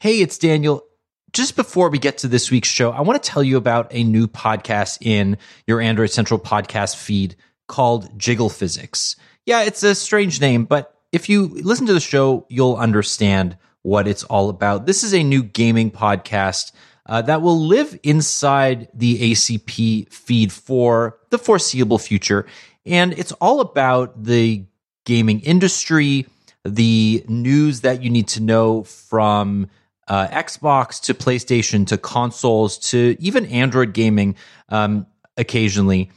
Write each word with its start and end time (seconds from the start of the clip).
Hey, 0.00 0.20
it's 0.20 0.38
Daniel. 0.38 0.84
Just 1.32 1.56
before 1.56 1.88
we 1.88 1.98
get 1.98 2.18
to 2.18 2.28
this 2.28 2.50
week's 2.50 2.68
show, 2.68 2.90
I 2.90 3.00
want 3.02 3.22
to 3.22 3.30
tell 3.30 3.42
you 3.42 3.56
about 3.56 3.88
a 3.90 4.04
new 4.04 4.26
podcast 4.26 4.98
in 5.00 5.38
your 5.66 5.80
Android 5.80 6.10
Central 6.10 6.38
podcast 6.38 6.96
feed 6.96 7.36
called 7.68 8.18
Jiggle 8.18 8.50
Physics. 8.50 9.16
Yeah, 9.46 9.62
it's 9.62 9.82
a 9.82 9.94
strange 9.94 10.40
name, 10.40 10.64
but 10.64 10.94
if 11.12 11.28
you 11.28 11.46
listen 11.46 11.86
to 11.86 11.94
the 11.94 12.00
show, 12.00 12.46
you'll 12.48 12.76
understand 12.76 13.56
what 13.82 14.06
it's 14.06 14.24
all 14.24 14.48
about. 14.48 14.86
This 14.86 15.04
is 15.04 15.14
a 15.14 15.22
new 15.22 15.42
gaming 15.42 15.90
podcast 15.90 16.72
uh, 17.06 17.22
that 17.22 17.42
will 17.42 17.58
live 17.58 17.98
inside 18.02 18.88
the 18.94 19.32
ACP 19.32 20.12
feed 20.12 20.52
for 20.52 21.18
the 21.30 21.38
foreseeable 21.38 21.98
future. 21.98 22.46
And 22.84 23.12
it's 23.12 23.32
all 23.32 23.60
about 23.60 24.22
the 24.22 24.64
gaming 25.04 25.40
industry, 25.40 26.26
the 26.64 27.24
news 27.28 27.80
that 27.80 28.02
you 28.02 28.10
need 28.10 28.28
to 28.28 28.42
know 28.42 28.84
from 28.84 29.68
uh, 30.12 30.28
Xbox 30.28 31.00
to 31.00 31.14
PlayStation 31.14 31.86
to 31.86 31.96
consoles 31.96 32.76
to 32.90 33.16
even 33.18 33.46
Android 33.46 33.94
gaming 33.94 34.36
um, 34.68 35.06
occasionally. 35.38 36.10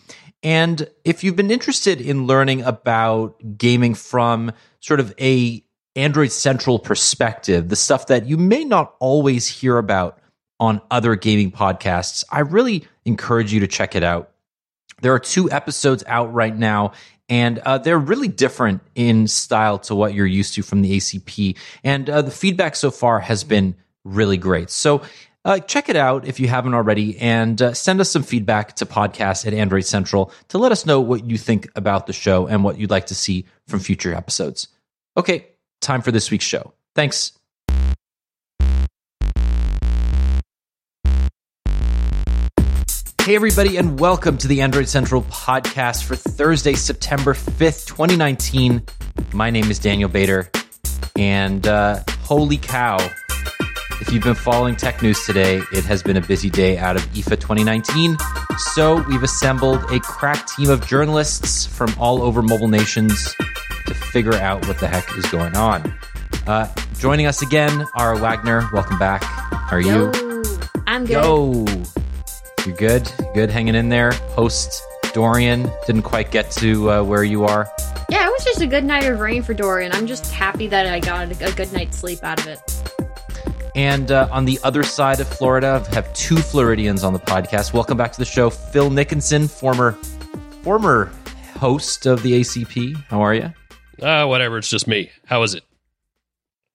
And 0.44 0.90
if 1.06 1.24
you've 1.24 1.38
been 1.38 1.50
interested 1.50 2.02
in 2.02 2.28
learning 2.28 2.62
about 2.64 3.58
gaming 3.58 3.94
from 3.94 4.52
sort 4.82 5.00
of 5.00 5.14
a 5.18 5.64
Android 5.96 6.34
central 6.34 6.78
perspective, 6.78 7.70
the 7.70 7.78
stuff 7.78 8.08
that 8.08 8.26
you 8.26 8.36
may 8.36 8.66
not 8.66 8.96
always 9.00 9.48
hear 9.48 9.78
about 9.78 10.20
on 10.60 10.82
other 10.92 11.16
gaming 11.16 11.50
podcasts, 11.50 12.26
I 12.30 12.42
really 12.42 12.86
encourage 13.06 13.54
you 13.54 13.62
to 13.62 13.68
check 13.68 13.96
it 13.96 14.04
out. 14.04 14.32
There 15.04 15.14
are 15.14 15.20
two 15.20 15.50
episodes 15.50 16.04
out 16.06 16.34
right 16.34 16.56
now, 16.56 16.92
and 17.30 17.60
uh, 17.60 17.78
they're 17.78 17.98
really 17.98 18.28
different 18.28 18.82
in 18.94 19.30
style 19.30 19.80
to 19.80 19.96
what 19.96 20.14
you're 20.14 20.26
used 20.26 20.54
to 20.56 20.64
from 20.64 20.82
the 20.82 20.98
ACP. 20.98 21.56
And 21.82 22.10
uh, 22.10 22.24
the 22.24 22.32
feedback 22.32 22.76
so 22.76 22.92
far 22.92 23.22
has 23.22 23.46
been 23.46 23.74
really 24.06 24.38
great. 24.38 24.70
So 24.70 25.02
uh, 25.44 25.60
check 25.60 25.90
it 25.90 25.96
out 25.96 26.26
if 26.26 26.40
you 26.40 26.48
haven't 26.48 26.74
already, 26.74 27.20
and 27.20 27.62
uh, 27.62 27.74
send 27.74 28.00
us 28.00 28.10
some 28.10 28.24
feedback 28.24 28.76
to 28.78 28.86
podcast 28.86 29.46
at 29.46 29.54
Android 29.54 29.86
Central 29.86 30.32
to 30.48 30.58
let 30.58 30.72
us 30.72 30.86
know 30.86 31.02
what 31.02 31.26
you 31.26 31.38
think 31.38 31.68
about 31.76 32.08
the 32.08 32.14
show 32.14 32.48
and 32.48 32.64
what 32.64 32.80
you'd 32.80 32.90
like 32.90 33.08
to 33.08 33.16
see 33.16 33.46
from 33.68 33.80
future 33.80 34.14
episodes. 34.14 34.70
Okay, 35.18 35.48
time 35.82 36.02
for 36.02 36.12
this 36.12 36.32
week's 36.32 36.46
show. 36.46 36.74
Thanks. 36.96 37.34
Hey, 43.26 43.36
everybody, 43.36 43.78
and 43.78 44.00
welcome 44.00 44.38
to 44.38 44.48
the 44.48 44.62
Android 44.62 44.88
Central 44.88 45.24
podcast 45.24 46.04
for 46.04 46.16
Thursday, 46.16 46.74
September 46.74 47.34
5th, 47.34 47.88
2019. 47.88 48.84
My 49.34 49.50
name 49.50 49.72
is 49.72 49.80
Daniel 49.80 50.10
Bader, 50.10 50.52
and 51.16 51.66
uh, 51.68 52.04
holy 52.22 52.58
cow, 52.58 52.98
if 54.02 54.12
you've 54.12 54.24
been 54.24 54.36
following 54.36 54.76
tech 54.76 55.02
news 55.02 55.26
today, 55.26 55.62
it 55.72 55.86
has 55.86 56.04
been 56.04 56.18
a 56.18 56.22
busy 56.22 56.50
day 56.50 56.78
out 56.78 56.96
of 56.96 57.02
IFA 57.14 57.40
2019. 57.40 58.18
So, 58.74 59.04
we've 59.08 59.24
assembled 59.24 59.84
a 59.92 60.00
crack 60.00 60.48
team 60.48 60.70
of 60.70 60.86
journalists 60.86 61.66
from 61.66 61.94
all 61.98 62.22
over 62.22 62.42
mobile 62.42 62.68
nations 62.68 63.36
to 63.86 63.94
figure 63.94 64.36
out 64.36 64.68
what 64.68 64.80
the 64.80 64.88
heck 64.88 65.06
is 65.18 65.26
going 65.28 65.56
on. 65.56 65.94
Uh, 66.48 66.68
joining 67.00 67.26
us 67.26 67.42
again, 67.42 67.86
Ara 67.98 68.20
Wagoner. 68.20 68.70
Welcome 68.74 69.00
back. 69.00 69.24
How 69.24 69.78
are 69.78 69.82
Yo, 69.82 70.12
you? 70.12 70.44
I'm 70.88 71.06
good. 71.06 71.14
Yo, 71.14 71.66
you're 72.66 72.76
good? 72.76 73.12
Good 73.34 73.50
hanging 73.50 73.76
in 73.76 73.90
there. 73.90 74.12
Post 74.30 74.82
Dorian 75.14 75.70
didn't 75.88 76.04
quite 76.04 76.32
get 76.32 76.52
to 76.52 76.92
uh, 76.92 77.04
where 77.04 77.24
you 77.24 77.46
are. 77.46 77.70
Yeah, 78.10 78.28
it 78.28 78.32
was 78.32 78.44
just 78.44 78.62
a 78.62 78.68
good 78.68 78.84
night 78.84 79.06
of 79.06 79.20
rain 79.20 79.42
for 79.42 79.54
Dorian. 79.54 79.92
I'm 79.94 80.06
just 80.06 80.32
happy 80.32 80.68
that 80.68 80.86
I 80.86 81.00
got 81.00 81.32
a 81.32 81.52
good 81.54 81.72
night's 81.74 81.98
sleep 81.98 82.24
out 82.24 82.40
of 82.40 82.48
it. 82.48 82.95
And 83.76 84.10
uh, 84.10 84.30
on 84.32 84.46
the 84.46 84.58
other 84.64 84.84
side 84.84 85.20
of 85.20 85.28
Florida, 85.28 85.84
I 85.92 85.96
have 85.96 86.12
two 86.14 86.38
Floridians 86.38 87.04
on 87.04 87.12
the 87.12 87.20
podcast. 87.20 87.74
Welcome 87.74 87.98
back 87.98 88.14
to 88.14 88.20
the 88.20 88.26
show, 88.26 88.50
Phil 88.50 88.90
Nickinson, 88.90 89.50
former 89.50 89.94
former 90.64 91.12
host 91.58 92.06
of 92.06 92.24
the 92.24 92.40
ACP. 92.40 92.96
How 93.10 93.22
are 93.22 93.34
you? 93.34 93.54
Uh, 94.02 94.26
whatever. 94.28 94.58
It's 94.58 94.70
just 94.70 94.88
me. 94.88 95.12
How 95.26 95.44
is 95.44 95.56
it? 95.56 95.64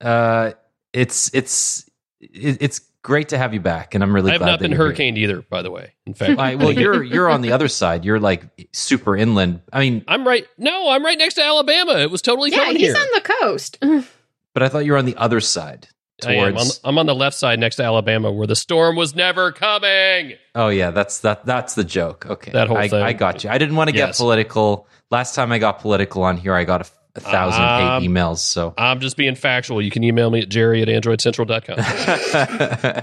Uh, 0.01 0.53
it's 0.93 1.31
it's 1.33 1.89
it- 2.21 2.59
it's 2.61 2.81
great 3.03 3.31
to 3.31 3.39
have 3.39 3.55
you 3.55 3.61
back, 3.61 3.95
and 3.95 4.05
I'm 4.05 4.15
really 4.15 4.31
I 4.31 4.35
have 4.35 4.41
glad 4.41 4.47
not 4.51 4.59
that 4.59 4.65
been 4.65 4.73
you're 4.73 4.79
here. 4.81 4.87
hurricaned 4.89 5.17
either, 5.17 5.41
by 5.41 5.63
the 5.63 5.71
way. 5.71 5.95
In 6.05 6.13
fact, 6.13 6.39
I- 6.39 6.57
well, 6.57 6.71
you're 6.73 7.03
you're 7.03 7.31
on 7.31 7.41
the 7.41 7.53
other 7.53 7.69
side. 7.69 8.05
You're 8.05 8.21
like 8.21 8.43
super 8.73 9.17
inland. 9.17 9.63
I 9.73 9.81
mean, 9.81 10.05
I'm 10.07 10.27
right. 10.29 10.47
No, 10.59 10.91
I'm 10.91 11.03
right 11.03 11.17
next 11.17 11.35
to 11.35 11.43
Alabama. 11.43 11.95
It 11.95 12.11
was 12.11 12.21
totally 12.21 12.51
Yeah, 12.51 12.73
he's 12.73 12.81
here. 12.83 12.95
on 12.95 13.07
the 13.15 13.21
coast. 13.41 13.79
but 14.53 14.63
I 14.63 14.69
thought 14.69 14.85
you 14.85 14.93
were 14.93 14.99
on 14.99 15.07
the 15.07 15.17
other 15.17 15.41
side. 15.41 15.89
I 16.27 16.35
am. 16.35 16.45
I'm, 16.45 16.53
Towards 16.55 16.81
I'm 16.85 16.99
on 16.99 17.07
the 17.07 17.15
left 17.15 17.37
side 17.37 17.59
next 17.59 17.77
to 17.77 17.85
Alabama, 17.85 18.31
where 18.33 18.47
the 18.47 18.57
storm 18.57 18.97
was 18.97 19.15
never 19.15 19.53
coming. 19.53 20.35
oh 20.55 20.69
yeah, 20.69 20.91
that's 20.91 21.21
that 21.21 21.45
that's 21.47 21.75
the 21.75 21.85
joke. 21.85 22.27
Okay, 22.27 22.53
That 22.53 22.69
whole 22.69 22.77
I, 22.77 22.89
thing. 22.89 23.03
I 23.03 23.13
got 23.13 23.45
you. 23.45 23.51
I 23.51 23.59
didn't 23.59 23.77
want 23.77 23.89
to 23.89 23.93
get 23.93 24.09
Yes. 24.09 24.19
political. 24.19 24.87
Last 25.11 25.35
time 25.35 25.53
I 25.53 25.59
got 25.59 25.81
political 25.81 26.23
on 26.23 26.37
here, 26.37 26.55
I 26.55 26.65
got 26.65 26.83
a, 26.83 26.91
a 27.17 27.21
thousand 27.21 27.63
Um, 27.65 28.03
emails. 28.05 28.39
So 28.39 28.75
I'm 28.79 29.01
just 29.01 29.17
being 29.17 29.35
factual. 29.35 29.83
You 29.83 29.91
can 29.91 30.05
email 30.05 30.31
me 30.31 30.41
at 30.43 30.49
jerry 30.49 30.83
at 30.83 30.89
androidcentral.com. 30.89 33.01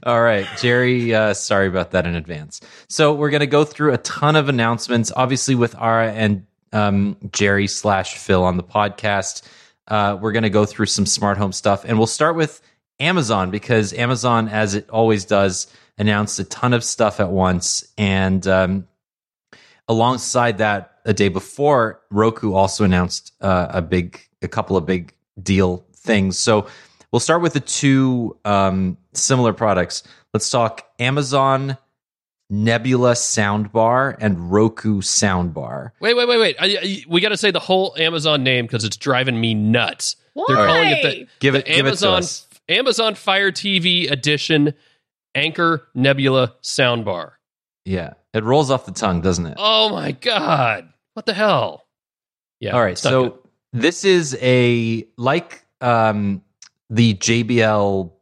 All 0.04 0.22
right, 0.22 0.46
Jerry. 0.58 1.14
Uh, 1.14 1.34
sorry 1.34 1.66
about 1.68 1.90
that 1.92 2.06
in 2.06 2.14
advance. 2.14 2.60
So 2.88 3.14
we're 3.14 3.30
going 3.30 3.40
to 3.40 3.46
go 3.46 3.64
through 3.64 3.92
a 3.92 3.98
ton 3.98 4.36
of 4.36 4.48
announcements, 4.48 5.12
obviously 5.14 5.54
with 5.54 5.74
Ara 5.78 6.12
and 6.12 6.46
um, 6.72 7.16
Jerry 7.32 7.66
slash 7.66 8.16
Phil 8.16 8.42
on 8.42 8.56
the 8.56 8.62
podcast. 8.62 9.42
Uh, 9.90 10.16
we're 10.20 10.32
going 10.32 10.44
to 10.44 10.50
go 10.50 10.64
through 10.64 10.86
some 10.86 11.04
smart 11.04 11.36
home 11.36 11.52
stuff, 11.52 11.84
and 11.84 11.98
we'll 11.98 12.06
start 12.06 12.36
with 12.36 12.62
Amazon 13.00 13.50
because 13.50 13.92
Amazon, 13.92 14.48
as 14.48 14.74
it 14.74 14.88
always 14.88 15.24
does, 15.24 15.66
announced 15.98 16.38
a 16.38 16.44
ton 16.44 16.72
of 16.72 16.84
stuff 16.84 17.20
at 17.20 17.30
once, 17.30 17.86
and 17.98 18.46
um, 18.46 18.86
alongside 19.88 20.58
that, 20.58 21.00
a 21.04 21.12
day 21.12 21.28
before, 21.28 22.00
Roku 22.10 22.52
also 22.52 22.84
announced 22.84 23.32
uh, 23.40 23.66
a 23.70 23.82
big, 23.82 24.20
a 24.42 24.48
couple 24.48 24.76
of 24.76 24.86
big 24.86 25.14
deal 25.42 25.84
things. 25.94 26.38
So 26.38 26.66
we'll 27.10 27.20
start 27.20 27.42
with 27.42 27.54
the 27.54 27.60
two 27.60 28.36
um, 28.44 28.96
similar 29.14 29.52
products. 29.52 30.02
Let's 30.32 30.48
talk 30.50 30.86
Amazon 30.98 31.76
Nebula 32.50 33.12
soundbar 33.12 34.16
and 34.20 34.50
Roku 34.52 35.00
soundbar. 35.00 35.92
wait, 36.00 36.14
wait, 36.14 36.26
wait, 36.28 36.38
wait. 36.38 36.56
I, 36.58 36.66
I- 36.82 37.04
we 37.08 37.20
got 37.20 37.28
to 37.30 37.36
say 37.36 37.50
the 37.52 37.60
whole 37.60 37.94
Amazon 37.96 38.42
name 38.42 38.66
because 38.66 38.84
it's 38.84 38.96
driving 38.96 39.40
me 39.40 39.54
nuts. 39.54 40.16
Why? 40.34 40.44
They're 40.48 40.66
calling 40.66 40.88
it 40.90 41.02
the, 41.02 41.26
Give 41.38 41.54
the 41.54 41.60
it, 41.60 41.66
give 41.66 41.74
it 41.76 41.80
to 41.82 41.86
Amazon 41.88 42.18
us. 42.18 42.46
Amazon 42.68 43.14
Fire 43.14 43.50
TV 43.52 44.10
Edition 44.10 44.74
Anker 45.34 45.86
Nebula 45.94 46.54
Soundbar. 46.62 47.32
Yeah, 47.84 48.14
it 48.34 48.44
rolls 48.44 48.70
off 48.70 48.84
the 48.84 48.92
tongue, 48.92 49.20
doesn't 49.20 49.46
it? 49.46 49.54
Oh 49.56 49.88
my 49.90 50.12
god! 50.12 50.92
What 51.14 51.26
the 51.26 51.34
hell? 51.34 51.86
Yeah. 52.60 52.72
All 52.72 52.82
right, 52.82 52.98
so 52.98 53.22
good. 53.30 53.38
this 53.72 54.04
is 54.04 54.36
a 54.40 55.06
like 55.16 55.64
um, 55.80 56.42
the 56.90 57.14
JBL 57.14 58.12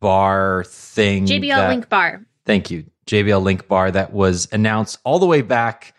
bar 0.00 0.64
thing. 0.66 1.26
JBL 1.26 1.48
that- 1.56 1.68
Link 1.70 1.88
Bar. 1.88 2.24
Thank 2.44 2.70
you. 2.70 2.84
JBL 3.06 3.42
Link 3.42 3.68
Bar 3.68 3.90
that 3.92 4.12
was 4.12 4.48
announced 4.52 4.98
all 5.04 5.18
the 5.18 5.26
way 5.26 5.42
back 5.42 5.94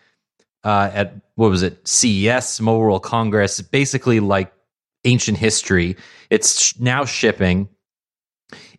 uh, 0.64 0.90
at 0.92 1.14
what 1.36 1.50
was 1.50 1.62
it? 1.62 1.86
CES, 1.86 2.60
Mobile 2.60 2.80
World 2.80 3.02
Congress. 3.02 3.60
Basically, 3.60 4.20
like 4.20 4.52
ancient 5.04 5.38
history. 5.38 5.96
It's 6.30 6.60
sh- 6.60 6.74
now 6.78 7.04
shipping. 7.04 7.68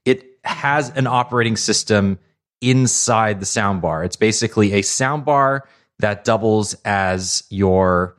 It 0.05 0.39
has 0.43 0.89
an 0.89 1.07
operating 1.07 1.55
system 1.55 2.19
inside 2.61 3.39
the 3.39 3.45
soundbar. 3.45 4.05
It's 4.05 4.15
basically 4.15 4.73
a 4.73 4.81
soundbar 4.81 5.61
that 5.99 6.23
doubles 6.23 6.75
as 6.85 7.43
your 7.49 8.17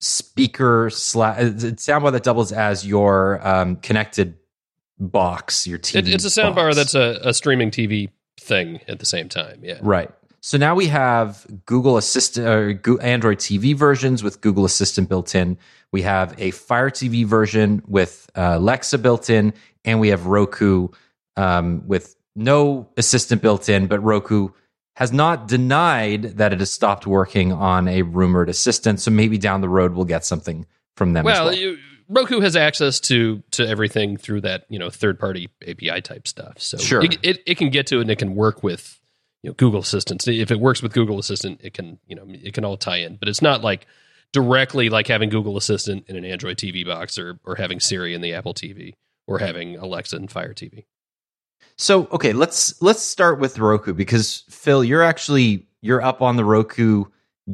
speaker 0.00 0.90
slash 0.90 1.38
soundbar 1.38 2.12
that 2.12 2.22
doubles 2.22 2.52
as 2.52 2.86
your 2.86 3.46
um, 3.46 3.76
connected 3.76 4.38
box. 4.98 5.66
Your 5.66 5.78
TV. 5.78 5.96
It, 5.96 6.08
it's 6.08 6.24
a 6.24 6.40
soundbar 6.40 6.74
that's 6.74 6.94
a, 6.94 7.20
a 7.22 7.34
streaming 7.34 7.70
TV 7.70 8.10
thing 8.38 8.80
at 8.88 8.98
the 8.98 9.06
same 9.06 9.28
time. 9.28 9.60
Yeah. 9.62 9.78
Right. 9.82 10.10
So 10.40 10.56
now 10.56 10.74
we 10.74 10.86
have 10.86 11.46
Google 11.66 11.96
Assistant 11.96 12.46
or 12.46 13.00
Android 13.02 13.38
TV 13.38 13.74
versions 13.74 14.22
with 14.22 14.40
Google 14.40 14.64
Assistant 14.64 15.08
built 15.08 15.34
in. 15.34 15.58
We 15.90 16.02
have 16.02 16.34
a 16.38 16.52
Fire 16.52 16.90
TV 16.90 17.24
version 17.24 17.82
with 17.86 18.30
uh, 18.36 18.54
Alexa 18.56 18.98
built 18.98 19.30
in, 19.30 19.52
and 19.84 19.98
we 20.00 20.08
have 20.08 20.26
Roku 20.26 20.88
um, 21.36 21.86
with 21.88 22.14
no 22.36 22.88
assistant 22.96 23.42
built 23.42 23.68
in. 23.68 23.88
But 23.88 23.98
Roku 24.00 24.50
has 24.96 25.12
not 25.12 25.48
denied 25.48 26.22
that 26.38 26.52
it 26.52 26.60
has 26.60 26.70
stopped 26.70 27.06
working 27.06 27.52
on 27.52 27.88
a 27.88 28.02
rumored 28.02 28.48
assistant. 28.48 29.00
So 29.00 29.10
maybe 29.10 29.38
down 29.38 29.60
the 29.60 29.68
road 29.68 29.94
we'll 29.94 30.04
get 30.04 30.24
something 30.24 30.66
from 30.96 31.12
them. 31.14 31.26
as 31.26 31.32
Well, 31.34 31.44
well. 31.46 31.54
you, 31.54 31.78
Roku 32.08 32.40
has 32.40 32.56
access 32.56 33.00
to 33.00 33.42
to 33.52 33.66
everything 33.68 34.16
through 34.16 34.40
that 34.42 34.64
you 34.68 34.78
know 34.78 34.90
third 34.90 35.18
party 35.18 35.48
API 35.66 36.00
type 36.00 36.26
stuff. 36.26 36.60
So 36.60 36.78
Sure. 36.78 37.02
it, 37.02 37.18
it 37.22 37.42
it 37.46 37.54
can 37.58 37.70
get 37.70 37.86
to 37.88 37.98
it 37.98 38.02
and 38.02 38.10
it 38.10 38.16
can 38.18 38.34
work 38.34 38.62
with 38.62 38.98
you 39.42 39.50
know 39.50 39.54
Google 39.54 39.80
Assistant. 39.80 40.26
If 40.26 40.50
it 40.50 40.58
works 40.60 40.82
with 40.82 40.92
Google 40.92 41.18
Assistant, 41.18 41.60
it 41.62 41.74
can 41.74 41.98
you 42.06 42.16
know 42.16 42.24
it 42.28 42.54
can 42.54 42.64
all 42.64 42.76
tie 42.76 42.98
in. 42.98 43.16
But 43.16 43.28
it's 43.28 43.42
not 43.42 43.62
like 43.62 43.86
directly 44.32 44.88
like 44.88 45.06
having 45.06 45.28
Google 45.30 45.56
Assistant 45.56 46.04
in 46.08 46.16
an 46.16 46.24
Android 46.24 46.56
TV 46.56 46.84
box 46.84 47.18
or 47.18 47.38
or 47.44 47.56
having 47.56 47.80
Siri 47.80 48.14
in 48.14 48.20
the 48.20 48.34
Apple 48.34 48.54
TV 48.54 48.94
or 49.26 49.38
having 49.38 49.76
Alexa 49.76 50.16
and 50.16 50.30
Fire 50.30 50.54
TV. 50.54 50.84
So, 51.76 52.08
okay, 52.10 52.32
let's 52.32 52.80
let's 52.82 53.02
start 53.02 53.38
with 53.38 53.58
Roku 53.58 53.92
because 53.94 54.44
Phil, 54.48 54.82
you're 54.82 55.02
actually 55.02 55.66
you're 55.82 56.02
up 56.02 56.22
on 56.22 56.36
the 56.36 56.44
Roku 56.44 57.04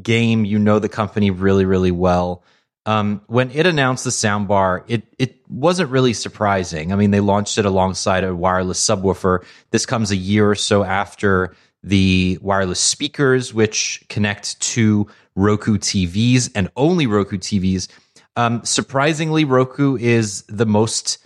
game. 0.02 0.44
You 0.44 0.58
know 0.58 0.78
the 0.78 0.88
company 0.88 1.30
really, 1.30 1.64
really 1.64 1.90
well. 1.90 2.42
Um, 2.86 3.22
when 3.28 3.50
it 3.50 3.66
announced 3.66 4.04
the 4.04 4.10
soundbar, 4.10 4.84
it 4.88 5.02
it 5.18 5.36
wasn't 5.48 5.90
really 5.90 6.12
surprising. 6.12 6.92
I 6.92 6.96
mean, 6.96 7.10
they 7.12 7.20
launched 7.20 7.56
it 7.56 7.64
alongside 7.64 8.24
a 8.24 8.34
wireless 8.34 8.84
subwoofer. 8.84 9.44
This 9.70 9.86
comes 9.86 10.10
a 10.10 10.16
year 10.16 10.50
or 10.50 10.54
so 10.54 10.84
after 10.84 11.54
the 11.82 12.38
wireless 12.42 12.80
speakers, 12.80 13.54
which 13.54 14.04
connect 14.08 14.60
to 14.60 15.06
Roku 15.34 15.78
TVs 15.78 16.50
and 16.54 16.68
only 16.76 17.06
Roku 17.06 17.38
TVs. 17.38 17.88
Um, 18.36 18.64
surprisingly, 18.64 19.44
Roku 19.44 19.96
is 19.96 20.42
the 20.48 20.66
most 20.66 21.18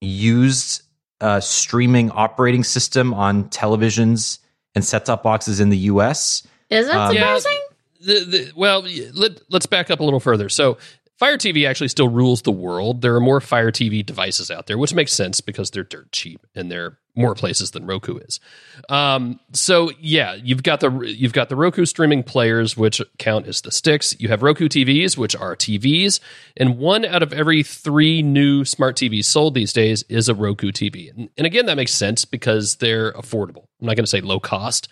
used 0.00 0.82
uh, 1.20 1.40
streaming 1.40 2.10
operating 2.10 2.64
system 2.64 3.12
on 3.14 3.44
televisions 3.50 4.38
and 4.74 4.84
set 4.84 5.04
top 5.06 5.22
boxes 5.22 5.60
in 5.60 5.68
the 5.70 5.78
US. 5.78 6.46
Is 6.70 6.86
that 6.86 6.96
Um, 6.96 7.14
surprising? 7.14 7.60
The, 8.02 8.24
the, 8.24 8.52
well, 8.56 8.86
let, 9.12 9.42
let's 9.50 9.66
back 9.66 9.90
up 9.90 10.00
a 10.00 10.04
little 10.04 10.20
further. 10.20 10.48
So, 10.48 10.78
Fire 11.20 11.36
TV 11.36 11.68
actually 11.68 11.88
still 11.88 12.08
rules 12.08 12.40
the 12.40 12.50
world. 12.50 13.02
There 13.02 13.14
are 13.14 13.20
more 13.20 13.42
Fire 13.42 13.70
TV 13.70 14.04
devices 14.04 14.50
out 14.50 14.66
there, 14.66 14.78
which 14.78 14.94
makes 14.94 15.12
sense 15.12 15.42
because 15.42 15.70
they're 15.70 15.84
dirt 15.84 16.10
cheap 16.12 16.46
and 16.54 16.72
they're 16.72 16.96
more 17.14 17.34
places 17.34 17.72
than 17.72 17.84
Roku 17.84 18.16
is. 18.16 18.40
Um, 18.88 19.38
so 19.52 19.90
yeah, 20.00 20.32
you've 20.32 20.62
got 20.62 20.80
the 20.80 20.90
you've 21.00 21.34
got 21.34 21.50
the 21.50 21.56
Roku 21.56 21.84
streaming 21.84 22.22
players, 22.22 22.74
which 22.74 23.02
count 23.18 23.46
as 23.46 23.60
the 23.60 23.70
sticks. 23.70 24.18
You 24.18 24.28
have 24.28 24.42
Roku 24.42 24.66
TVs, 24.66 25.18
which 25.18 25.36
are 25.36 25.54
TVs, 25.54 26.20
and 26.56 26.78
one 26.78 27.04
out 27.04 27.22
of 27.22 27.34
every 27.34 27.64
three 27.64 28.22
new 28.22 28.64
smart 28.64 28.96
TVs 28.96 29.26
sold 29.26 29.52
these 29.52 29.74
days 29.74 30.04
is 30.04 30.30
a 30.30 30.34
Roku 30.34 30.72
TV. 30.72 31.14
And, 31.14 31.28
and 31.36 31.46
again, 31.46 31.66
that 31.66 31.76
makes 31.76 31.92
sense 31.92 32.24
because 32.24 32.76
they're 32.76 33.12
affordable. 33.12 33.66
I'm 33.78 33.88
not 33.88 33.96
going 33.96 34.04
to 34.04 34.10
say 34.10 34.22
low 34.22 34.40
cost, 34.40 34.88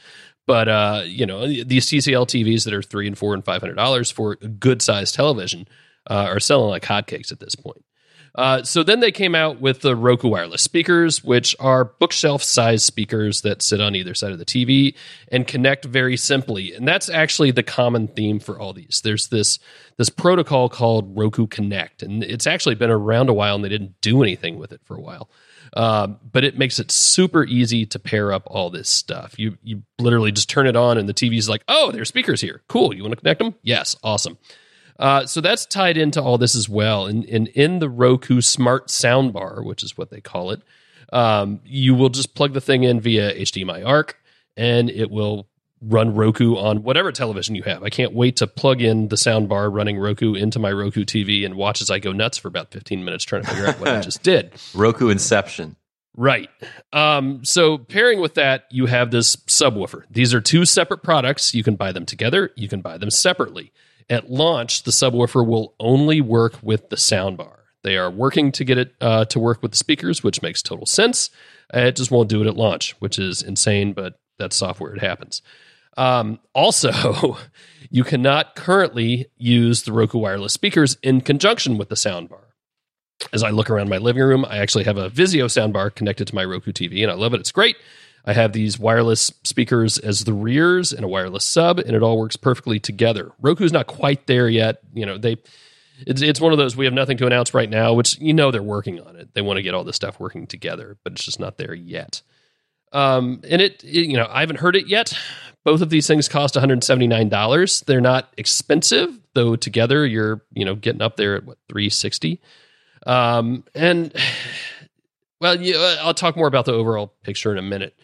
but 0.47 0.69
uh, 0.69 1.05
you 1.07 1.25
know 1.25 1.47
these 1.47 1.87
TCL 1.87 2.27
TVs 2.27 2.67
that 2.67 2.75
are 2.75 2.83
three 2.83 3.07
and 3.07 3.17
four 3.17 3.33
and 3.33 3.43
five 3.43 3.63
hundred 3.63 3.77
dollars 3.77 4.11
for 4.11 4.37
a 4.43 4.49
good 4.49 4.83
sized 4.83 5.15
television 5.15 5.67
uh, 6.09 6.27
are 6.29 6.41
selling 6.41 6.71
like 6.71 6.85
hotcakes 6.85 7.33
at 7.33 7.41
this 7.41 7.55
point. 7.55 7.85
Uh, 8.35 8.63
so 8.63 8.83
then 8.85 9.01
they 9.01 9.11
came 9.11 9.35
out 9.35 9.61
with 9.61 9.81
the 9.81 9.97
Roku 9.97 10.29
wireless 10.29 10.63
speakers, 10.63 11.25
which 11.25 11.57
are 11.59 11.85
bookshelf 11.85 12.43
sized 12.43 12.85
speakers 12.85 13.41
that 13.41 13.63
sit 13.63 13.81
on 13.81 13.97
either 13.97 14.15
side 14.15 14.31
of 14.31 14.39
the 14.39 14.45
TV 14.45 14.95
and 15.33 15.47
connect 15.47 15.85
very 15.85 16.17
simply. 16.17 16.73
And 16.73 16.87
that's 16.87 17.09
actually 17.09 17.51
the 17.51 17.65
common 17.65 18.07
theme 18.07 18.39
for 18.39 18.59
all 18.59 18.73
these. 18.73 19.01
There's 19.03 19.29
this 19.29 19.59
this 19.97 20.09
protocol 20.09 20.69
called 20.69 21.19
Roku 21.19 21.49
Connect, 21.49 22.03
and 22.03 22.23
it's 22.23 22.47
actually 22.47 22.77
been 22.77 22.91
around 22.91 23.29
a 23.29 23.35
while, 23.35 23.57
and 23.57 23.65
they 23.65 23.69
didn't 23.69 24.01
do 24.01 24.23
anything 24.23 24.57
with 24.57 24.73
it 24.73 24.83
for 24.85 24.97
a 24.97 25.01
while. 25.01 25.29
Um, 25.75 26.19
but 26.31 26.45
it 26.45 26.57
makes 26.57 26.79
it 26.79 26.91
super 26.91 27.45
easy 27.45 27.87
to 27.87 27.99
pair 27.99 28.33
up 28.33 28.45
all 28.47 28.71
this 28.71 28.89
stuff. 28.89 29.37
You 29.39 29.59
you 29.63 29.83
literally 29.99 30.33
just 30.33 30.49
turn 30.49 30.67
it 30.67 30.77
on, 30.77 30.97
and 30.97 31.09
the 31.09 31.15
TV's 31.15 31.49
like, 31.49 31.65
"Oh, 31.67 31.91
there's 31.91 32.09
speakers 32.09 32.41
here. 32.41 32.63
Cool. 32.69 32.95
You 32.95 33.03
want 33.03 33.13
to 33.13 33.21
connect 33.21 33.41
them? 33.41 33.55
Yes, 33.63 33.97
awesome." 34.05 34.39
Uh, 34.99 35.27
so 35.27 35.41
that's 35.41 35.65
tied 35.65 35.97
into 35.97 36.21
all 36.21 36.39
this 36.39 36.55
as 36.55 36.69
well. 36.69 37.07
And, 37.07 37.25
and 37.27 37.49
in 37.49 37.79
the 37.79 37.89
Roku 37.89 38.41
Smart 38.41 38.89
Soundbar, 38.89 39.65
which 39.65 39.83
is 39.83 39.97
what 39.97 40.11
they 40.11 40.21
call 40.21 40.51
it, 40.51 40.63
um, 41.13 41.61
you 41.65 41.95
will 41.95 42.09
just 42.09 42.35
plug 42.35 42.53
the 42.53 42.61
thing 42.61 42.83
in 42.83 43.01
via 43.01 43.35
HDMI 43.35 43.87
ARC, 43.87 44.19
and 44.57 44.91
it 44.91 45.11
will 45.11 45.49
run 45.81 46.15
Roku 46.15 46.57
on 46.57 46.83
whatever 46.83 47.13
television 47.13 47.55
you 47.55 47.63
have. 47.63 47.83
I 47.83 47.89
can't 47.89 48.13
wait 48.13 48.37
to 48.37 48.47
plug 48.47 48.83
in 48.83 49.09
the 49.09 49.17
soundbar 49.17 49.73
running 49.73 49.97
Roku 49.99 50.35
into 50.35 50.59
my 50.59 50.73
Roku 50.73 51.05
TV 51.05 51.45
and 51.45 51.55
watch 51.55 51.81
as 51.81 51.91
I 51.91 51.99
go 52.01 52.13
nuts 52.13 52.37
for 52.37 52.49
about 52.49 52.73
15 52.73 53.05
minutes 53.05 53.25
trying 53.25 53.43
to 53.43 53.49
figure 53.49 53.67
out 53.67 53.79
what 53.79 53.89
I 53.89 54.01
just 54.01 54.23
did. 54.23 54.53
Roku 54.75 55.09
Inception. 55.09 55.77
Right. 56.17 56.51
Um, 56.93 57.45
so 57.45 57.79
pairing 57.79 58.21
with 58.21 58.35
that, 58.35 58.65
you 58.73 58.87
have 58.87 59.13
this 59.13 59.37
subwoofer. 59.37 60.03
These 60.11 60.35
are 60.35 60.41
two 60.41 60.65
separate 60.65 61.05
products. 61.05 61.55
You 61.55 61.63
can 61.63 61.77
buy 61.77 61.93
them 61.93 62.05
together. 62.05 62.51
You 62.57 62.67
can 62.69 62.81
buy 62.81 62.99
them 62.99 63.11
separately. 63.11 63.73
At 64.11 64.31
launch, 64.31 64.85
the 64.85 64.91
subwoofer 64.91 65.47
will 65.47 65.75
only 65.79 66.21
work 66.21 66.55
with 66.63 66.89
the 66.89 66.97
soundbar. 66.97 67.59
They 67.85 67.97
are 67.97 68.11
working 68.11 68.53
to 68.53 68.65
get 68.65 68.79
it 68.79 68.95
uh, 69.01 69.27
to 69.27 69.39
work 69.39 69.63
with 69.63 69.73
the 69.73 69.79
speakers, 69.79 70.23
which 70.23 70.43
makes 70.43 70.63
total 70.63 70.87
sense. 70.87 71.31
It 71.73 71.97
just 71.97 72.11
won't 72.11 72.29
do 72.29 72.41
it 72.41 72.47
at 72.47 72.57
launch, 72.57 72.93
which 73.01 73.19
is 73.19 73.43
insane, 73.43 73.93
but 73.93 74.19
that's 74.39 74.57
software. 74.57 74.95
It 74.95 75.01
happens. 75.01 75.43
Um, 75.97 76.39
also, 76.55 77.39
you 77.91 78.05
cannot 78.05 78.57
currently 78.57 79.27
use 79.37 79.83
the 79.83 79.93
Roku 79.93 80.19
wireless 80.19 80.53
speakers 80.53 80.97
in 81.03 81.21
conjunction 81.21 81.77
with 81.77 81.89
the 81.89 81.95
soundbar. 81.95 82.45
As 83.33 83.43
I 83.43 83.51
look 83.51 83.69
around 83.69 83.89
my 83.89 83.99
living 83.99 84.23
room, 84.23 84.45
I 84.45 84.59
actually 84.59 84.85
have 84.85 84.97
a 84.97 85.11
Vizio 85.11 85.47
soundbar 85.47 85.95
connected 85.95 86.29
to 86.29 86.35
my 86.35 86.45
Roku 86.45 86.73
TV, 86.73 87.03
and 87.03 87.11
I 87.11 87.15
love 87.15 87.35
it. 87.35 87.41
It's 87.41 87.53
great. 87.53 87.77
I 88.29 88.35
have 88.35 88.53
these 88.53 88.79
wireless 88.79 89.33
speakers 89.43 89.97
as 89.97 90.25
the 90.25 90.35
rears 90.35 90.93
and 90.93 91.03
a 91.03 91.09
wireless 91.09 91.47
sub, 91.47 91.79
and 91.79 91.97
it 91.97 92.03
all 92.03 92.19
works 92.19 92.37
perfectly 92.37 92.79
together. 92.79 93.33
Roku's 93.41 93.73
not 93.73 93.87
quite 93.87 94.27
there 94.27 94.51
yet. 94.51 94.83
You 94.93 95.07
know, 95.07 95.17
they 95.17 95.39
it's 96.07 96.21
it's 96.21 96.39
one 96.39 96.53
of 96.53 96.59
those 96.59 96.77
we 96.77 96.85
have 96.85 96.93
nothing 96.93 97.17
to 97.17 97.27
announce 97.27 97.55
right 97.55 97.71
now, 97.71 97.95
which 97.95 98.19
you 98.19 98.35
know 98.35 98.51
they're 98.51 98.63
working 98.63 99.01
on 99.01 99.17
it. 99.17 99.33
They 99.33 99.41
want 99.41 99.57
to 99.57 99.63
get 99.63 99.73
all 99.73 99.83
this 99.83 99.97
stuff 99.97 100.21
working 100.21 100.47
together, 100.47 100.99
but 101.05 101.15
it's 101.15 101.25
just 101.25 101.41
not 101.41 101.57
there 101.57 101.73
yet. 101.73 102.21
Um, 102.93 103.41
and 103.49 103.63
it, 103.63 103.83
it 103.83 104.07
you 104.11 104.19
know 104.19 104.29
I 104.31 104.41
haven't 104.41 104.61
heard 104.61 104.77
it 104.77 104.89
yet. 104.89 105.19
Both 105.65 105.81
of 105.81 105.89
these 105.89 106.07
things 106.07 106.29
cost 106.29 106.55
one 106.55 106.61
hundred 106.61 106.85
seventy 106.85 107.07
nine 107.07 107.31
dollars. 107.31 107.81
They're 107.81 108.03
not 108.03 108.31
expensive 108.37 109.19
though. 109.33 109.57
Together, 109.57 110.05
you're 110.05 110.43
you 110.53 110.67
know 110.67 110.75
getting 110.75 111.01
up 111.01 111.17
there 111.17 111.35
at 111.37 111.45
what 111.45 111.57
three 111.67 111.89
sixty. 111.89 112.43
Um, 113.07 113.65
and 113.75 114.15
well, 115.41 115.57
I'll 116.03 116.13
talk 116.13 116.37
more 116.37 116.47
about 116.47 116.67
the 116.67 116.75
overall 116.75 117.15
picture 117.23 117.51
in 117.51 117.57
a 117.57 117.63
minute. 117.63 117.99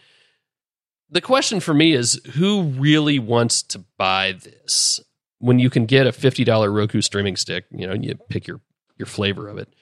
The 1.09 1.21
question 1.21 1.59
for 1.59 1.73
me 1.73 1.93
is 1.93 2.19
who 2.33 2.63
really 2.63 3.19
wants 3.19 3.61
to 3.63 3.79
buy 3.97 4.33
this 4.33 4.99
when 5.39 5.59
you 5.59 5.69
can 5.69 5.85
get 5.85 6.07
a 6.07 6.11
$50 6.11 6.73
Roku 6.73 7.01
streaming 7.01 7.35
stick, 7.35 7.65
you 7.71 7.85
know, 7.85 7.93
you 7.93 8.15
pick 8.29 8.47
your 8.47 8.61
your 8.97 9.05
flavor 9.05 9.47
of 9.47 9.57
it. 9.57 9.73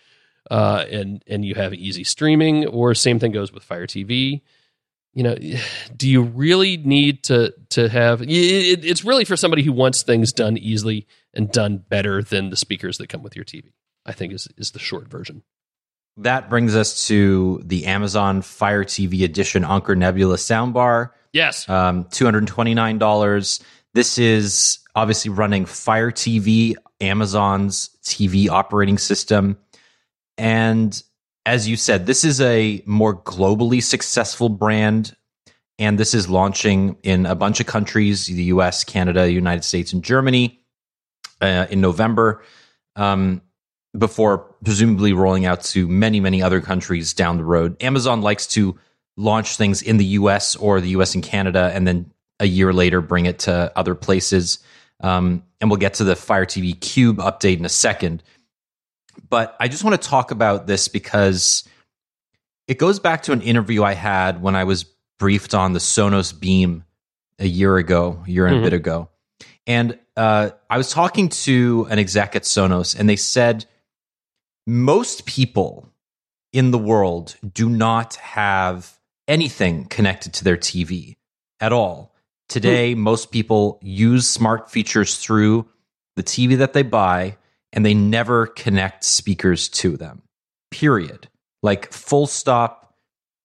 Uh, 0.52 0.86
and 0.92 1.24
and 1.28 1.46
you 1.46 1.56
have 1.56 1.74
easy 1.74 2.04
streaming 2.04 2.68
or 2.68 2.94
same 2.94 3.20
thing 3.20 3.32
goes 3.32 3.54
with 3.54 3.64
Fire 3.64 3.88
TV. 3.88 4.42
You 5.14 5.24
know, 5.24 5.36
do 5.96 6.10
you 6.10 6.24
really 6.24 6.78
need 6.78 7.24
to 7.26 7.54
to 7.70 7.88
have 7.88 8.22
it, 8.22 8.28
it's 8.30 9.06
really 9.06 9.26
for 9.26 9.38
somebody 9.38 9.64
who 9.64 9.72
wants 9.72 10.04
things 10.04 10.34
done 10.34 10.58
easily 10.58 11.08
and 11.34 11.52
done 11.52 11.78
better 11.78 12.22
than 12.22 12.50
the 12.50 12.58
speakers 12.58 12.98
that 12.98 13.08
come 13.08 13.24
with 13.24 13.36
your 13.36 13.46
TV. 13.46 13.72
I 14.06 14.12
think 14.12 14.34
is 14.34 14.50
is 14.58 14.72
the 14.72 14.80
short 14.80 15.08
version. 15.08 15.44
That 16.18 16.50
brings 16.50 16.76
us 16.76 17.08
to 17.08 17.62
the 17.66 17.86
Amazon 17.86 18.42
Fire 18.42 18.84
TV 18.84 19.24
Edition 19.24 19.64
Anker 19.66 19.96
Nebula 19.96 20.36
soundbar. 20.36 21.10
Yes. 21.32 21.68
Um, 21.68 22.06
$229. 22.06 23.64
This 23.94 24.18
is 24.18 24.80
obviously 24.96 25.32
running 25.32 25.66
Fire 25.66 26.12
TV, 26.12 26.76
Amazon's 27.02 27.90
TV 28.04 28.48
operating 28.48 29.00
system. 29.00 29.58
And 30.38 31.02
as 31.46 31.68
you 31.68 31.76
said, 31.76 32.06
this 32.06 32.24
is 32.24 32.40
a 32.42 32.84
more 32.86 33.16
globally 33.16 33.82
successful 33.82 34.50
brand. 34.50 35.16
And 35.80 35.98
this 35.98 36.14
is 36.14 36.30
launching 36.30 36.98
in 37.02 37.26
a 37.26 37.36
bunch 37.36 37.60
of 37.60 37.66
countries 37.66 38.28
the 38.28 38.44
US, 38.46 38.84
Canada, 38.84 39.32
United 39.32 39.64
States, 39.64 39.92
and 39.94 40.04
Germany 40.04 40.64
uh, 41.42 41.66
in 41.72 41.82
November. 41.82 42.44
Um, 42.96 43.42
before 43.98 44.40
presumably 44.64 45.14
rolling 45.14 45.46
out 45.46 45.64
to 45.64 45.88
many, 45.88 46.20
many 46.20 46.42
other 46.42 46.62
countries 46.62 47.14
down 47.14 47.38
the 47.38 47.44
road. 47.44 47.82
Amazon 47.82 48.22
likes 48.22 48.48
to 48.48 48.78
launch 49.18 49.56
things 49.58 49.82
in 49.82 49.98
the 49.98 50.06
US 50.06 50.56
or 50.56 50.82
the 50.82 50.90
US 50.90 51.14
and 51.14 51.24
Canada, 51.24 51.72
and 51.74 51.88
then 51.88 52.12
a 52.40 52.46
year 52.48 52.74
later 52.74 53.02
bring 53.02 53.26
it 53.28 53.40
to 53.40 53.72
other 53.76 53.94
places. 53.96 54.60
Um, 55.00 55.44
and 55.62 55.70
we'll 55.70 55.78
get 55.78 55.96
to 55.96 56.04
the 56.04 56.16
Fire 56.16 56.46
TV 56.46 56.80
Cube 56.80 57.18
update 57.18 57.58
in 57.58 57.66
a 57.66 57.70
second. 57.70 58.24
But 59.30 59.56
I 59.60 59.68
just 59.68 59.84
want 59.84 60.02
to 60.02 60.08
talk 60.08 60.32
about 60.32 60.66
this 60.66 60.88
because 60.88 61.68
it 62.68 62.78
goes 62.78 63.00
back 63.00 63.24
to 63.24 63.32
an 63.32 63.42
interview 63.42 63.84
I 63.84 63.94
had 63.94 64.42
when 64.42 64.56
I 64.56 64.64
was 64.64 64.86
briefed 65.20 65.54
on 65.54 65.74
the 65.74 65.80
Sonos 65.80 66.38
Beam 66.38 66.84
a 67.38 67.46
year 67.48 67.78
ago, 67.78 68.24
a 68.26 68.30
year 68.32 68.48
and 68.48 68.58
Mhm. 68.58 68.60
a 68.60 68.64
bit 68.64 68.74
ago. 68.74 69.10
And 69.68 70.00
uh, 70.18 70.52
I 70.70 70.78
was 70.78 70.90
talking 70.92 71.30
to 71.30 71.88
an 71.90 72.00
exec 72.00 72.36
at 72.36 72.44
Sonos, 72.44 72.98
and 72.98 73.08
they 73.08 73.16
said 73.16 73.66
most 74.66 75.26
people 75.26 75.90
in 76.52 76.72
the 76.72 76.78
world 76.78 77.36
do 77.54 77.70
not 77.70 78.16
have 78.16 79.00
anything 79.28 79.86
connected 79.86 80.34
to 80.34 80.44
their 80.44 80.58
TV 80.58 81.16
at 81.60 81.74
all. 81.74 82.14
Today, 82.50 82.94
hmm. 82.94 83.00
most 83.00 83.32
people 83.32 83.80
use 83.82 84.28
smart 84.28 84.70
features 84.70 85.18
through 85.18 85.68
the 86.16 86.24
TV 86.24 86.58
that 86.58 86.74
they 86.74 86.84
buy 86.84 87.38
and 87.72 87.86
they 87.86 87.94
never 87.94 88.48
connect 88.48 89.04
speakers 89.04 89.68
to 89.68 89.98
them. 89.98 90.22
Period. 90.70 91.28
Like, 91.64 91.92
full 91.92 92.28
stop. 92.28 92.94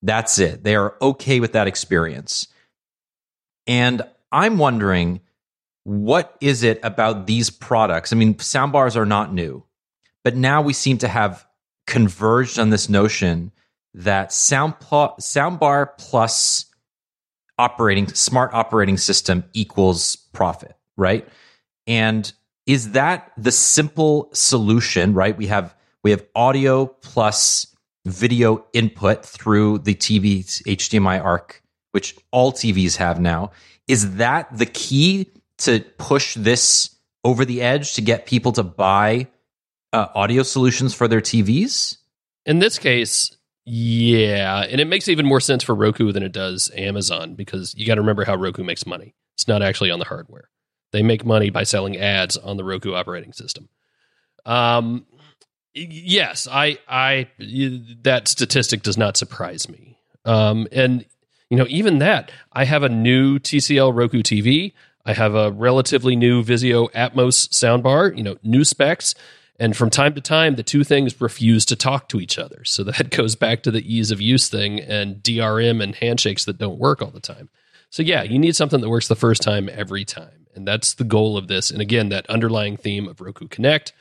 That's 0.03 0.39
it. 0.39 0.65
They 0.65 0.77
are 0.77 0.97
okay 1.01 1.41
with 1.41 1.53
that 1.53 1.67
experience. 1.67 2.49
And 3.67 4.03
I'm 4.31 4.59
wondering, 4.59 5.21
what 5.85 6.37
is 6.41 6.63
it 6.63 6.81
about 6.83 7.27
these 7.27 7.49
products? 7.49 8.13
I 8.13 8.17
mean, 8.17 8.35
soundbars 8.35 8.97
are 8.97 9.07
not 9.07 9.33
new, 9.33 9.65
but 10.25 10.37
now 10.37 10.63
we 10.63 10.73
seem 10.73 10.99
to 10.99 11.09
have 11.09 11.47
converged 11.87 12.59
on 12.59 12.71
this 12.71 12.89
notion 12.89 13.53
that 13.95 14.33
sound 14.33 14.79
pl- 14.81 15.15
soundbar 15.21 15.91
plus 15.99 16.67
operating 17.59 18.07
smart 18.09 18.53
operating 18.55 18.97
system 18.97 19.45
equals 19.53 20.17
profit, 20.33 20.77
right? 20.97 21.29
And 21.87 22.31
is 22.67 22.93
that 22.93 23.33
the 23.37 23.51
simple 23.51 24.29
solution, 24.33 25.15
right? 25.15 25.37
We 25.37 25.47
have 25.47 25.75
we 26.05 26.11
have 26.13 26.25
audio 26.35 26.87
plus 26.87 27.75
video 28.07 28.65
input 28.73 29.25
through 29.25 29.79
the 29.79 29.95
TV's 29.95 30.63
HDMI 30.63 31.23
ARC, 31.23 31.63
which 31.93 32.17
all 32.31 32.53
TVs 32.53 32.97
have 32.97 33.21
now. 33.21 33.51
Is 33.89 34.17
that 34.17 34.57
the 34.57 34.67
key 34.67 35.31
to 35.59 35.81
push 35.99 36.35
this 36.35 36.95
over 37.25 37.45
the 37.45 37.63
edge 37.63 37.95
to 37.95 38.01
get 38.01 38.27
people 38.27 38.53
to 38.53 38.63
buy 38.63 39.29
uh, 39.93 40.07
audio 40.15 40.43
solutions 40.43 40.95
for 40.95 41.09
their 41.09 41.21
TVs? 41.21 41.99
In 42.47 42.59
this 42.59 42.79
case, 42.79 43.37
yeah, 43.65 44.63
and 44.63 44.81
it 44.81 44.87
makes 44.87 45.09
even 45.09 45.27
more 45.27 45.41
sense 45.41 45.63
for 45.63 45.75
Roku 45.75 46.13
than 46.13 46.23
it 46.23 46.33
does 46.33 46.71
Amazon 46.75 47.35
because 47.35 47.75
you 47.77 47.87
got 47.87 47.97
to 47.97 48.01
remember 48.01 48.25
how 48.25 48.35
Roku 48.35 48.65
makes 48.65 48.87
money. 48.87 49.15
It's 49.35 49.49
not 49.49 49.63
actually 49.63 49.91
on 49.91 49.99
the 49.99 50.07
hardware. 50.07 50.49
They 50.93 51.03
make 51.03 51.25
money 51.25 51.51
by 51.51 51.65
selling 51.65 51.99
ads 51.99 52.37
on 52.37 52.57
the 52.57 52.65
Roku 52.65 52.95
operating 52.95 53.33
system. 53.33 53.69
Um, 54.47 55.05
yes, 55.75 56.49
I, 56.51 56.79
I, 56.89 57.29
that 58.03 58.29
statistic 58.29 58.83
does 58.83 58.97
not 58.97 59.19
surprise 59.19 59.69
me. 59.69 59.99
Um, 60.25 60.67
and 60.73 61.05
you 61.51 61.57
know, 61.57 61.67
even 61.69 61.99
that, 61.99 62.31
I 62.53 62.65
have 62.65 62.83
a 62.83 62.89
new 62.89 63.39
TCL 63.39 63.95
Roku 63.95 64.23
TV. 64.23 64.73
I 65.05 65.15
have 65.15 65.35
a 65.35 65.51
relatively 65.51 66.17
new 66.17 66.43
Vizio 66.43 66.91
Atmos 66.93 67.49
soundbar. 67.49 68.17
You 68.17 68.23
know, 68.23 68.37
new 68.43 68.65
specs. 68.65 69.15
And 69.59 69.77
from 69.77 69.91
time 69.91 70.15
to 70.15 70.21
time, 70.21 70.55
the 70.55 70.63
two 70.63 70.85
things 70.85 71.21
refuse 71.21 71.65
to 71.67 71.77
talk 71.77 72.09
to 72.11 72.21
each 72.21 72.39
other. 72.39 72.65
So 72.65 72.85
that 72.85 73.11
goes 73.17 73.35
back 73.35 73.63
to 73.65 73.71
the 73.71 73.95
ease 73.95 74.11
of 74.11 74.21
use 74.21 74.49
thing 74.49 74.81
and 74.81 75.17
DRM 75.17 75.83
and 75.83 75.95
handshakes 75.95 76.45
that 76.45 76.59
don't 76.59 76.79
work 76.79 77.03
all 77.03 77.11
the 77.11 77.21
time. 77.21 77.49
So, 77.91 78.03
yeah, 78.03 78.23
you 78.23 78.39
need 78.39 78.55
something 78.55 78.81
that 78.81 78.89
works 78.89 79.09
the 79.09 79.17
first 79.17 79.43
time 79.43 79.69
every 79.73 80.05
time. 80.05 80.47
And 80.55 80.69
that's 80.69 80.95
the 80.95 81.05
goal 81.05 81.37
of 81.37 81.49
this. 81.49 81.71
And 81.71 81.81
again, 81.81 82.11
that 82.11 82.29
underlying 82.29 82.77
theme 82.77 83.09
of 83.09 83.21
Roku 83.21 83.49
Connect, 83.49 83.93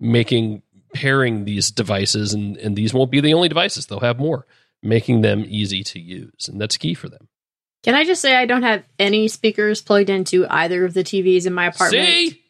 making 0.00 0.62
pairing 0.94 1.44
these 1.44 1.70
devices, 1.70 2.32
and, 2.32 2.56
and 2.56 2.76
these 2.76 2.94
won't 2.94 3.10
be 3.10 3.20
the 3.20 3.34
only 3.34 3.48
devices, 3.48 3.86
they'll 3.86 4.00
have 4.00 4.18
more, 4.18 4.46
making 4.82 5.20
them 5.20 5.44
easy 5.46 5.82
to 5.82 6.00
use. 6.00 6.48
And 6.48 6.60
that's 6.60 6.76
key 6.76 6.94
for 6.94 7.08
them. 7.08 7.28
Can 7.82 7.94
I 7.94 8.04
just 8.04 8.22
say 8.22 8.34
I 8.34 8.46
don't 8.46 8.62
have 8.62 8.82
any 8.98 9.28
speakers 9.28 9.82
plugged 9.82 10.08
into 10.08 10.46
either 10.48 10.84
of 10.84 10.94
the 10.94 11.04
TVs 11.04 11.46
in 11.46 11.52
my 11.52 11.66
apartment? 11.66 12.06
See? 12.06 12.43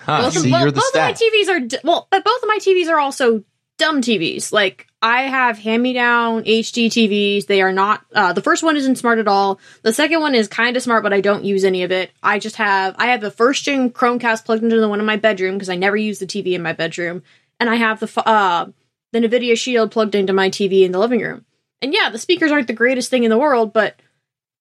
Huh, 0.00 0.22
both, 0.22 0.34
see, 0.34 0.50
you're 0.50 0.70
the 0.70 0.80
both 0.80 0.94
of 0.94 1.00
my. 1.00 1.12
TVs 1.12 1.48
are 1.48 1.60
d- 1.60 1.78
well, 1.84 2.08
but 2.10 2.24
both 2.24 2.42
of 2.42 2.48
my 2.48 2.58
TVs 2.60 2.88
are 2.88 2.98
also 2.98 3.44
dumb 3.78 4.00
TVs. 4.00 4.52
Like 4.52 4.86
I 5.00 5.22
have 5.22 5.58
hand-me-down 5.58 6.44
HD 6.44 6.86
TVs. 6.86 7.46
They 7.46 7.62
are 7.62 7.72
not. 7.72 8.04
Uh, 8.12 8.32
the 8.32 8.42
first 8.42 8.62
one 8.62 8.76
isn't 8.76 8.96
smart 8.96 9.18
at 9.18 9.28
all. 9.28 9.60
The 9.82 9.92
second 9.92 10.20
one 10.20 10.34
is 10.34 10.48
kind 10.48 10.76
of 10.76 10.82
smart, 10.82 11.02
but 11.02 11.12
I 11.12 11.20
don't 11.20 11.44
use 11.44 11.64
any 11.64 11.82
of 11.84 11.92
it. 11.92 12.10
I 12.22 12.38
just 12.38 12.56
have. 12.56 12.94
I 12.98 13.06
have 13.06 13.20
the 13.20 13.30
first 13.30 13.64
gen 13.64 13.90
Chromecast 13.90 14.44
plugged 14.44 14.62
into 14.64 14.80
the 14.80 14.88
one 14.88 15.00
in 15.00 15.06
my 15.06 15.16
bedroom 15.16 15.54
because 15.54 15.70
I 15.70 15.76
never 15.76 15.96
use 15.96 16.18
the 16.18 16.26
TV 16.26 16.52
in 16.52 16.62
my 16.62 16.72
bedroom, 16.72 17.22
and 17.60 17.70
I 17.70 17.76
have 17.76 18.00
the 18.00 18.22
uh 18.28 18.66
the 19.12 19.20
Nvidia 19.20 19.58
Shield 19.58 19.90
plugged 19.90 20.14
into 20.14 20.32
my 20.32 20.50
TV 20.50 20.82
in 20.82 20.92
the 20.92 20.98
living 20.98 21.20
room. 21.20 21.44
And 21.80 21.94
yeah, 21.94 22.10
the 22.10 22.18
speakers 22.18 22.50
aren't 22.50 22.66
the 22.66 22.72
greatest 22.72 23.08
thing 23.08 23.24
in 23.24 23.30
the 23.30 23.38
world, 23.38 23.72
but 23.72 24.00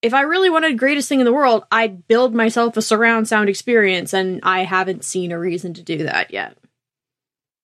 if 0.01 0.13
I 0.13 0.21
really 0.21 0.49
wanted 0.49 0.77
greatest 0.77 1.09
thing 1.09 1.19
in 1.19 1.25
the 1.25 1.33
world, 1.33 1.63
I'd 1.71 2.07
build 2.07 2.33
myself 2.33 2.77
a 2.77 2.81
surround 2.81 3.27
sound 3.27 3.49
experience, 3.49 4.13
and 4.13 4.39
I 4.43 4.63
haven't 4.63 5.03
seen 5.03 5.31
a 5.31 5.39
reason 5.39 5.73
to 5.75 5.83
do 5.83 6.03
that 6.03 6.31
yet. 6.31 6.57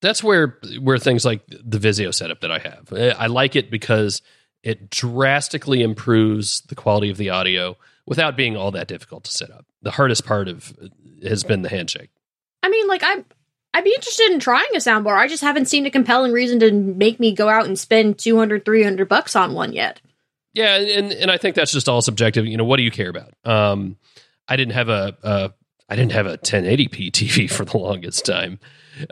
that's 0.01 0.23
where 0.23 0.59
where 0.81 0.97
things 0.97 1.25
like 1.25 1.45
the 1.47 1.79
Vizio 1.79 2.13
setup 2.13 2.41
that 2.41 2.51
I 2.51 2.59
have. 2.59 2.91
Eh, 2.93 3.13
I 3.17 3.27
like 3.27 3.55
it 3.55 3.71
because 3.71 4.21
it 4.63 4.89
drastically 4.89 5.81
improves 5.81 6.61
the 6.61 6.75
quality 6.75 7.09
of 7.09 7.17
the 7.17 7.29
audio 7.29 7.77
without 8.05 8.35
being 8.35 8.57
all 8.57 8.71
that 8.71 8.87
difficult 8.87 9.25
to 9.25 9.31
set 9.31 9.51
up. 9.51 9.65
The 9.81 9.91
hardest 9.91 10.25
part 10.25 10.47
of 10.47 10.73
has 11.23 11.43
been 11.43 11.61
the 11.61 11.69
handshake. 11.69 12.09
I 12.63 12.69
mean, 12.69 12.87
like 12.87 13.03
I'm 13.03 13.25
I'd 13.73 13.83
be 13.83 13.93
interested 13.93 14.31
in 14.31 14.39
trying 14.39 14.69
a 14.75 14.79
soundbar. 14.79 15.17
I 15.17 15.27
just 15.27 15.41
haven't 15.41 15.67
seen 15.67 15.85
a 15.85 15.91
compelling 15.91 16.31
reason 16.31 16.59
to 16.59 16.71
make 16.71 17.19
me 17.19 17.33
go 17.33 17.49
out 17.49 17.65
and 17.65 17.77
spend 17.77 18.19
200 18.19 18.65
300 18.65 19.07
bucks 19.07 19.35
on 19.35 19.53
one 19.53 19.73
yet. 19.73 20.01
Yeah, 20.53 20.75
and 20.75 21.11
and 21.11 21.31
I 21.31 21.37
think 21.37 21.55
that's 21.55 21.71
just 21.71 21.89
all 21.89 22.01
subjective. 22.01 22.45
You 22.45 22.57
know, 22.57 22.63
what 22.63 22.77
do 22.77 22.83
you 22.83 22.91
care 22.91 23.09
about? 23.09 23.33
Um, 23.43 23.97
I 24.47 24.55
didn't 24.55 24.73
have 24.73 24.89
a, 24.89 25.17
a 25.23 25.53
I 25.89 25.95
didn't 25.95 26.11
have 26.11 26.27
a 26.27 26.37
1080p 26.37 27.11
TV 27.11 27.49
for 27.51 27.65
the 27.65 27.77
longest 27.77 28.25
time, 28.25 28.59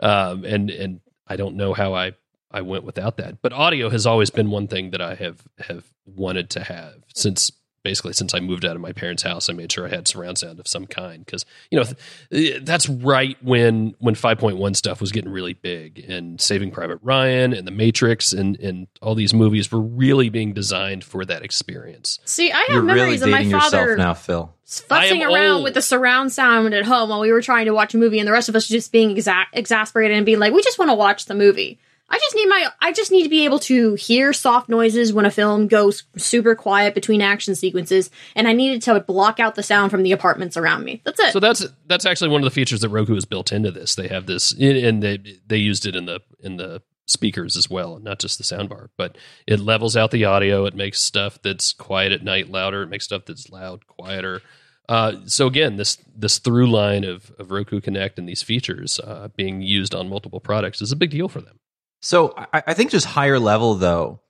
um, 0.02 0.44
and 0.44 0.70
and 0.70 1.00
I 1.26 1.36
don't 1.36 1.56
know 1.56 1.72
how 1.74 1.94
I 1.94 2.12
I 2.50 2.60
went 2.62 2.84
without 2.84 3.16
that. 3.16 3.42
But 3.42 3.52
audio 3.52 3.90
has 3.90 4.06
always 4.06 4.30
been 4.30 4.50
one 4.50 4.68
thing 4.68 4.90
that 4.90 5.00
I 5.00 5.14
have 5.16 5.42
have 5.66 5.84
wanted 6.06 6.50
to 6.50 6.64
have 6.64 6.94
since 7.14 7.50
basically 7.82 8.12
since 8.12 8.34
I 8.34 8.40
moved 8.40 8.64
out 8.64 8.76
of 8.76 8.82
my 8.82 8.92
parents' 8.92 9.22
house. 9.22 9.48
I 9.48 9.52
made 9.52 9.70
sure 9.72 9.86
I 9.86 9.90
had 9.90 10.06
surround 10.08 10.38
sound 10.38 10.60
of 10.60 10.68
some 10.68 10.86
kind 10.86 11.24
because 11.24 11.44
you 11.70 11.78
know 11.78 11.84
th- 12.30 12.56
eh, 12.56 12.58
that's 12.62 12.88
right 12.88 13.36
when 13.42 13.94
when 13.98 14.14
5.1 14.14 14.76
stuff 14.76 15.00
was 15.00 15.12
getting 15.12 15.30
really 15.30 15.54
big 15.54 16.04
and 16.08 16.40
Saving 16.40 16.70
Private 16.70 16.98
Ryan 17.02 17.52
and 17.52 17.66
The 17.66 17.72
Matrix 17.72 18.32
and 18.32 18.58
and 18.60 18.86
all 19.00 19.14
these 19.14 19.34
movies 19.34 19.70
were 19.70 19.80
really 19.80 20.28
being 20.28 20.52
designed 20.52 21.04
for 21.04 21.24
that 21.24 21.42
experience. 21.42 22.18
See, 22.24 22.50
I 22.52 22.58
have 22.58 22.68
You're 22.70 22.82
really 22.82 23.18
memories 23.18 23.22
of 23.22 23.30
my 23.30 23.50
father 23.50 23.96
now, 23.96 24.14
Phil. 24.14 24.52
fussing 24.64 25.22
around 25.22 25.56
old. 25.56 25.64
with 25.64 25.74
the 25.74 25.82
surround 25.82 26.32
sound 26.32 26.74
at 26.74 26.84
home 26.84 27.10
while 27.10 27.20
we 27.20 27.32
were 27.32 27.42
trying 27.42 27.66
to 27.66 27.72
watch 27.74 27.94
a 27.94 27.98
movie, 27.98 28.18
and 28.18 28.26
the 28.28 28.32
rest 28.32 28.48
of 28.48 28.56
us 28.56 28.66
just 28.68 28.92
being 28.92 29.14
exa- 29.16 29.46
exasperated 29.52 30.16
and 30.16 30.24
being 30.26 30.38
like, 30.38 30.52
"We 30.52 30.62
just 30.62 30.78
want 30.78 30.90
to 30.90 30.94
watch 30.94 31.26
the 31.26 31.34
movie." 31.34 31.78
I 32.12 32.18
just 32.18 32.36
need 32.36 32.46
my 32.46 32.68
I 32.80 32.92
just 32.92 33.10
need 33.10 33.22
to 33.22 33.30
be 33.30 33.46
able 33.46 33.58
to 33.60 33.94
hear 33.94 34.34
soft 34.34 34.68
noises 34.68 35.14
when 35.14 35.24
a 35.24 35.30
film 35.30 35.66
goes 35.66 36.04
super 36.18 36.54
quiet 36.54 36.94
between 36.94 37.22
action 37.22 37.54
sequences, 37.54 38.10
and 38.36 38.46
I 38.46 38.52
needed 38.52 38.82
to 38.82 39.00
block 39.00 39.40
out 39.40 39.54
the 39.54 39.62
sound 39.62 39.90
from 39.90 40.02
the 40.02 40.12
apartments 40.12 40.58
around 40.58 40.84
me. 40.84 41.00
That's 41.04 41.18
it. 41.18 41.32
So 41.32 41.40
that's 41.40 41.66
that's 41.86 42.04
actually 42.04 42.28
one 42.28 42.42
of 42.42 42.44
the 42.44 42.50
features 42.50 42.82
that 42.82 42.90
Roku 42.90 43.14
has 43.14 43.24
built 43.24 43.50
into 43.50 43.70
this. 43.70 43.94
They 43.94 44.08
have 44.08 44.26
this, 44.26 44.52
and 44.52 45.02
they 45.02 45.18
they 45.46 45.56
used 45.56 45.86
it 45.86 45.96
in 45.96 46.04
the 46.04 46.20
in 46.40 46.58
the 46.58 46.82
speakers 47.06 47.56
as 47.56 47.70
well, 47.70 47.98
not 47.98 48.18
just 48.18 48.36
the 48.36 48.44
soundbar. 48.44 48.88
But 48.98 49.16
it 49.46 49.58
levels 49.58 49.96
out 49.96 50.10
the 50.10 50.26
audio. 50.26 50.66
It 50.66 50.76
makes 50.76 51.00
stuff 51.00 51.40
that's 51.40 51.72
quiet 51.72 52.12
at 52.12 52.22
night 52.22 52.50
louder. 52.50 52.82
It 52.82 52.90
makes 52.90 53.06
stuff 53.06 53.24
that's 53.24 53.48
loud 53.48 53.86
quieter. 53.86 54.42
Uh, 54.86 55.14
so 55.24 55.46
again, 55.46 55.76
this 55.76 55.96
this 56.14 56.38
through 56.38 56.70
line 56.70 57.04
of, 57.04 57.32
of 57.38 57.50
Roku 57.50 57.80
Connect 57.80 58.18
and 58.18 58.28
these 58.28 58.42
features 58.42 59.00
uh, 59.00 59.28
being 59.34 59.62
used 59.62 59.94
on 59.94 60.10
multiple 60.10 60.40
products 60.40 60.82
is 60.82 60.92
a 60.92 60.96
big 60.96 61.10
deal 61.10 61.30
for 61.30 61.40
them. 61.40 61.58
So 62.02 62.34
I, 62.36 62.62
I 62.68 62.74
think 62.74 62.90
just 62.90 63.06
higher 63.06 63.38
level 63.38 63.74
though, 63.76 64.20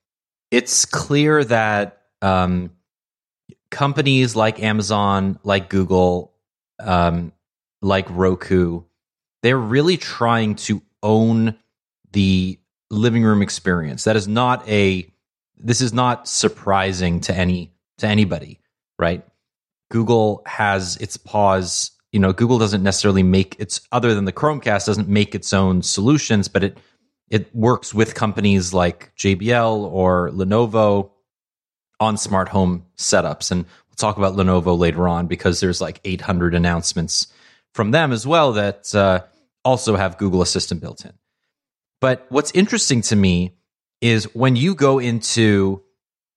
it's 0.51 0.85
clear 0.85 1.43
that 1.45 2.03
um, 2.21 2.71
companies 3.71 4.37
like 4.37 4.63
Amazon, 4.63 5.39
like 5.43 5.71
Google, 5.71 6.35
um, 6.79 7.33
like 7.81 8.07
Roku, 8.11 8.83
they're 9.43 9.59
really 9.59 9.97
trying 9.97 10.55
to 10.55 10.83
own 11.03 11.57
the 12.13 12.61
living 12.91 13.25
room 13.25 13.43
experience. 13.43 14.05
That 14.05 14.17
is 14.17 14.29
not 14.29 14.69
a 14.69 15.09
this 15.57 15.81
is 15.81 15.93
not 15.93 16.29
surprising 16.29 17.21
to 17.21 17.35
any 17.35 17.73
to 17.99 18.07
anybody, 18.07 18.61
right? 18.99 19.25
Google 19.91 20.43
has 20.47 20.97
its 20.99 21.17
paws. 21.17 21.91
You 22.13 22.21
know, 22.21 22.33
Google 22.33 22.59
doesn't 22.59 22.83
necessarily 22.83 23.23
make 23.23 23.57
its 23.59 23.81
other 23.91 24.15
than 24.15 24.27
the 24.27 24.33
Chromecast 24.33 24.85
doesn't 24.85 25.09
make 25.09 25.35
its 25.35 25.53
own 25.53 25.83
solutions, 25.83 26.49
but 26.49 26.63
it 26.63 26.79
it 27.33 27.53
works 27.57 27.95
with 27.95 28.15
companies 28.15 28.75
like 28.75 29.11
JBL 29.17 29.91
or 29.91 30.29
Lenovo 30.33 31.13
on 31.99 32.19
smart 32.19 32.51
home 32.51 32.85
setups. 32.99 33.51
And 33.51 33.65
we'll 33.65 33.97
talk 33.97 34.19
about 34.19 34.37
Lenovo 34.37 34.79
later 34.79 35.09
on 35.09 35.29
because 35.29 35.59
there's 35.59 35.81
like 35.81 35.99
800 36.05 36.55
announcements 36.55 37.33
from 37.73 37.91
them 37.91 38.13
as 38.13 38.27
well 38.27 38.53
that 38.53 38.95
uh, 38.95 39.21
also 39.65 39.97
have 39.97 40.19
Google 40.19 40.43
Assistant 40.43 40.83
built 40.83 41.07
in. 41.07 41.15
But 42.03 42.27
what's 42.29 42.51
interesting 42.51 43.01
to 43.03 43.17
me 43.17 43.55
is 44.03 44.25
when 44.35 44.55
you 44.55 44.75
go 44.75 44.99
into 44.99 45.83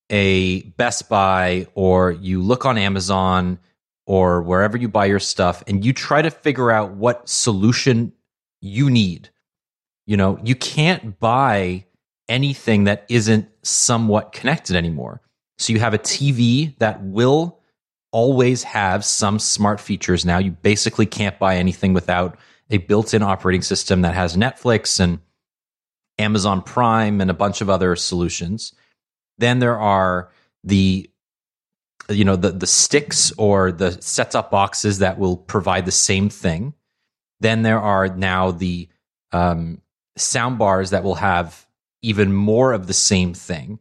a 0.09 0.61
Best 0.61 1.09
Buy 1.09 1.67
or 1.73 2.11
you 2.11 2.41
look 2.41 2.65
on 2.65 2.77
Amazon 2.77 3.59
or 4.05 4.41
wherever 4.43 4.77
you 4.77 4.87
buy 4.87 5.07
your 5.07 5.19
stuff 5.19 5.61
and 5.67 5.83
you 5.83 5.91
try 5.91 6.21
to 6.21 6.31
figure 6.31 6.71
out 6.71 6.91
what 6.91 7.27
solution 7.27 8.13
you 8.61 8.89
need 8.89 9.29
you 10.05 10.17
know, 10.17 10.39
you 10.43 10.55
can't 10.55 11.19
buy 11.19 11.85
anything 12.29 12.85
that 12.85 13.05
isn't 13.09 13.47
somewhat 13.63 14.31
connected 14.31 14.75
anymore. 14.75 15.21
So 15.57 15.73
you 15.73 15.79
have 15.79 15.93
a 15.93 15.99
TV 15.99 16.77
that 16.79 17.01
will 17.03 17.59
always 18.11 18.63
have 18.63 19.03
some 19.03 19.39
smart 19.39 19.79
features 19.79 20.25
now. 20.25 20.37
You 20.37 20.51
basically 20.51 21.05
can't 21.05 21.37
buy 21.39 21.57
anything 21.57 21.93
without 21.93 22.37
a 22.69 22.77
built 22.77 23.13
in 23.13 23.21
operating 23.21 23.61
system 23.61 24.01
that 24.01 24.15
has 24.15 24.35
Netflix 24.35 24.99
and 24.99 25.19
Amazon 26.17 26.61
Prime 26.61 27.21
and 27.21 27.29
a 27.29 27.33
bunch 27.35 27.61
of 27.61 27.69
other 27.69 27.95
solutions. 27.95 28.73
Then 29.37 29.59
there 29.59 29.77
are 29.79 30.31
the 30.63 31.09
you 32.09 32.23
know 32.23 32.35
the 32.35 32.51
the 32.51 32.67
sticks 32.67 33.31
or 33.37 33.71
the 33.71 33.99
set 34.01 34.31
top 34.31 34.51
boxes 34.51 34.99
that 34.99 35.17
will 35.17 35.37
provide 35.37 35.85
the 35.85 35.91
same 35.91 36.29
thing. 36.29 36.73
Then 37.39 37.63
there 37.63 37.79
are 37.79 38.07
now 38.07 38.51
the 38.51 38.87
um, 39.31 39.81
sound 40.17 40.57
bars 40.57 40.91
that 40.91 41.03
will 41.03 41.15
have 41.15 41.65
even 42.01 42.33
more 42.33 42.73
of 42.73 42.87
the 42.87 42.93
same 42.93 43.33
thing. 43.33 43.79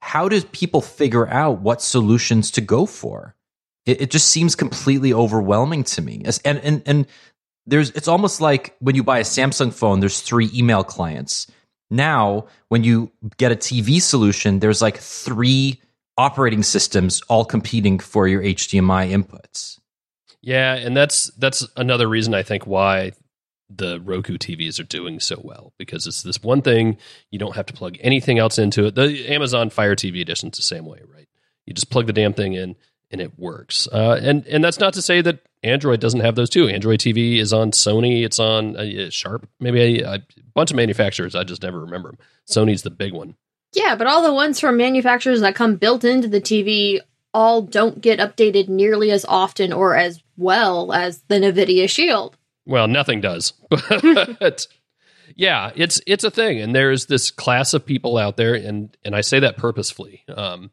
how 0.00 0.28
do 0.28 0.40
people 0.40 0.80
figure 0.80 1.28
out 1.28 1.60
what 1.60 1.82
solutions 1.82 2.52
to 2.52 2.60
go 2.60 2.86
for? 2.86 3.34
It, 3.84 4.02
it 4.02 4.10
just 4.10 4.30
seems 4.30 4.54
completely 4.54 5.12
overwhelming 5.12 5.84
to 5.84 6.02
me. 6.02 6.22
And 6.44 6.58
and 6.58 6.82
and 6.86 7.06
there's 7.66 7.90
it's 7.90 8.08
almost 8.08 8.40
like 8.40 8.76
when 8.78 8.94
you 8.94 9.02
buy 9.02 9.18
a 9.18 9.24
Samsung 9.24 9.72
phone, 9.72 10.00
there's 10.00 10.20
three 10.20 10.50
email 10.54 10.84
clients. 10.84 11.46
Now, 11.90 12.46
when 12.68 12.84
you 12.84 13.10
get 13.38 13.52
a 13.52 13.56
TV 13.56 14.00
solution, 14.00 14.60
there's 14.60 14.80
like 14.80 14.98
three 14.98 15.80
operating 16.16 16.62
systems 16.62 17.22
all 17.28 17.44
competing 17.44 17.98
for 17.98 18.28
your 18.28 18.42
HDMI 18.42 19.10
inputs. 19.10 19.78
Yeah, 20.40 20.74
and 20.74 20.96
that's 20.96 21.30
that's 21.38 21.66
another 21.76 22.08
reason 22.08 22.34
I 22.34 22.42
think 22.42 22.66
why 22.66 23.12
the 23.70 24.00
Roku 24.00 24.38
TVs 24.38 24.80
are 24.80 24.84
doing 24.84 25.20
so 25.20 25.40
well 25.42 25.72
because 25.78 26.06
it's 26.06 26.22
this 26.22 26.42
one 26.42 26.62
thing 26.62 26.96
you 27.30 27.38
don't 27.38 27.56
have 27.56 27.66
to 27.66 27.74
plug 27.74 27.96
anything 28.00 28.38
else 28.38 28.58
into 28.58 28.86
it. 28.86 28.94
The 28.94 29.28
Amazon 29.28 29.70
Fire 29.70 29.94
TV 29.94 30.20
edition's 30.20 30.56
the 30.56 30.62
same 30.62 30.86
way, 30.86 31.00
right? 31.12 31.28
You 31.66 31.74
just 31.74 31.90
plug 31.90 32.06
the 32.06 32.12
damn 32.12 32.32
thing 32.32 32.54
in 32.54 32.76
and 33.10 33.20
it 33.20 33.38
works. 33.38 33.88
Uh, 33.92 34.18
and 34.22 34.46
and 34.46 34.62
that's 34.64 34.80
not 34.80 34.94
to 34.94 35.02
say 35.02 35.20
that 35.20 35.40
Android 35.62 36.00
doesn't 36.00 36.20
have 36.20 36.34
those 36.34 36.50
too. 36.50 36.68
Android 36.68 37.00
TV 37.00 37.38
is 37.38 37.52
on 37.52 37.72
Sony. 37.72 38.24
It's 38.24 38.38
on 38.38 38.76
uh, 38.76 39.10
Sharp. 39.10 39.48
Maybe 39.60 40.00
a, 40.00 40.14
a, 40.14 40.22
bunch 40.54 40.70
of 40.70 40.76
manufacturers. 40.76 41.34
I 41.34 41.44
just 41.44 41.62
never 41.62 41.80
remember 41.80 42.10
them. 42.10 42.18
Sony's 42.48 42.82
the 42.82 42.90
big 42.90 43.12
one. 43.12 43.36
Yeah, 43.74 43.96
but 43.96 44.06
all 44.06 44.22
the 44.22 44.32
ones 44.32 44.58
from 44.58 44.76
manufacturers 44.76 45.40
that 45.42 45.54
come 45.54 45.76
built 45.76 46.04
into 46.04 46.26
the 46.26 46.40
TV 46.40 47.00
all 47.34 47.62
don't 47.62 48.00
get 48.00 48.18
updated 48.18 48.68
nearly 48.68 49.10
as 49.10 49.24
often 49.26 49.72
or 49.72 49.94
as 49.94 50.22
well 50.36 50.92
as 50.92 51.22
the 51.28 51.36
Nvidia 51.36 51.88
Shield. 51.88 52.37
Well, 52.68 52.86
nothing 52.86 53.20
does. 53.20 53.54
But 54.40 54.66
yeah, 55.34 55.72
it's 55.74 56.00
it's 56.06 56.24
a 56.24 56.30
thing, 56.30 56.60
and 56.60 56.74
there's 56.74 57.06
this 57.06 57.30
class 57.30 57.74
of 57.74 57.84
people 57.84 58.16
out 58.16 58.36
there, 58.36 58.54
and 58.54 58.96
and 59.04 59.16
I 59.16 59.22
say 59.22 59.40
that 59.40 59.56
purposefully. 59.56 60.22
Um, 60.28 60.70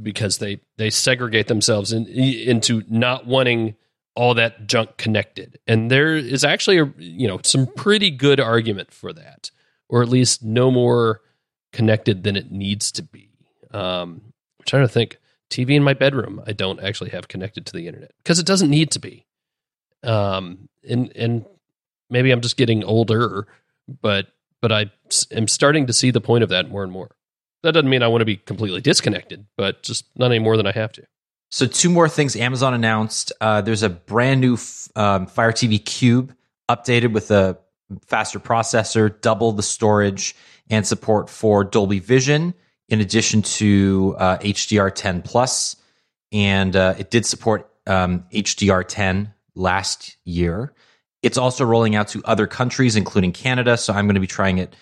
because 0.00 0.38
they 0.38 0.60
they 0.78 0.90
segregate 0.90 1.48
themselves 1.48 1.92
in, 1.92 2.06
into 2.06 2.82
not 2.88 3.26
wanting 3.26 3.74
all 4.14 4.34
that 4.34 4.66
junk 4.66 4.96
connected. 4.96 5.58
And 5.66 5.90
there 5.90 6.16
is 6.16 6.44
actually 6.44 6.78
a 6.78 6.92
you 6.96 7.28
know 7.28 7.40
some 7.42 7.66
pretty 7.66 8.10
good 8.10 8.40
argument 8.40 8.92
for 8.92 9.12
that, 9.12 9.50
or 9.88 10.02
at 10.02 10.08
least 10.08 10.42
no 10.42 10.70
more 10.70 11.20
connected 11.72 12.22
than 12.22 12.36
it 12.36 12.50
needs 12.50 12.92
to 12.92 13.02
be. 13.02 13.30
Um, 13.72 14.22
I'm 14.60 14.64
trying 14.66 14.84
to 14.84 14.92
think. 14.92 15.18
TV 15.50 15.72
in 15.72 15.82
my 15.82 15.92
bedroom, 15.92 16.42
I 16.46 16.52
don't 16.54 16.80
actually 16.80 17.10
have 17.10 17.28
connected 17.28 17.66
to 17.66 17.74
the 17.74 17.86
internet 17.86 18.12
because 18.22 18.38
it 18.38 18.46
doesn't 18.46 18.70
need 18.70 18.90
to 18.92 18.98
be. 18.98 19.26
Um, 20.02 20.68
and 20.88 21.12
and 21.16 21.44
maybe 22.10 22.30
I'm 22.30 22.40
just 22.40 22.56
getting 22.56 22.84
older, 22.84 23.46
but 24.00 24.28
but 24.60 24.72
I 24.72 24.90
am 25.30 25.48
starting 25.48 25.86
to 25.86 25.92
see 25.92 26.10
the 26.10 26.20
point 26.20 26.44
of 26.44 26.50
that 26.50 26.70
more 26.70 26.82
and 26.82 26.92
more. 26.92 27.10
That 27.62 27.72
doesn't 27.72 27.90
mean 27.90 28.02
I 28.02 28.08
want 28.08 28.22
to 28.22 28.26
be 28.26 28.36
completely 28.36 28.80
disconnected, 28.80 29.46
but 29.56 29.82
just 29.82 30.06
not 30.16 30.26
any 30.26 30.40
more 30.40 30.56
than 30.56 30.66
I 30.66 30.72
have 30.72 30.92
to. 30.92 31.06
So, 31.50 31.66
two 31.66 31.90
more 31.90 32.08
things 32.08 32.34
Amazon 32.34 32.74
announced. 32.74 33.32
Uh, 33.40 33.60
there's 33.60 33.82
a 33.82 33.90
brand 33.90 34.40
new 34.40 34.56
um, 34.96 35.26
Fire 35.26 35.52
TV 35.52 35.84
Cube 35.84 36.34
updated 36.68 37.12
with 37.12 37.30
a 37.30 37.58
faster 38.06 38.40
processor, 38.40 39.20
double 39.20 39.52
the 39.52 39.62
storage, 39.62 40.34
and 40.70 40.86
support 40.86 41.28
for 41.28 41.62
Dolby 41.62 41.98
Vision, 41.98 42.54
in 42.88 43.00
addition 43.00 43.42
to 43.42 44.16
uh, 44.18 44.38
HDR10 44.38 45.76
And 46.32 46.74
uh, 46.74 46.94
it 46.98 47.10
did 47.10 47.26
support 47.26 47.70
um, 47.86 48.24
HDR10 48.32 49.32
last 49.54 50.16
year. 50.24 50.72
It's 51.22 51.38
also 51.38 51.64
rolling 51.64 51.94
out 51.94 52.08
to 52.08 52.22
other 52.24 52.46
countries, 52.46 52.96
including 52.96 53.32
Canada. 53.32 53.76
So, 53.76 53.92
I'm 53.92 54.06
going 54.06 54.14
to 54.14 54.20
be 54.20 54.26
trying 54.26 54.58
it 54.58 54.74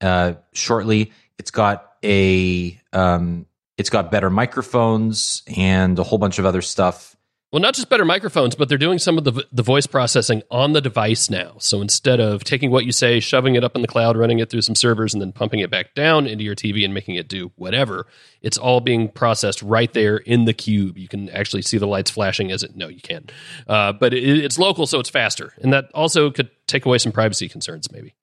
uh, 0.00 0.34
shortly. 0.52 1.12
It's 1.38 1.50
got 1.50 1.92
a 2.04 2.80
um, 2.92 3.46
it's 3.76 3.90
got 3.90 4.10
better 4.10 4.30
microphones 4.30 5.42
and 5.56 5.98
a 5.98 6.02
whole 6.02 6.18
bunch 6.18 6.38
of 6.38 6.46
other 6.46 6.62
stuff. 6.62 7.16
Well, 7.50 7.62
not 7.62 7.74
just 7.74 7.88
better 7.88 8.04
microphones, 8.04 8.54
but 8.54 8.68
they're 8.68 8.76
doing 8.76 8.98
some 8.98 9.16
of 9.16 9.24
the 9.24 9.46
the 9.50 9.62
voice 9.62 9.86
processing 9.86 10.42
on 10.50 10.74
the 10.74 10.82
device 10.82 11.30
now. 11.30 11.54
So 11.58 11.80
instead 11.80 12.20
of 12.20 12.44
taking 12.44 12.70
what 12.70 12.84
you 12.84 12.92
say, 12.92 13.20
shoving 13.20 13.54
it 13.54 13.64
up 13.64 13.74
in 13.74 13.80
the 13.80 13.88
cloud, 13.88 14.18
running 14.18 14.38
it 14.38 14.50
through 14.50 14.60
some 14.60 14.74
servers, 14.74 15.14
and 15.14 15.22
then 15.22 15.32
pumping 15.32 15.60
it 15.60 15.70
back 15.70 15.94
down 15.94 16.26
into 16.26 16.44
your 16.44 16.54
TV 16.54 16.84
and 16.84 16.92
making 16.92 17.14
it 17.14 17.26
do 17.26 17.50
whatever, 17.56 18.06
it's 18.42 18.58
all 18.58 18.80
being 18.80 19.08
processed 19.08 19.62
right 19.62 19.90
there 19.94 20.18
in 20.18 20.44
the 20.44 20.52
cube. 20.52 20.98
You 20.98 21.08
can 21.08 21.30
actually 21.30 21.62
see 21.62 21.78
the 21.78 21.86
lights 21.86 22.10
flashing 22.10 22.52
as 22.52 22.62
it. 22.62 22.76
No, 22.76 22.88
you 22.88 23.00
can't. 23.00 23.32
Uh, 23.66 23.94
but 23.94 24.12
it, 24.12 24.44
it's 24.44 24.58
local, 24.58 24.86
so 24.86 25.00
it's 25.00 25.10
faster, 25.10 25.54
and 25.62 25.72
that 25.72 25.90
also 25.94 26.30
could 26.30 26.50
take 26.66 26.84
away 26.84 26.98
some 26.98 27.12
privacy 27.12 27.48
concerns, 27.48 27.90
maybe. 27.90 28.14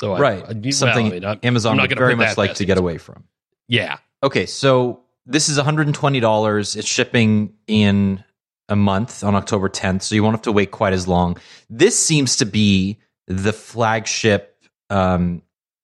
So 0.00 0.16
right, 0.18 0.42
I, 0.42 0.58
I, 0.66 0.70
something 0.70 1.10
well, 1.10 1.24
I 1.24 1.34
mean, 1.34 1.40
Amazon 1.44 1.76
would 1.76 1.96
very 1.96 2.16
much 2.16 2.36
like 2.36 2.54
to 2.54 2.64
get 2.64 2.78
away 2.78 2.98
from. 2.98 3.24
Yeah. 3.68 3.98
Okay, 4.24 4.46
so 4.46 5.02
this 5.24 5.48
is 5.48 5.56
$120. 5.56 6.76
It's 6.76 6.88
shipping 6.88 7.54
in 7.68 8.24
a 8.70 8.76
month 8.76 9.22
on 9.22 9.34
October 9.34 9.68
10th, 9.68 10.02
so 10.02 10.14
you 10.14 10.22
won't 10.22 10.34
have 10.34 10.42
to 10.42 10.52
wait 10.52 10.70
quite 10.70 10.92
as 10.92 11.06
long. 11.06 11.36
This 11.68 11.98
seems 11.98 12.36
to 12.36 12.46
be 12.46 12.98
the 13.26 13.52
flagship, 13.52 14.56
um, 14.88 15.42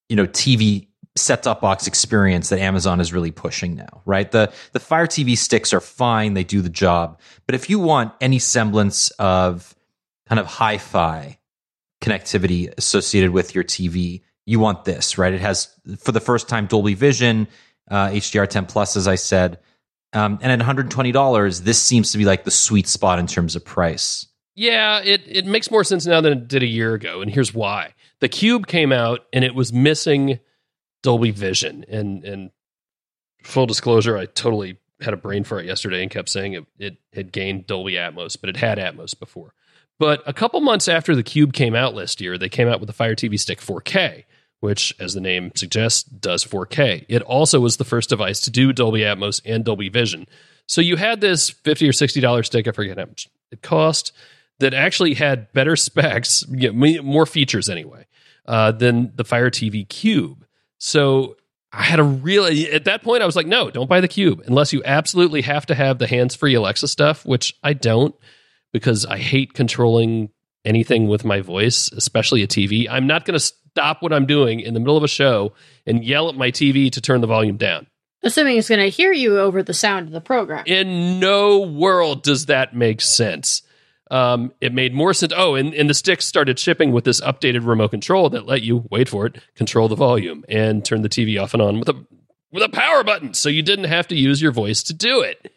you 0.09 0.17
know, 0.17 0.27
TV 0.27 0.87
set-top 1.17 1.61
box 1.61 1.87
experience 1.87 2.51
that 2.51 2.61
Amazon 2.61 3.01
is 3.01 3.13
really 3.13 3.31
pushing 3.31 3.75
now, 3.75 4.03
right? 4.05 4.31
The 4.31 4.53
the 4.73 4.81
Fire 4.81 5.07
TV 5.07 5.37
sticks 5.37 5.73
are 5.73 5.81
fine; 5.81 6.35
they 6.35 6.45
do 6.45 6.63
the 6.63 6.69
job. 6.69 7.21
But 7.47 7.55
if 7.55 7.69
you 7.69 7.79
want 7.79 8.13
any 8.21 8.39
semblance 8.39 9.11
of 9.13 9.75
kind 10.29 10.39
of 10.39 10.47
hi-fi 10.47 11.39
connectivity 12.03 12.73
associated 12.77 13.31
with 13.31 13.55
your 13.55 13.65
TV, 13.65 14.23
you 14.45 14.61
want 14.61 14.85
this, 14.85 15.19
right? 15.19 15.33
It 15.33 15.41
has, 15.41 15.69
for 15.99 16.13
the 16.13 16.21
first 16.21 16.49
time, 16.49 16.67
Dolby 16.67 16.95
Vision, 16.95 17.49
uh, 17.91 18.09
HDR10 18.09 18.69
Plus, 18.69 18.97
as 18.97 19.09
I 19.09 19.17
said. 19.17 19.59
Um, 20.17 20.39
and 20.41 20.51
at 20.51 20.67
$120, 20.67 21.61
this 21.61 21.83
seems 21.83 22.13
to 22.13 22.19
be 22.19 22.25
like 22.25 22.45
the 22.45 22.51
sweet 22.51 22.89
spot 22.89 23.19
in 23.19 23.27
terms 23.27 23.55
of 23.55 23.67
price. 23.67 24.27
Yeah, 24.55 25.01
it, 25.01 25.23
it 25.27 25.45
makes 25.45 25.71
more 25.71 25.85
sense 25.85 26.07
now 26.07 26.23
than 26.23 26.33
it 26.33 26.49
did 26.49 26.63
a 26.63 26.67
year 26.67 26.95
ago. 26.95 27.21
And 27.21 27.31
here's 27.31 27.53
why. 27.53 27.93
The 28.21 28.29
Cube 28.29 28.67
came 28.67 28.93
out 28.93 29.27
and 29.35 29.45
it 29.45 29.55
was 29.55 29.75
missing 29.75 30.41
Dolby 31.03 31.33
Vision. 31.33 31.85
And, 31.91 32.25
and 32.25 32.51
full 33.43 33.67
disclosure, 33.67 34.17
I 34.17 34.25
totally 34.25 34.79
had 35.03 35.13
a 35.13 35.19
brain 35.19 35.45
fart 35.45 35.67
yesterday 35.67 36.01
and 36.01 36.11
kept 36.11 36.31
saying 36.31 36.55
it, 36.55 36.65
it 36.79 36.97
had 37.13 37.31
gained 37.31 37.67
Dolby 37.67 37.93
Atmos, 37.93 38.39
but 38.41 38.49
it 38.49 38.57
had 38.57 38.79
Atmos 38.79 39.19
before. 39.19 39.53
But 39.99 40.23
a 40.27 40.33
couple 40.33 40.61
months 40.63 40.89
after 40.89 41.15
the 41.15 41.23
Cube 41.23 41.53
came 41.53 41.75
out 41.75 41.95
last 41.95 42.23
year, 42.23 42.39
they 42.39 42.49
came 42.49 42.69
out 42.69 42.81
with 42.81 42.87
the 42.87 42.95
Fire 42.95 43.15
TV 43.15 43.39
Stick 43.39 43.61
4K, 43.61 44.25
which, 44.61 44.95
as 44.99 45.15
the 45.15 45.21
name 45.21 45.53
suggests, 45.55 46.03
does 46.03 46.45
4K. 46.45 47.05
It 47.09 47.23
also 47.23 47.61
was 47.61 47.77
the 47.77 47.85
first 47.85 48.09
device 48.09 48.41
to 48.41 48.51
do 48.51 48.73
Dolby 48.73 49.01
Atmos 49.01 49.41
and 49.45 49.65
Dolby 49.65 49.89
Vision. 49.89 50.27
So 50.67 50.81
you 50.81 50.97
had 50.97 51.21
this 51.21 51.51
50 51.51 51.89
or 51.89 51.93
$60 51.93 52.45
stick, 52.45 52.67
I 52.67 52.73
forget 52.73 52.99
how 52.99 53.05
much 53.05 53.29
it 53.51 53.63
cost, 53.63 54.13
that 54.59 54.75
actually 54.75 55.15
had 55.15 55.53
better 55.53 55.77
specs, 55.77 56.45
more 56.49 57.27
features 57.27 57.69
anyway, 57.69 58.07
uh, 58.47 58.73
than 58.73 59.13
the 59.15 59.25
Fire 59.25 59.51
TV 59.51 59.89
Cube. 59.89 60.45
So 60.79 61.37
I 61.73 61.83
had 61.83 61.99
a 61.99 62.05
really, 62.05 62.71
at 62.71 62.85
that 62.85 63.03
point, 63.03 63.23
I 63.23 63.27
was 63.27 63.37
like, 63.37 63.47
no, 63.47 63.71
don't 63.71 63.89
buy 63.89 64.01
the 64.01 64.09
Cube 64.09 64.43
unless 64.47 64.73
you 64.73 64.83
absolutely 64.85 65.43
have 65.43 65.67
to 65.67 65.75
have 65.75 65.99
the 65.99 66.07
hands 66.07 66.35
free 66.35 66.55
Alexa 66.55 66.89
stuff, 66.89 67.25
which 67.25 67.55
I 67.63 67.73
don't 67.75 68.15
because 68.73 69.07
I 69.07 69.19
hate 69.19 69.55
controlling 69.55 70.31
anything 70.67 71.09
with 71.09 71.25
my 71.25 71.41
voice, 71.41 71.91
especially 71.93 72.43
a 72.43 72.47
TV. 72.47 72.87
I'm 72.91 73.07
not 73.07 73.25
going 73.25 73.39
to 73.39 73.45
stop 73.45 74.03
what 74.03 74.13
I'm 74.13 74.27
doing 74.27 74.61
in 74.61 74.75
the 74.75 74.81
middle 74.81 74.97
of 74.97 75.03
a 75.03 75.09
show 75.09 75.53
and 75.87 76.05
yell 76.05 76.29
at 76.29 76.35
my 76.35 76.51
TV 76.51 76.91
to 76.93 77.01
turn 77.01 77.21
the 77.21 77.27
volume 77.27 77.57
down. 77.57 77.87
Assuming 78.23 78.57
it's 78.57 78.69
going 78.69 78.81
to 78.81 78.89
hear 78.89 79.13
you 79.13 79.39
over 79.39 79.63
the 79.63 79.75
sound 79.75 80.09
of 80.09 80.13
the 80.13 80.21
program. 80.21 80.65
In 80.67 81.21
no 81.21 81.61
world 81.61 82.23
does 82.23 82.47
that 82.47 82.75
make 82.75 83.01
sense. 83.01 83.63
Um, 84.11 84.53
it 84.61 84.73
made 84.73 84.95
more 84.95 85.15
sense. 85.15 85.33
Oh, 85.37 85.55
and, 85.55 85.75
and 85.75 85.89
the 85.89 85.95
sticks 85.95 86.27
started 86.27 86.59
shipping 86.59 86.93
with 86.93 87.05
this 87.05 87.21
updated 87.21 87.67
remote 87.67 87.91
control 87.91 88.31
that 88.31 88.47
let 88.47 88.63
you 88.63 88.87
wait 88.91 89.09
for 89.09 89.27
it, 89.27 89.43
control 89.55 89.89
the 89.89 89.97
volume, 89.97 90.45
and 90.49 90.85
turn 90.85 91.03
the 91.03 91.09
TV 91.09 91.41
off 91.41 91.55
and 91.55 91.63
on 91.63 91.79
with 91.79 91.89
a 91.89 92.07
with 92.53 92.63
a 92.63 92.69
power 92.69 93.05
button, 93.05 93.35
so 93.35 93.49
you 93.49 93.61
didn't 93.63 93.87
have 93.87 94.09
to 94.09 94.17
use 94.17 94.41
your 94.41 94.53
voice 94.53 94.83
to 94.85 94.95
do 94.95 95.21
it. 95.21 95.53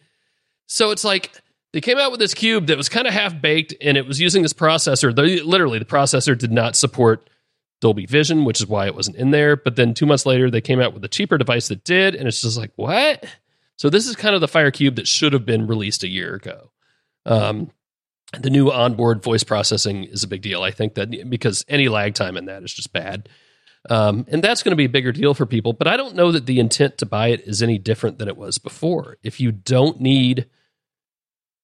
So 0.66 0.92
it's 0.92 1.04
like 1.04 1.32
they 1.74 1.82
came 1.82 1.98
out 1.98 2.12
with 2.12 2.20
this 2.20 2.34
cube 2.34 2.68
that 2.68 2.78
was 2.78 2.90
kind 2.90 3.08
of 3.08 3.14
half 3.14 3.40
baked 3.40 3.74
and 3.82 3.98
it 3.98 4.08
was 4.08 4.20
using 4.20 4.42
this 4.42 4.54
processor. 4.54 5.16
The, 5.16 5.42
literally, 5.44 5.80
the 5.80 5.86
processor 5.86 6.38
did 6.38 6.52
not 6.52 6.76
support 6.76 7.30
Dolby 7.80 8.06
Vision, 8.06 8.44
which 8.44 8.60
is 8.60 8.68
why 8.68 8.88
it 8.88 8.96
wasn't 8.96 9.18
in 9.18 9.32
there. 9.32 9.56
But 9.56 9.76
then 9.76 9.94
two 9.94 10.06
months 10.06 10.26
later, 10.26 10.50
they 10.50 10.62
came 10.62 10.82
out 10.82 10.94
with 10.94 11.04
a 11.04 11.08
cheaper 11.08 11.38
device 11.38 11.68
that 11.68 11.84
did. 11.84 12.16
And 12.16 12.28
it's 12.28 12.42
just 12.42 12.58
like, 12.58 12.72
what? 12.76 13.26
So 13.78 13.90
this 13.90 14.08
is 14.08 14.16
kind 14.16 14.36
of 14.36 14.42
the 14.42 14.48
Fire 14.48 14.72
Cube 14.72 14.96
that 14.96 15.08
should 15.08 15.34
have 15.34 15.46
been 15.46 15.68
released 15.68 16.04
a 16.04 16.10
year 16.10 16.36
ago. 16.36 16.72
Um, 17.26 17.72
the 18.38 18.50
new 18.50 18.72
onboard 18.72 19.24
voice 19.24 19.44
processing 19.44 20.04
is 20.04 20.24
a 20.24 20.28
big 20.28 20.42
deal. 20.42 20.62
I 20.64 20.72
think 20.72 20.96
that 20.96 21.30
because 21.30 21.66
any 21.68 21.88
lag 21.88 22.14
time 22.16 22.36
in 22.36 22.46
that 22.46 22.64
is 22.64 22.74
just 22.74 22.94
bad. 22.94 23.30
Um, 23.90 24.26
and 24.30 24.44
that's 24.44 24.62
going 24.62 24.72
to 24.72 24.76
be 24.76 24.86
a 24.86 24.90
bigger 24.90 25.12
deal 25.12 25.34
for 25.34 25.46
people. 25.46 25.74
But 25.74 25.88
I 25.88 25.98
don't 25.98 26.16
know 26.16 26.32
that 26.32 26.46
the 26.46 26.60
intent 26.60 26.98
to 26.98 27.06
buy 27.06 27.30
it 27.30 27.42
is 27.48 27.64
any 27.64 27.78
different 27.78 28.18
than 28.18 28.28
it 28.28 28.36
was 28.36 28.58
before. 28.58 29.18
If 29.24 29.40
you 29.40 29.52
don't 29.52 30.02
need 30.02 30.48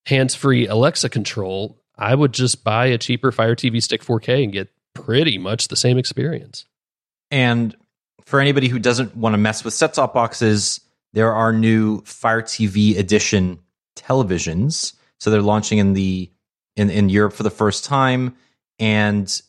hands 0.06 0.34
free 0.34 0.66
Alexa 0.66 1.08
control, 1.08 1.82
I 1.98 2.14
would 2.14 2.32
just 2.32 2.64
buy 2.64 2.86
a 2.86 2.98
cheaper 2.98 3.32
Fire 3.32 3.56
TV 3.56 3.82
Stick 3.82 4.02
4K 4.02 4.44
and 4.44 4.52
get 4.52 4.68
pretty 4.94 5.36
much 5.36 5.68
the 5.68 5.76
same 5.76 5.98
experience. 5.98 6.64
And 7.30 7.76
for 8.24 8.40
anybody 8.40 8.68
who 8.68 8.78
doesn't 8.78 9.16
want 9.16 9.34
to 9.34 9.38
mess 9.38 9.64
with 9.64 9.74
set 9.74 9.94
top 9.94 10.14
boxes, 10.14 10.80
there 11.12 11.34
are 11.34 11.52
new 11.52 12.02
Fire 12.02 12.42
TV 12.42 12.96
edition 12.96 13.58
televisions. 13.96 14.94
So 15.18 15.30
they're 15.30 15.42
launching 15.42 15.78
in 15.78 15.94
the 15.94 16.30
in 16.76 16.90
in 16.90 17.08
Europe 17.08 17.32
for 17.32 17.42
the 17.42 17.50
first 17.50 17.84
time, 17.84 18.36
and 18.78 19.40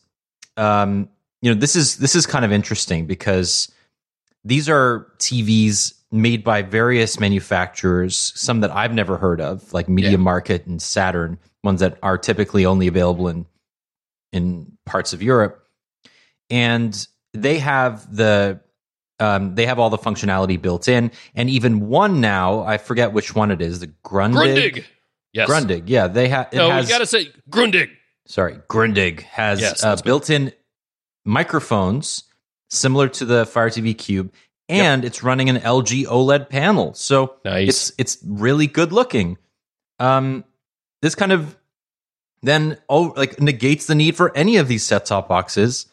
um, 0.56 1.10
you 1.42 1.52
know 1.52 1.60
this 1.60 1.76
is 1.76 1.98
this 1.98 2.14
is 2.14 2.26
kind 2.26 2.44
of 2.44 2.52
interesting 2.52 3.06
because 3.06 3.70
these 4.44 4.68
are 4.68 5.08
TVs 5.18 5.92
made 6.10 6.42
by 6.42 6.62
various 6.62 7.20
manufacturers, 7.20 8.32
some 8.34 8.60
that 8.60 8.70
I've 8.70 8.94
never 8.94 9.18
heard 9.18 9.40
of, 9.40 9.72
like 9.72 9.88
Media 9.88 10.12
Yeah. 10.12 10.16
Market 10.18 10.66
and 10.66 10.80
Saturn, 10.80 11.38
ones 11.62 11.80
that 11.80 11.98
are 12.02 12.16
typically 12.16 12.64
only 12.64 12.86
available 12.86 13.28
in 13.28 13.46
in 14.32 14.76
parts 14.84 15.12
of 15.12 15.22
Europe, 15.22 15.66
and 16.50 17.06
they 17.34 17.58
have 17.58 18.14
the 18.14 18.60
um, 19.20 19.54
they 19.54 19.66
have 19.66 19.78
all 19.78 19.90
the 19.90 19.98
functionality 19.98 20.60
built 20.60 20.88
in, 20.88 21.10
and 21.34 21.50
even 21.50 21.88
one 21.88 22.20
now 22.20 22.60
I 22.60 22.78
forget 22.78 23.12
which 23.12 23.34
one 23.34 23.50
it 23.50 23.60
is, 23.60 23.80
the 23.80 23.88
Grundig. 24.04 24.34
Grundig. 24.34 24.84
Yes. 25.32 25.48
Grundig, 25.50 25.84
yeah, 25.86 26.08
they 26.08 26.28
have. 26.28 26.52
No, 26.52 26.70
has, 26.70 26.86
you 26.88 26.94
got 26.94 26.98
to 27.00 27.06
say 27.06 27.30
Grundig. 27.50 27.90
sorry, 28.26 28.58
Grundig 28.68 29.20
has 29.22 29.60
Yes, 29.60 29.84
uh, 29.84 29.96
built-in 29.96 30.52
microphones 31.24 32.24
similar 32.70 33.08
to 33.08 33.24
the 33.24 33.44
Fire 33.46 33.70
TV 33.70 33.96
Cube, 33.96 34.32
and 34.68 35.04
it's 35.04 35.22
running 35.22 35.48
an 35.48 35.56
LG 35.56 36.06
OLED 36.06 36.48
panel. 36.48 36.94
So 36.94 37.36
Nice. 37.44 37.68
it's 37.68 37.92
it's 37.98 38.18
really 38.26 38.66
good 38.66 38.92
looking. 38.92 39.38
Um, 39.98 40.44
this 41.02 41.14
kind 41.14 41.32
of 41.32 41.56
then 42.42 42.78
oh 42.88 43.12
like 43.16 43.40
negates 43.40 43.86
the 43.86 43.94
need 43.94 44.16
for 44.16 44.36
any 44.36 44.56
of 44.56 44.68
these 44.68 44.84
set 44.84 45.06
top 45.06 45.28
boxes. 45.28 45.86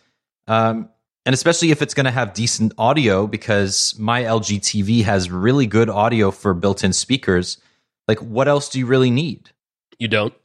Um, 0.47 0.89
and 1.25 1.33
especially 1.33 1.71
if 1.71 1.81
it's 1.81 1.95
going 1.95 2.05
to 2.05 2.11
have 2.11 2.33
decent 2.35 2.73
audio 2.77 3.25
because 3.25 3.95
my 3.97 4.21
LG 4.23 4.59
TV 4.59 5.03
has 5.03 5.31
really 5.31 5.65
good 5.65 5.89
audio 5.89 6.29
for 6.29 6.53
built-in 6.53 6.93
speakers. 6.93 7.57
Like, 8.07 8.19
what 8.19 8.47
else 8.47 8.69
do 8.69 8.77
you 8.77 8.85
really 8.85 9.09
need? 9.09 9.49
You 9.97 10.07
don't. 10.07 10.35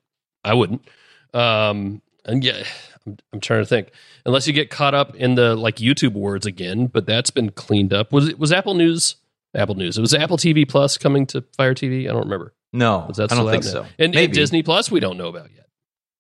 I 0.43 0.55
wouldn't. 0.55 0.89
Um, 1.35 2.01
and 2.25 2.43
yeah, 2.43 2.63
I'm, 3.07 3.17
I'm 3.33 3.41
trying 3.41 3.63
to 3.63 3.67
think. 3.67 3.91
Unless 4.27 4.47
you 4.47 4.53
get 4.53 4.71
caught 4.71 4.95
up 4.95 5.15
in 5.15 5.35
the 5.35 5.55
like 5.57 5.77
YouTube 5.77 6.13
words 6.13 6.47
again, 6.47 6.87
but 6.87 7.07
that's 7.07 7.31
been 7.31 7.51
cleaned 7.51 7.93
up. 7.93 8.13
Was 8.13 8.29
it 8.29 8.39
was 8.39 8.53
Apple 8.53 8.75
News? 8.75 9.17
Apple 9.55 9.75
News. 9.75 9.99
It 9.99 10.01
was 10.01 10.15
Apple 10.15 10.37
TV 10.37 10.69
Plus 10.69 10.97
coming 10.97 11.27
to 11.27 11.45
Fire 11.57 11.75
TV. 11.75 12.05
I 12.09 12.13
don't 12.13 12.25
remember. 12.25 12.55
No, 12.73 13.07
Was 13.09 13.17
that 13.17 13.33
I 13.33 13.35
don't 13.35 13.51
think 13.51 13.65
out 13.65 13.71
so. 13.71 13.87
And, 13.99 14.15
and 14.15 14.33
Disney 14.33 14.63
Plus, 14.63 14.93
we 14.93 15.01
don't 15.01 15.17
know 15.17 15.27
about 15.27 15.51
yet. 15.53 15.67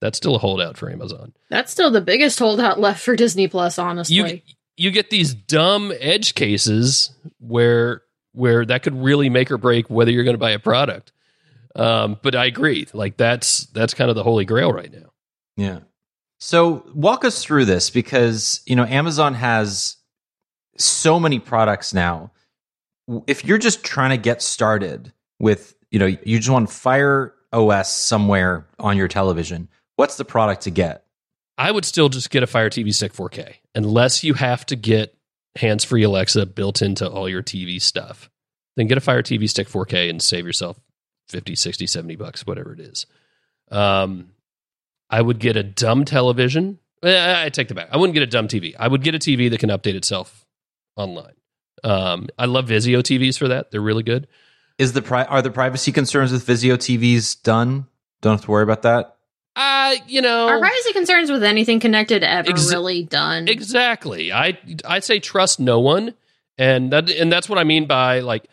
That's 0.01 0.17
still 0.17 0.35
a 0.35 0.39
holdout 0.39 0.77
for 0.77 0.91
Amazon. 0.91 1.33
That's 1.49 1.71
still 1.71 1.93
the 1.93 2.01
biggest 2.01 2.39
holdout 2.39 2.81
left 2.81 3.01
for 3.01 3.15
Disney 3.15 3.47
Plus, 3.47 3.79
honestly. 3.79 4.17
You 4.17 4.41
you 4.77 4.91
get 4.91 5.11
these 5.11 5.35
dumb 5.35 5.93
edge 6.01 6.35
cases 6.35 7.11
where 7.39 8.03
where 8.33 8.65
that 8.65 8.83
could 8.83 8.97
really 8.97 9.29
make 9.29 9.51
or 9.51 9.59
break 9.59 9.91
whether 9.91 10.11
you're 10.11 10.25
going 10.25 10.35
to 10.35 10.39
buy 10.39 10.53
a 10.53 10.59
product. 10.59 11.13
Um, 11.77 12.19
but 12.23 12.35
I 12.35 12.47
agree. 12.47 12.89
Like 12.93 13.17
that's 13.17 13.67
that's 13.67 13.95
kind 13.95 14.11
of 14.11 14.17
the 14.17 14.23
holy 14.23 14.45
grail 14.45 14.73
right 14.73 14.93
now. 14.93 15.13
Yeah. 15.57 15.81
So 16.41 16.85
walk 16.95 17.25
us 17.25 17.45
through 17.45 17.67
this 17.67 17.91
because, 17.91 18.63
you 18.65 18.75
know, 18.75 18.85
Amazon 18.85 19.35
has 19.35 19.97
so 20.79 21.21
many 21.21 21.39
products 21.39 21.93
now. 21.93 22.33
If 23.27 23.45
you're 23.45 23.59
just 23.59 23.85
trying 23.85 24.11
to 24.11 24.17
get 24.17 24.41
started 24.41 25.13
with, 25.39 25.75
you 25.91 25.99
know, 25.99 26.07
you 26.07 26.39
just 26.39 26.49
want 26.49 26.71
Fire 26.71 27.35
OS 27.53 27.93
somewhere 27.93 28.67
on 28.79 28.97
your 28.97 29.09
television, 29.09 29.69
what's 29.97 30.17
the 30.17 30.25
product 30.25 30.63
to 30.63 30.71
get? 30.71 31.05
I 31.59 31.71
would 31.71 31.85
still 31.85 32.09
just 32.09 32.31
get 32.31 32.43
a 32.43 32.47
Fire 32.47 32.71
TV 32.71 32.95
Stick 32.95 33.13
4K 33.13 33.57
unless 33.75 34.25
you 34.25 34.33
have 34.33 34.65
to 34.67 34.77
get 34.77 35.15
hands 35.57 35.85
free 35.85 36.05
Alexa 36.05 36.47
built 36.47 36.81
into 36.81 37.07
all 37.09 37.29
your 37.29 37.43
TV 37.43 37.83
stuff. 37.83 38.31
Then 38.77 38.87
get 38.87 38.97
a 38.97 39.03
Fire 39.03 39.23
TV 39.23 39.47
Stick 39.49 39.69
4K 39.69 40.09
and 40.09 40.23
save 40.23 40.47
yourself 40.47 40.81
50, 41.29 41.55
60, 41.55 41.87
70 41.87 42.17
bucks, 42.17 42.47
whatever 42.47 42.73
it 42.73 42.81
is. 42.81 43.05
Um, 43.71 44.31
I 45.11 45.21
would 45.21 45.39
get 45.39 45.57
a 45.57 45.63
dumb 45.63 46.05
television. 46.05 46.79
Eh, 47.03 47.45
I 47.45 47.49
take 47.49 47.69
that 47.69 47.75
back. 47.75 47.89
I 47.91 47.97
wouldn't 47.97 48.15
get 48.15 48.23
a 48.23 48.27
dumb 48.27 48.47
TV. 48.49 48.75
I 48.79 48.87
would 48.89 49.03
get 49.03 49.15
a 49.15 49.19
TV 49.19 49.51
that 49.51 49.59
can 49.59 49.71
update 49.71 49.95
itself 49.95 50.47
online. 50.97 51.33
Um, 51.83 52.29
I 52.39 52.45
love 52.47 52.67
Vizio 52.67 53.01
TVs 53.01 53.39
for 53.39 53.49
that. 53.49 53.71
They're 53.71 53.81
really 53.81 54.03
good. 54.03 54.29
Is 54.79 54.93
the 54.93 55.03
pri- 55.03 55.25
are 55.25 55.43
the 55.43 55.51
privacy 55.51 55.93
concerns 55.93 56.33
with 56.33 56.47
Vizio 56.47 56.77
TVs 56.77 57.43
done? 57.43 57.87
Don't 58.21 58.35
have 58.35 58.45
to 58.45 58.51
worry 58.51 58.63
about 58.63 58.83
that. 58.83 59.17
Uh, 59.57 59.97
you 60.07 60.23
know, 60.23 60.47
Are 60.47 60.59
privacy 60.59 60.93
concerns 60.93 61.31
with 61.31 61.43
anything 61.43 61.81
connected 61.81 62.23
ever 62.23 62.51
Exa- 62.51 62.71
really 62.71 63.03
done? 63.03 63.49
Exactly. 63.49 64.33
I 64.33 64.59
I 64.87 65.01
say 65.01 65.19
trust 65.19 65.59
no 65.59 65.81
one, 65.81 66.15
and 66.57 66.93
that 66.93 67.11
and 67.11 67.33
that's 67.33 67.49
what 67.49 67.59
I 67.59 67.65
mean 67.65 67.87
by 67.87 68.21
like 68.21 68.45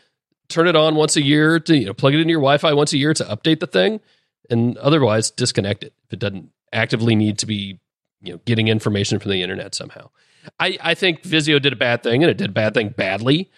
turn 0.50 0.68
it 0.68 0.76
on 0.76 0.96
once 0.96 1.16
a 1.16 1.22
year 1.22 1.60
to 1.60 1.78
you 1.78 1.86
know 1.86 1.94
plug 1.94 2.14
it 2.14 2.20
into 2.20 2.32
your 2.32 2.40
Wi-Fi 2.40 2.74
once 2.74 2.94
a 2.94 2.98
year 2.98 3.14
to 3.14 3.24
update 3.26 3.60
the 3.60 3.68
thing, 3.68 4.00
and 4.50 4.78
otherwise 4.78 5.32
disconnect 5.32 5.84
it 5.84 5.94
if 6.06 6.14
it 6.14 6.20
doesn't 6.20 6.50
actively 6.74 7.16
need 7.16 7.38
to 7.40 7.46
be 7.46 7.80
you 8.22 8.34
know 8.34 8.40
getting 8.46 8.68
information 8.68 9.20
from 9.20 9.32
the 9.32 9.42
internet 9.42 9.74
somehow. 9.76 10.10
I 10.60 10.78
I 10.82 10.94
think 10.94 11.24
Vizio 11.24 11.62
did 11.62 11.74
a 11.74 11.78
bad 11.78 12.04
thing 12.04 12.24
and 12.24 12.30
it 12.30 12.38
did 12.38 12.50
a 12.50 12.54
bad 12.54 12.74
thing 12.74 12.90
badly. 12.90 13.50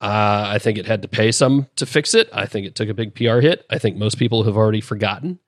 Uh, 0.00 0.44
I 0.46 0.58
think 0.58 0.78
it 0.78 0.86
had 0.86 1.02
to 1.02 1.08
pay 1.08 1.32
some 1.32 1.66
to 1.76 1.84
fix 1.84 2.14
it. 2.14 2.28
I 2.32 2.46
think 2.46 2.66
it 2.66 2.74
took 2.76 2.88
a 2.88 2.94
big 2.94 3.14
PR 3.14 3.40
hit. 3.40 3.66
I 3.68 3.78
think 3.78 3.96
most 3.96 4.16
people 4.16 4.44
have 4.44 4.56
already 4.56 4.80
forgotten. 4.80 5.40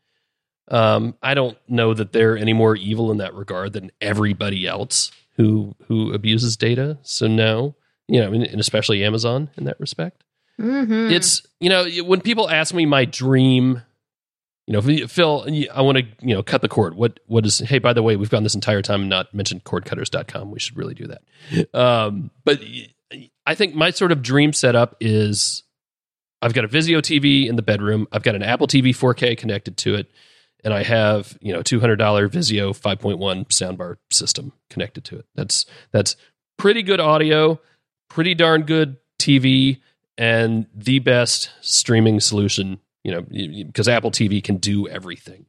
Um, 0.69 1.15
I 1.23 1.35
don't 1.35 1.57
know 1.69 1.95
that 1.95 2.13
they're 2.13 2.37
any 2.37 2.53
more 2.53 2.77
evil 2.77 3.11
in 3.11 3.19
that 3.19 3.35
regard 3.35 3.73
than 3.73 3.91
everybody 4.01 4.67
else 4.67 5.11
who 5.37 5.75
who 5.87 6.13
abuses 6.13 6.57
data. 6.57 6.99
So 7.03 7.27
no, 7.27 7.75
you 8.09 8.21
know, 8.21 8.33
and 8.33 8.61
especially 8.61 9.05
Amazon 9.05 9.51
in 9.57 9.65
that 9.65 9.79
respect. 9.81 10.23
Mhm. 10.61 11.11
It's 11.11 11.43
you 11.61 11.71
know 11.71 11.89
when 12.05 12.21
people 12.21 12.51
ask 12.51 12.75
me 12.75 12.87
my 12.87 13.05
dream, 13.05 13.83
you 14.67 14.75
know, 14.75 15.07
Phil, 15.09 15.47
I 15.73 15.83
want 15.83 15.99
to 15.99 16.05
you 16.21 16.35
know 16.35 16.43
cut 16.43 16.63
the 16.63 16.69
cord. 16.69 16.95
What 16.95 17.21
what 17.27 17.45
is? 17.45 17.59
Hey, 17.59 17.79
by 17.79 17.93
the 17.93 18.03
way, 18.03 18.17
we've 18.17 18.31
gone 18.31 18.43
this 18.43 18.55
entire 18.55 18.83
time 18.83 19.01
and 19.01 19.11
not 19.11 19.35
mentioned 19.35 19.65
cordcutters.com. 19.65 20.51
We 20.51 20.61
should 20.61 20.77
really 20.77 20.95
do 20.95 21.09
that. 21.09 21.75
Um, 21.75 22.31
but 22.45 22.61
I 23.47 23.55
think 23.55 23.75
my 23.75 23.91
sort 23.91 24.13
of 24.13 24.23
dream 24.23 24.53
setup 24.53 24.97
is 25.01 25.65
I've 26.43 26.55
got 26.55 26.65
a 26.65 26.69
Vizio 26.69 26.99
TV 26.99 27.49
in 27.49 27.57
the 27.57 27.63
bedroom. 27.63 28.07
I've 28.13 28.23
got 28.23 28.35
an 28.35 28.43
Apple 28.43 28.67
TV 28.67 28.91
4K 28.91 29.37
connected 29.37 29.77
to 29.79 29.95
it, 29.97 30.11
and 30.65 30.73
I 30.73 30.83
have 30.83 31.37
you 31.41 31.53
know 31.53 31.63
two 31.63 31.81
hundred 31.81 31.97
dollar 31.97 32.29
Vizio 32.29 32.79
5.1 32.79 33.49
soundbar 33.49 33.97
system 34.11 34.53
connected 34.69 35.05
to 35.07 35.19
it. 35.19 35.27
That's 35.35 35.67
that's 35.93 36.17
pretty 36.59 36.83
good 36.83 37.01
audio, 37.01 37.61
pretty 38.09 38.35
darn 38.35 38.63
good 38.63 38.97
TV, 39.19 39.81
and 40.17 40.67
the 40.75 40.99
best 41.01 41.51
streaming 41.61 42.21
solution. 42.21 42.81
You 43.05 43.13
know, 43.13 43.23
because 43.23 43.89
Apple 43.89 44.11
TV 44.11 44.43
can 44.43 44.59
do 44.59 44.89
everything. 44.89 45.47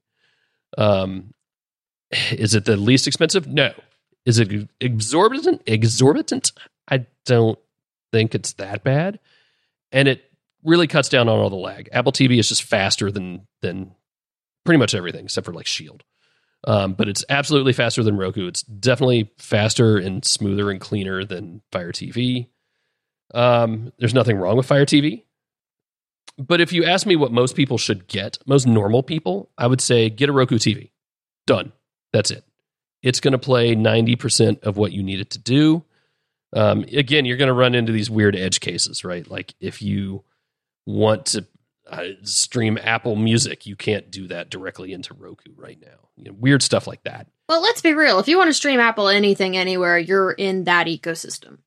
Um, 0.78 1.34
is 2.32 2.56
it 2.56 2.66
the 2.66 2.78
least 2.78 3.08
expensive? 3.08 3.48
No. 3.48 3.74
Is 4.26 4.40
it 4.40 4.70
exorbitant? 4.80 5.64
Exorbitant? 5.66 6.52
I 6.90 7.08
don't 7.26 7.58
think 8.12 8.36
it's 8.36 8.54
that 8.54 8.84
bad, 8.84 9.20
and 9.92 10.08
it 10.08 10.24
really 10.64 10.88
cuts 10.88 11.10
down 11.10 11.28
on 11.28 11.40
all 11.40 11.50
the 11.50 11.56
lag. 11.56 11.90
Apple 11.92 12.12
TV 12.12 12.38
is 12.38 12.50
just 12.50 12.64
faster 12.64 13.12
than 13.12 13.48
than 13.62 13.96
pretty 14.64 14.78
much 14.78 14.94
everything 14.94 15.26
except 15.26 15.46
for 15.46 15.54
like 15.54 15.66
Shield. 15.66 16.04
Um, 16.68 16.94
but 16.94 17.08
it's 17.08 17.26
absolutely 17.30 17.74
faster 17.74 18.04
than 18.04 18.18
Roku. 18.18 18.48
It's 18.48 18.62
definitely 18.62 19.32
faster 19.40 19.98
and 19.98 20.24
smoother 20.24 20.70
and 20.70 20.80
cleaner 20.80 21.26
than 21.26 21.62
Fire 21.72 21.92
TV. 21.92 22.50
Um, 23.34 23.92
there's 23.98 24.14
nothing 24.14 24.38
wrong 24.38 24.58
with 24.58 24.68
Fire 24.68 24.86
TV. 24.86 25.24
But 26.38 26.62
if 26.62 26.74
you 26.74 26.86
ask 26.86 27.06
me 27.06 27.15
what 27.15 27.32
most 27.32 27.56
people 27.56 27.78
should 27.78 28.08
get, 28.08 28.38
most 28.46 28.65
normal 28.67 29.04
people, 29.04 29.50
I 29.58 29.67
would 29.67 29.82
say 29.82 30.10
get 30.10 30.30
a 30.30 30.34
Roku 30.34 30.58
TV. 30.58 30.91
Done. 31.46 31.72
That's 32.13 32.32
it. 32.32 32.44
It's 33.04 33.20
going 33.20 33.32
to 33.34 33.38
play 33.39 33.76
90% 33.76 34.63
of 34.63 34.78
what 34.78 34.91
you 34.91 35.04
need 35.04 35.20
it 35.20 35.32
to 35.32 35.39
do. 35.39 35.84
Um, 36.54 36.84
again, 36.91 37.26
you're 37.26 37.38
going 37.38 37.48
to 37.48 37.54
run 37.54 37.76
into 37.76 37.91
these 37.91 38.10
weird 38.10 38.36
edge 38.36 38.60
cases, 38.60 39.04
right? 39.04 39.30
Like 39.30 39.56
if 39.60 39.82
you 39.82 40.24
want 40.86 41.26
to 41.28 41.46
uh, 41.89 42.08
stream 42.24 42.78
Apple 42.82 43.15
Music, 43.15 43.65
you 43.65 43.76
can't 43.76 44.12
do 44.12 44.28
that 44.28 44.50
directly 44.50 44.94
into 44.94 45.13
Roku 45.13 45.52
right 45.56 45.80
now. 45.82 46.10
You 46.15 46.26
know, 46.26 46.34
weird 46.34 46.62
stuff 46.62 46.88
like 46.88 47.04
that. 47.04 47.28
well, 47.50 47.62
let's 47.62 47.82
be 47.82 47.94
real. 47.94 48.20
If 48.20 48.28
you 48.28 48.38
want 48.38 48.50
to 48.50 48.54
stream 48.54 48.80
Apple 48.80 49.08
anything 49.08 49.58
anywhere, 49.58 49.98
you're 49.98 50.32
in 50.32 50.65
that 50.65 50.88
ecosystem. 50.88 51.60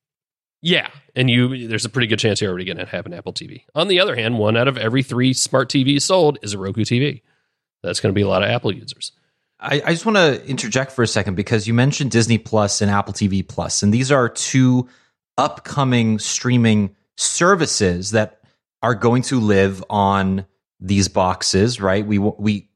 Yeah, 0.65 0.89
and 1.15 1.29
you 1.29 1.67
there's 1.67 1.85
a 1.85 1.89
pretty 1.89 2.07
good 2.07 2.17
chance 2.17 2.41
you're 2.41 2.49
already 2.49 2.65
going 2.65 2.77
to 2.77 2.87
have 2.87 3.05
an 3.05 3.13
Apple 3.13 3.33
TV. 3.33 3.65
On 3.75 3.87
the 3.87 3.99
other 3.99 4.15
hand, 4.15 4.39
one 4.39 4.57
out 4.57 4.67
of 4.67 4.79
every 4.79 5.03
three 5.03 5.31
smart 5.31 5.69
TVs 5.69 6.01
sold 6.01 6.39
is 6.41 6.55
a 6.55 6.57
Roku 6.57 6.81
TV. 6.81 7.21
That's 7.83 7.99
going 7.99 8.11
to 8.11 8.17
be 8.17 8.23
a 8.23 8.27
lot 8.27 8.41
of 8.41 8.49
Apple 8.49 8.73
users. 8.73 9.11
I, 9.59 9.83
I 9.85 9.91
just 9.91 10.07
want 10.07 10.17
to 10.17 10.43
interject 10.47 10.91
for 10.91 11.03
a 11.03 11.07
second 11.07 11.35
because 11.35 11.67
you 11.67 11.75
mentioned 11.75 12.09
Disney 12.09 12.39
Plus 12.39 12.81
and 12.81 12.89
Apple 12.89 13.13
TV 13.13 13.47
Plus, 13.47 13.83
and 13.83 13.93
these 13.93 14.11
are 14.11 14.27
two 14.27 14.89
upcoming 15.37 16.17
streaming 16.17 16.95
services 17.15 18.09
that 18.11 18.41
are 18.81 18.95
going 18.95 19.21
to 19.21 19.39
live 19.39 19.83
on 19.87 20.47
these 20.79 21.09
boxes, 21.09 21.79
right? 21.79 22.03
We 22.03 22.17
we 22.17 22.69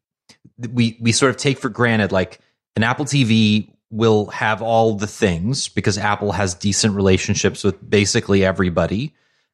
we 0.60 0.96
we 1.02 1.12
sort 1.12 1.32
of 1.32 1.38
take 1.38 1.58
for 1.58 1.70
granted 1.70 2.12
like 2.12 2.40
an 2.76 2.84
Apple 2.84 3.06
TV 3.06 3.74
will 3.92 4.28
have 4.28 4.62
all 4.62 4.96
the 4.96 5.08
things 5.08 5.68
because 5.68 5.98
Apple 5.98 6.32
has 6.32 6.54
decent 6.54 6.96
relationships 6.96 7.64
with 7.64 7.90
basically 7.90 8.46
everybody. 8.46 9.14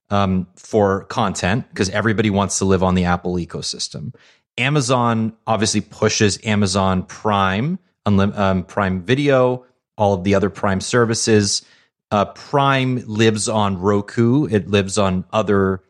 um, 0.09 0.47
for 0.55 1.05
content 1.05 1.67
because 1.69 1.89
everybody 1.89 2.29
wants 2.29 2.59
to 2.59 2.65
live 2.65 2.83
on 2.83 2.95
the 2.95 3.05
Apple 3.05 3.35
ecosystem. 3.35 4.13
Amazon 4.57 5.33
obviously 5.47 5.81
pushes 5.81 6.39
Amazon 6.45 7.03
Prime, 7.03 7.79
um, 8.05 8.63
Prime 8.63 9.01
Video, 9.01 9.65
all 9.97 10.13
of 10.13 10.23
the 10.23 10.35
other 10.35 10.49
Prime 10.49 10.81
services. 10.81 11.63
Uh, 12.11 12.25
Prime 12.25 13.03
lives 13.07 13.49
on 13.49 13.79
Roku. 13.79 14.45
It 14.45 14.69
lives 14.69 14.97
on 14.97 15.25
other, 15.33 15.81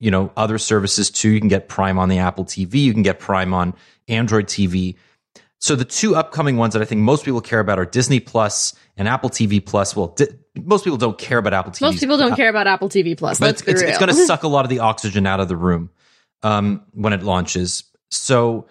you 0.00 0.10
know, 0.10 0.32
other 0.36 0.58
services 0.58 1.10
too. 1.10 1.30
You 1.30 1.40
can 1.40 1.48
get 1.48 1.68
Prime 1.68 1.98
on 1.98 2.08
the 2.08 2.18
Apple 2.18 2.44
TV. 2.44 2.74
You 2.74 2.92
can 2.92 3.02
get 3.02 3.20
Prime 3.20 3.54
on 3.54 3.74
Android 4.08 4.46
TV. 4.46 4.96
So 5.60 5.76
the 5.76 5.84
two 5.84 6.16
upcoming 6.16 6.56
ones 6.56 6.72
that 6.72 6.80
I 6.80 6.86
think 6.86 7.02
most 7.02 7.22
people 7.22 7.42
care 7.42 7.60
about 7.60 7.78
are 7.78 7.84
Disney 7.84 8.18
Plus 8.18 8.74
and 8.96 9.06
Apple 9.06 9.28
TV 9.28 9.64
Plus. 9.64 9.94
Well, 9.94 10.08
di- 10.08 10.28
most 10.56 10.84
people 10.84 10.96
don't 10.96 11.18
care 11.18 11.36
about 11.36 11.52
Apple 11.52 11.72
TV. 11.72 11.82
Most 11.82 12.00
people 12.00 12.16
don't 12.16 12.34
care 12.34 12.48
about 12.48 12.66
Apple 12.66 12.88
TV 12.88 13.16
Plus. 13.16 13.38
But 13.38 13.46
Let's 13.46 13.60
it's, 13.62 13.70
it's, 13.72 13.82
it's 13.82 13.98
going 13.98 14.08
to 14.08 14.14
suck 14.14 14.42
a 14.42 14.48
lot 14.48 14.64
of 14.64 14.70
the 14.70 14.78
oxygen 14.78 15.26
out 15.26 15.38
of 15.38 15.48
the 15.48 15.56
room 15.56 15.90
um, 16.42 16.82
when 16.92 17.12
it 17.12 17.22
launches. 17.22 17.84
So 18.10 18.68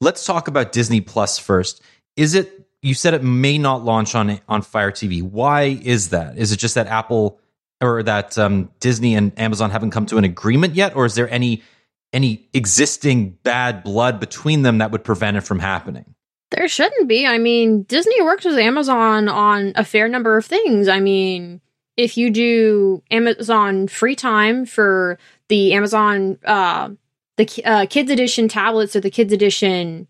let's 0.00 0.26
talk 0.26 0.48
about 0.48 0.72
Disney 0.72 1.00
Plus 1.00 1.38
first. 1.38 1.80
Is 2.16 2.34
it? 2.34 2.52
You 2.82 2.94
said 2.94 3.14
it 3.14 3.22
may 3.22 3.56
not 3.56 3.84
launch 3.84 4.14
on 4.16 4.40
on 4.48 4.62
Fire 4.62 4.90
TV. 4.90 5.22
Why 5.22 5.78
is 5.82 6.10
that? 6.10 6.36
Is 6.36 6.50
it 6.50 6.56
just 6.56 6.74
that 6.74 6.88
Apple 6.88 7.38
or 7.80 8.02
that 8.02 8.36
um, 8.36 8.70
Disney 8.80 9.14
and 9.14 9.38
Amazon 9.38 9.70
haven't 9.70 9.92
come 9.92 10.06
to 10.06 10.18
an 10.18 10.24
agreement 10.24 10.74
yet, 10.74 10.96
or 10.96 11.06
is 11.06 11.14
there 11.14 11.30
any 11.30 11.62
any 12.12 12.48
existing 12.52 13.38
bad 13.44 13.84
blood 13.84 14.18
between 14.18 14.62
them 14.62 14.78
that 14.78 14.90
would 14.90 15.04
prevent 15.04 15.36
it 15.36 15.42
from 15.42 15.60
happening? 15.60 16.15
There 16.50 16.68
shouldn't 16.68 17.08
be. 17.08 17.26
I 17.26 17.38
mean, 17.38 17.82
Disney 17.82 18.22
works 18.22 18.44
with 18.44 18.58
Amazon 18.58 19.28
on 19.28 19.72
a 19.74 19.84
fair 19.84 20.08
number 20.08 20.36
of 20.36 20.46
things. 20.46 20.86
I 20.88 21.00
mean, 21.00 21.60
if 21.96 22.16
you 22.16 22.30
do 22.30 23.02
Amazon 23.10 23.88
free 23.88 24.14
time 24.14 24.64
for 24.64 25.18
the 25.48 25.72
Amazon 25.72 26.38
uh 26.44 26.90
the 27.36 27.64
uh, 27.64 27.86
kids 27.86 28.10
edition 28.10 28.48
tablets 28.48 28.96
or 28.96 29.00
the 29.00 29.10
kids 29.10 29.32
edition 29.32 30.08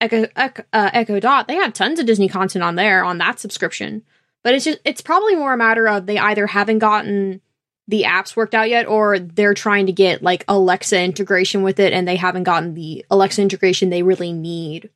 Echo 0.00 0.26
Echo, 0.36 0.62
uh, 0.72 0.90
Echo 0.92 1.18
Dot, 1.20 1.48
they 1.48 1.54
have 1.54 1.72
tons 1.72 1.98
of 1.98 2.06
Disney 2.06 2.28
content 2.28 2.62
on 2.62 2.74
there 2.74 3.02
on 3.02 3.18
that 3.18 3.40
subscription. 3.40 4.02
But 4.42 4.54
it's 4.54 4.64
just 4.64 4.78
it's 4.84 5.00
probably 5.00 5.34
more 5.34 5.54
a 5.54 5.56
matter 5.56 5.88
of 5.88 6.06
they 6.06 6.18
either 6.18 6.46
haven't 6.46 6.80
gotten 6.80 7.40
the 7.88 8.02
apps 8.02 8.36
worked 8.36 8.54
out 8.54 8.68
yet 8.68 8.86
or 8.86 9.18
they're 9.18 9.54
trying 9.54 9.86
to 9.86 9.92
get 9.92 10.22
like 10.22 10.44
Alexa 10.48 11.00
integration 11.00 11.62
with 11.62 11.78
it 11.78 11.92
and 11.92 12.06
they 12.06 12.16
haven't 12.16 12.42
gotten 12.42 12.74
the 12.74 13.04
Alexa 13.10 13.40
integration 13.40 13.90
they 13.90 14.02
really 14.02 14.32
need 14.32 14.90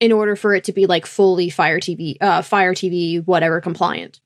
in 0.00 0.12
order 0.12 0.34
for 0.34 0.54
it 0.54 0.64
to 0.64 0.72
be 0.72 0.86
like 0.86 1.06
fully 1.06 1.50
Fire 1.50 1.78
TV, 1.78 2.16
uh, 2.20 2.42
Fire 2.42 2.74
TV, 2.74 3.24
whatever 3.24 3.60
compliant. 3.60 4.20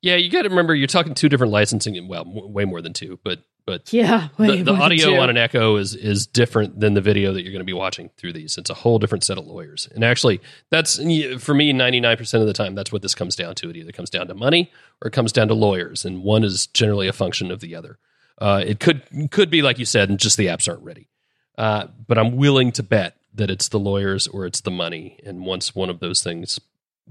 Yeah, 0.00 0.16
you 0.16 0.30
got 0.30 0.42
to 0.42 0.48
remember 0.48 0.74
you're 0.74 0.88
talking 0.88 1.14
two 1.14 1.28
different 1.28 1.52
licensing. 1.52 2.08
Well, 2.08 2.24
w- 2.24 2.48
way 2.48 2.64
more 2.64 2.82
than 2.82 2.92
two, 2.92 3.20
but 3.22 3.44
but 3.66 3.92
Yeah, 3.92 4.28
the, 4.38 4.62
the 4.62 4.72
audio 4.72 5.20
on 5.20 5.30
an 5.30 5.36
Echo 5.36 5.76
is 5.76 5.94
is 5.94 6.26
different 6.26 6.80
than 6.80 6.94
the 6.94 7.00
video 7.00 7.32
that 7.32 7.42
you're 7.42 7.52
going 7.52 7.60
to 7.60 7.64
be 7.64 7.72
watching 7.72 8.10
through 8.16 8.32
these. 8.32 8.58
It's 8.58 8.70
a 8.70 8.74
whole 8.74 8.98
different 8.98 9.24
set 9.24 9.38
of 9.38 9.46
lawyers. 9.46 9.88
And 9.94 10.04
actually, 10.04 10.40
that's 10.70 10.96
for 11.38 11.54
me 11.54 11.72
99% 11.72 12.40
of 12.40 12.46
the 12.46 12.52
time 12.52 12.74
that's 12.74 12.92
what 12.92 13.02
this 13.02 13.14
comes 13.14 13.36
down 13.36 13.54
to. 13.56 13.70
It 13.70 13.76
either 13.76 13.92
comes 13.92 14.10
down 14.10 14.26
to 14.26 14.34
money 14.34 14.72
or 15.02 15.08
it 15.08 15.12
comes 15.12 15.32
down 15.32 15.48
to 15.48 15.54
lawyers, 15.54 16.04
and 16.04 16.22
one 16.22 16.42
is 16.42 16.66
generally 16.66 17.08
a 17.08 17.12
function 17.12 17.50
of 17.50 17.60
the 17.60 17.74
other. 17.76 17.98
Uh, 18.38 18.62
it 18.66 18.80
could 18.80 19.02
could 19.30 19.50
be 19.50 19.62
like 19.62 19.78
you 19.78 19.84
said, 19.84 20.10
and 20.10 20.18
just 20.18 20.36
the 20.36 20.46
apps 20.46 20.68
aren't 20.68 20.82
ready. 20.82 21.08
Uh, 21.56 21.86
but 22.06 22.18
I'm 22.18 22.36
willing 22.36 22.72
to 22.72 22.82
bet 22.82 23.16
that 23.36 23.50
it's 23.50 23.68
the 23.68 23.78
lawyers 23.78 24.26
or 24.26 24.46
it's 24.46 24.60
the 24.60 24.70
money, 24.70 25.18
and 25.24 25.44
once 25.46 25.74
one 25.74 25.90
of 25.90 26.00
those 26.00 26.22
things 26.22 26.58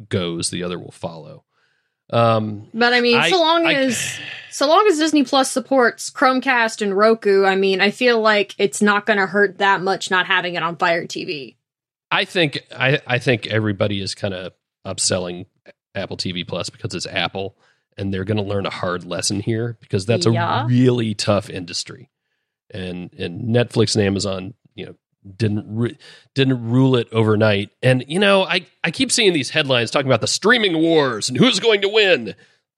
goes, 0.10 0.50
the 0.50 0.64
other 0.64 0.78
will 0.78 0.92
follow. 0.92 1.44
Um, 2.12 2.68
But 2.74 2.94
I 2.94 3.02
mean, 3.02 3.18
I- 3.18 3.30
so 3.30 3.40
long 3.40 3.66
I- 3.66 3.74
as 3.74 4.20
so 4.52 4.68
long 4.68 4.86
as 4.88 4.98
Disney 5.00 5.24
Plus 5.24 5.50
supports 5.50 6.10
Chromecast 6.12 6.82
and 6.82 6.96
Roku, 6.96 7.46
I 7.46 7.56
mean, 7.56 7.82
I 7.82 7.92
feel 7.92 8.20
like 8.20 8.54
it's 8.58 8.82
not 8.82 9.06
going 9.06 9.18
to 9.20 9.26
hurt 9.26 9.58
that 9.58 9.82
much 9.82 10.12
not 10.12 10.28
having 10.28 10.56
it 10.56 10.64
on 10.64 10.76
Fire 10.78 11.06
TV. 11.06 11.56
I 12.12 12.26
think 12.26 12.62
I, 12.76 13.00
I 13.08 13.18
think 13.20 13.48
everybody 13.48 14.00
is 14.02 14.14
kind 14.14 14.34
of 14.34 14.54
upselling 14.86 15.48
Apple 15.96 16.18
TV 16.18 16.48
Plus 16.48 16.70
because 16.70 16.94
it's 16.94 17.08
Apple, 17.08 17.58
and 17.98 18.14
they're 18.14 18.24
going 18.24 18.38
to 18.38 18.44
learn 18.44 18.66
a 18.68 18.70
hard 18.72 19.04
lesson 19.04 19.40
here 19.40 19.78
because 19.82 20.06
that's 20.06 20.26
Yeah. 20.28 20.64
a 20.64 20.68
really 20.68 21.16
tough 21.16 21.50
industry, 21.50 22.12
and 22.70 23.12
and 23.18 23.42
Netflix 23.56 23.96
and 23.96 24.06
Amazon, 24.06 24.54
you 24.76 24.86
know, 24.86 24.96
didn't 25.38 25.66
re- 25.68 25.98
didn't 26.34 26.70
rule 26.70 26.96
it 26.96 27.08
overnight. 27.12 27.72
And 27.82 28.04
you 28.08 28.20
know, 28.20 28.44
I 28.44 28.66
I 28.84 28.92
keep 28.92 29.12
seeing 29.12 29.34
these 29.34 29.50
headlines 29.50 29.92
talking 29.92 30.08
about 30.08 30.22
the 30.22 30.28
streaming 30.28 30.78
wars 30.78 31.30
and 31.30 31.38
who's 31.38 31.60
going 31.60 31.82
to 31.82 31.90
win, 31.90 32.36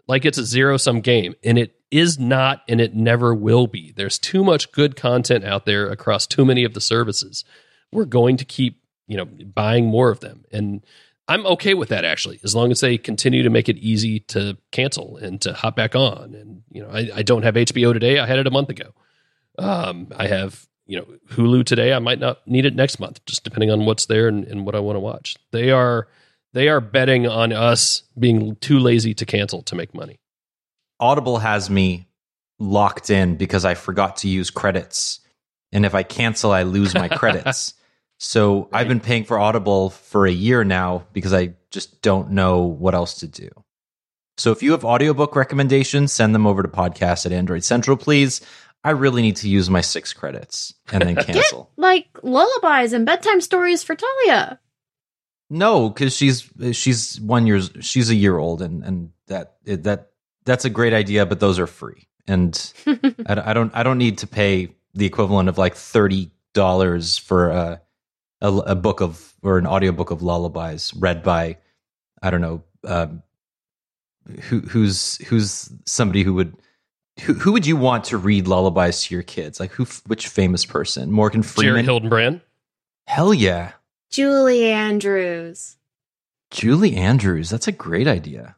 like 0.08 0.26
it's 0.26 0.38
a 0.38 0.46
zero 0.46 0.78
sum 0.78 1.02
game, 1.02 1.36
and 1.44 1.58
it 1.58 1.76
is 1.90 2.20
not, 2.20 2.64
and 2.68 2.82
it 2.82 2.94
never 2.96 3.34
will 3.34 3.68
be. 3.68 3.94
There's 3.96 4.20
too 4.20 4.44
much 4.44 4.72
good 4.72 4.96
content 4.96 5.46
out 5.46 5.66
there 5.66 5.90
across 5.90 6.28
too 6.28 6.46
many 6.46 6.64
of 6.64 6.74
the 6.74 6.82
services. 6.82 7.46
We're 7.92 8.06
going 8.06 8.38
to 8.38 8.46
keep 8.46 8.82
you 9.08 9.18
know 9.18 9.26
buying 9.26 9.86
more 9.86 10.10
of 10.10 10.20
them 10.20 10.46
and 10.52 10.86
i'm 11.28 11.46
okay 11.46 11.74
with 11.74 11.90
that 11.90 12.06
actually 12.06 12.40
as 12.44 12.54
long 12.54 12.72
as 12.72 12.82
they 12.82 12.98
continue 12.98 13.42
to 13.42 13.50
make 13.50 13.70
it 13.70 13.78
easy 13.78 14.20
to 14.20 14.58
cancel 14.72 15.18
and 15.18 15.42
to 15.42 15.54
hop 15.54 15.76
back 15.76 15.96
on 15.96 16.36
and 16.36 16.62
you 16.72 16.82
know 16.82 16.90
i, 16.90 17.10
I 17.16 17.24
don't 17.24 17.44
have 17.44 17.56
hbo 17.56 17.94
today 17.94 18.20
i 18.20 18.26
had 18.26 18.40
it 18.40 18.48
a 18.48 18.52
month 18.52 18.70
ago 18.70 18.94
um, 19.58 20.08
i 20.16 20.28
have 20.28 20.68
you 20.88 20.98
know 20.98 21.06
hulu 21.32 21.64
today 21.64 21.94
i 21.94 22.00
might 22.00 22.20
not 22.20 22.46
need 22.48 22.66
it 22.66 22.76
next 22.76 23.00
month 23.00 23.24
just 23.26 23.44
depending 23.44 23.70
on 23.70 23.86
what's 23.86 24.08
there 24.08 24.28
and, 24.28 24.46
and 24.46 24.66
what 24.66 24.76
i 24.76 24.80
want 24.80 24.96
to 24.96 25.00
watch 25.00 25.36
they 25.52 25.70
are 25.70 26.08
they 26.54 26.70
are 26.70 26.82
betting 26.82 27.28
on 27.28 27.54
us 27.54 28.04
being 28.18 28.56
too 28.56 28.80
lazy 28.80 29.14
to 29.14 29.26
cancel 29.26 29.62
to 29.62 29.76
make 29.76 29.94
money 29.94 30.18
Audible 31.00 31.38
has 31.38 31.70
me 31.70 32.08
locked 32.60 33.10
in 33.10 33.36
because 33.36 33.66
I 33.66 33.76
forgot 33.76 34.18
to 34.18 34.28
use 34.28 34.50
credits. 34.50 35.20
And 35.72 35.86
if 35.86 35.94
I 35.94 36.04
cancel, 36.04 36.52
I 36.52 36.64
lose 36.64 36.94
my 36.94 37.08
credits. 37.08 37.74
So 38.20 38.68
I've 38.74 38.88
been 38.88 39.00
paying 39.00 39.26
for 39.26 39.38
Audible 39.38 39.92
for 39.92 40.26
a 40.26 40.32
year 40.32 40.64
now 40.64 41.06
because 41.14 41.34
I 41.34 41.54
just 41.70 42.02
don't 42.02 42.32
know 42.32 42.64
what 42.64 42.96
else 42.96 43.20
to 43.20 43.28
do. 43.28 43.48
So 44.40 44.52
if 44.52 44.64
you 44.64 44.72
have 44.72 44.84
audiobook 44.84 45.36
recommendations, 45.36 46.14
send 46.14 46.34
them 46.34 46.48
over 46.48 46.64
to 46.64 46.68
podcast 46.68 47.28
at 47.28 47.32
Android 47.32 47.64
Central, 47.64 47.96
please. 47.96 48.42
I 48.88 48.92
really 48.92 49.22
need 49.22 49.36
to 49.38 49.50
use 49.50 49.70
my 49.70 49.82
six 49.82 50.14
credits 50.14 50.74
and 50.94 51.04
then 51.04 51.16
cancel. 51.26 51.70
Like 51.76 52.08
lullabies 52.24 52.94
and 52.94 53.06
bedtime 53.06 53.42
stories 53.42 53.84
for 53.84 53.96
Talia. 53.96 54.62
No, 55.50 55.90
because 55.90 56.16
she's 56.16 56.50
she's 56.72 57.20
one 57.20 57.46
years 57.46 57.70
she's 57.82 58.10
a 58.10 58.16
year 58.16 58.38
old, 58.38 58.62
and 58.62 58.86
and 58.86 59.12
that 59.28 59.58
that 59.66 60.12
that's 60.46 60.64
a 60.64 60.70
great 60.70 60.94
idea, 60.94 61.26
but 61.26 61.42
those 61.42 61.60
are 61.60 61.68
free, 61.68 62.08
and 62.30 62.74
I, 62.88 63.52
I 63.52 63.54
don't 63.54 63.76
I 63.76 63.84
don't 63.84 63.98
need 63.98 64.20
to 64.20 64.28
pay 64.28 64.74
the 64.94 65.06
equivalent 65.06 65.50
of 65.50 65.58
like 65.58 65.76
thirty 65.76 66.32
dollars 66.54 67.18
for 67.18 67.50
a, 67.50 67.82
a 68.40 68.48
a 68.48 68.76
book 68.76 69.02
of 69.02 69.34
or 69.44 69.58
an 69.58 69.68
audiobook 69.68 70.12
of 70.12 70.22
lullabies 70.22 70.94
read 70.96 71.24
by 71.24 71.58
I 72.22 72.30
don't 72.30 72.42
know 72.42 72.64
um, 72.86 73.22
who 74.44 74.62
who's 74.62 75.18
who's 75.28 75.70
somebody 75.84 76.24
who 76.24 76.36
would 76.36 76.56
who, 77.22 77.34
who 77.34 77.52
would 77.52 77.66
you 77.66 77.78
want 77.78 78.06
to 78.06 78.18
read 78.18 78.48
lullabies 78.48 79.04
to 79.04 79.16
your 79.16 79.24
kids 79.24 79.60
like 79.60 79.72
who 79.72 79.86
which 80.06 80.28
famous 80.28 80.66
person 80.66 81.12
Morgan 81.12 81.42
jared 81.42 81.86
Freeman 81.86 81.86
hildenbrand 81.86 82.42
hell 83.06 83.34
yeah 83.34 83.72
Julie 84.10 84.72
Andrews. 84.72 85.78
Julie 86.50 86.96
Andrews. 86.96 87.50
That's 87.50 87.68
a 87.68 87.74
great 87.74 88.08
idea. 88.08 88.56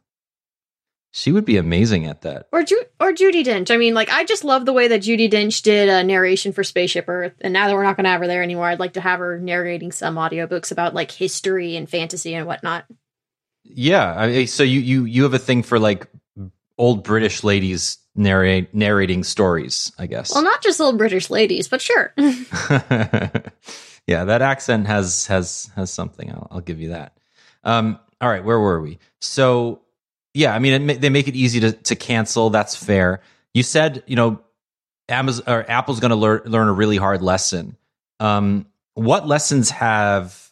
She 1.12 1.32
would 1.32 1.44
be 1.44 1.56
amazing 1.56 2.06
at 2.06 2.22
that. 2.22 2.46
Or 2.52 2.62
Ju- 2.62 2.84
or 3.00 3.12
Judi 3.12 3.44
Dench. 3.44 3.72
I 3.72 3.76
mean, 3.76 3.94
like 3.94 4.10
I 4.10 4.22
just 4.24 4.44
love 4.44 4.64
the 4.64 4.72
way 4.72 4.86
that 4.88 5.00
Judi 5.00 5.28
Dench 5.28 5.60
did 5.62 5.88
a 5.88 6.04
narration 6.04 6.52
for 6.52 6.62
Spaceship 6.62 7.06
Earth, 7.08 7.34
and 7.40 7.52
now 7.52 7.66
that 7.66 7.74
we're 7.74 7.82
not 7.82 7.96
going 7.96 8.04
to 8.04 8.10
have 8.10 8.20
her 8.20 8.28
there 8.28 8.44
anymore, 8.44 8.66
I'd 8.66 8.78
like 8.78 8.92
to 8.92 9.00
have 9.00 9.18
her 9.18 9.40
narrating 9.40 9.90
some 9.90 10.14
audiobooks 10.14 10.70
about 10.70 10.94
like 10.94 11.10
history 11.10 11.74
and 11.74 11.90
fantasy 11.90 12.34
and 12.34 12.46
whatnot. 12.46 12.84
Yeah. 13.64 14.14
I 14.16 14.28
mean, 14.28 14.46
so 14.46 14.62
you 14.62 14.78
you 14.78 15.04
you 15.04 15.24
have 15.24 15.34
a 15.34 15.38
thing 15.38 15.64
for 15.64 15.80
like 15.80 16.06
old 16.78 17.02
British 17.02 17.42
ladies 17.42 17.98
narrate 18.20 18.72
narrating 18.74 19.24
stories, 19.24 19.92
I 19.98 20.06
guess. 20.06 20.32
Well, 20.32 20.44
not 20.44 20.62
just 20.62 20.80
old 20.80 20.98
British 20.98 21.30
ladies, 21.30 21.66
but 21.68 21.80
sure. 21.80 22.12
yeah, 24.06 24.24
that 24.24 24.42
accent 24.42 24.86
has 24.86 25.26
has 25.26 25.70
has 25.74 25.90
something. 25.90 26.30
I'll, 26.30 26.48
I'll 26.50 26.60
give 26.60 26.80
you 26.80 26.90
that. 26.90 27.16
Um, 27.64 27.98
all 28.20 28.28
right, 28.28 28.44
where 28.44 28.60
were 28.60 28.80
we? 28.80 28.98
So 29.20 29.80
yeah, 30.34 30.54
I 30.54 30.58
mean, 30.58 30.90
it, 30.90 31.00
they 31.00 31.08
make 31.08 31.26
it 31.26 31.34
easy 31.34 31.60
to 31.60 31.72
to 31.72 31.96
cancel. 31.96 32.50
That's 32.50 32.76
fair. 32.76 33.22
You 33.54 33.62
said 33.62 34.04
you 34.06 34.16
know, 34.16 34.40
Amazon 35.08 35.44
or 35.48 35.68
Apple's 35.68 36.00
going 36.00 36.10
to 36.10 36.16
learn 36.16 36.42
learn 36.44 36.68
a 36.68 36.72
really 36.72 36.98
hard 36.98 37.22
lesson. 37.22 37.76
Um, 38.20 38.66
what 38.94 39.26
lessons 39.26 39.70
have 39.70 40.50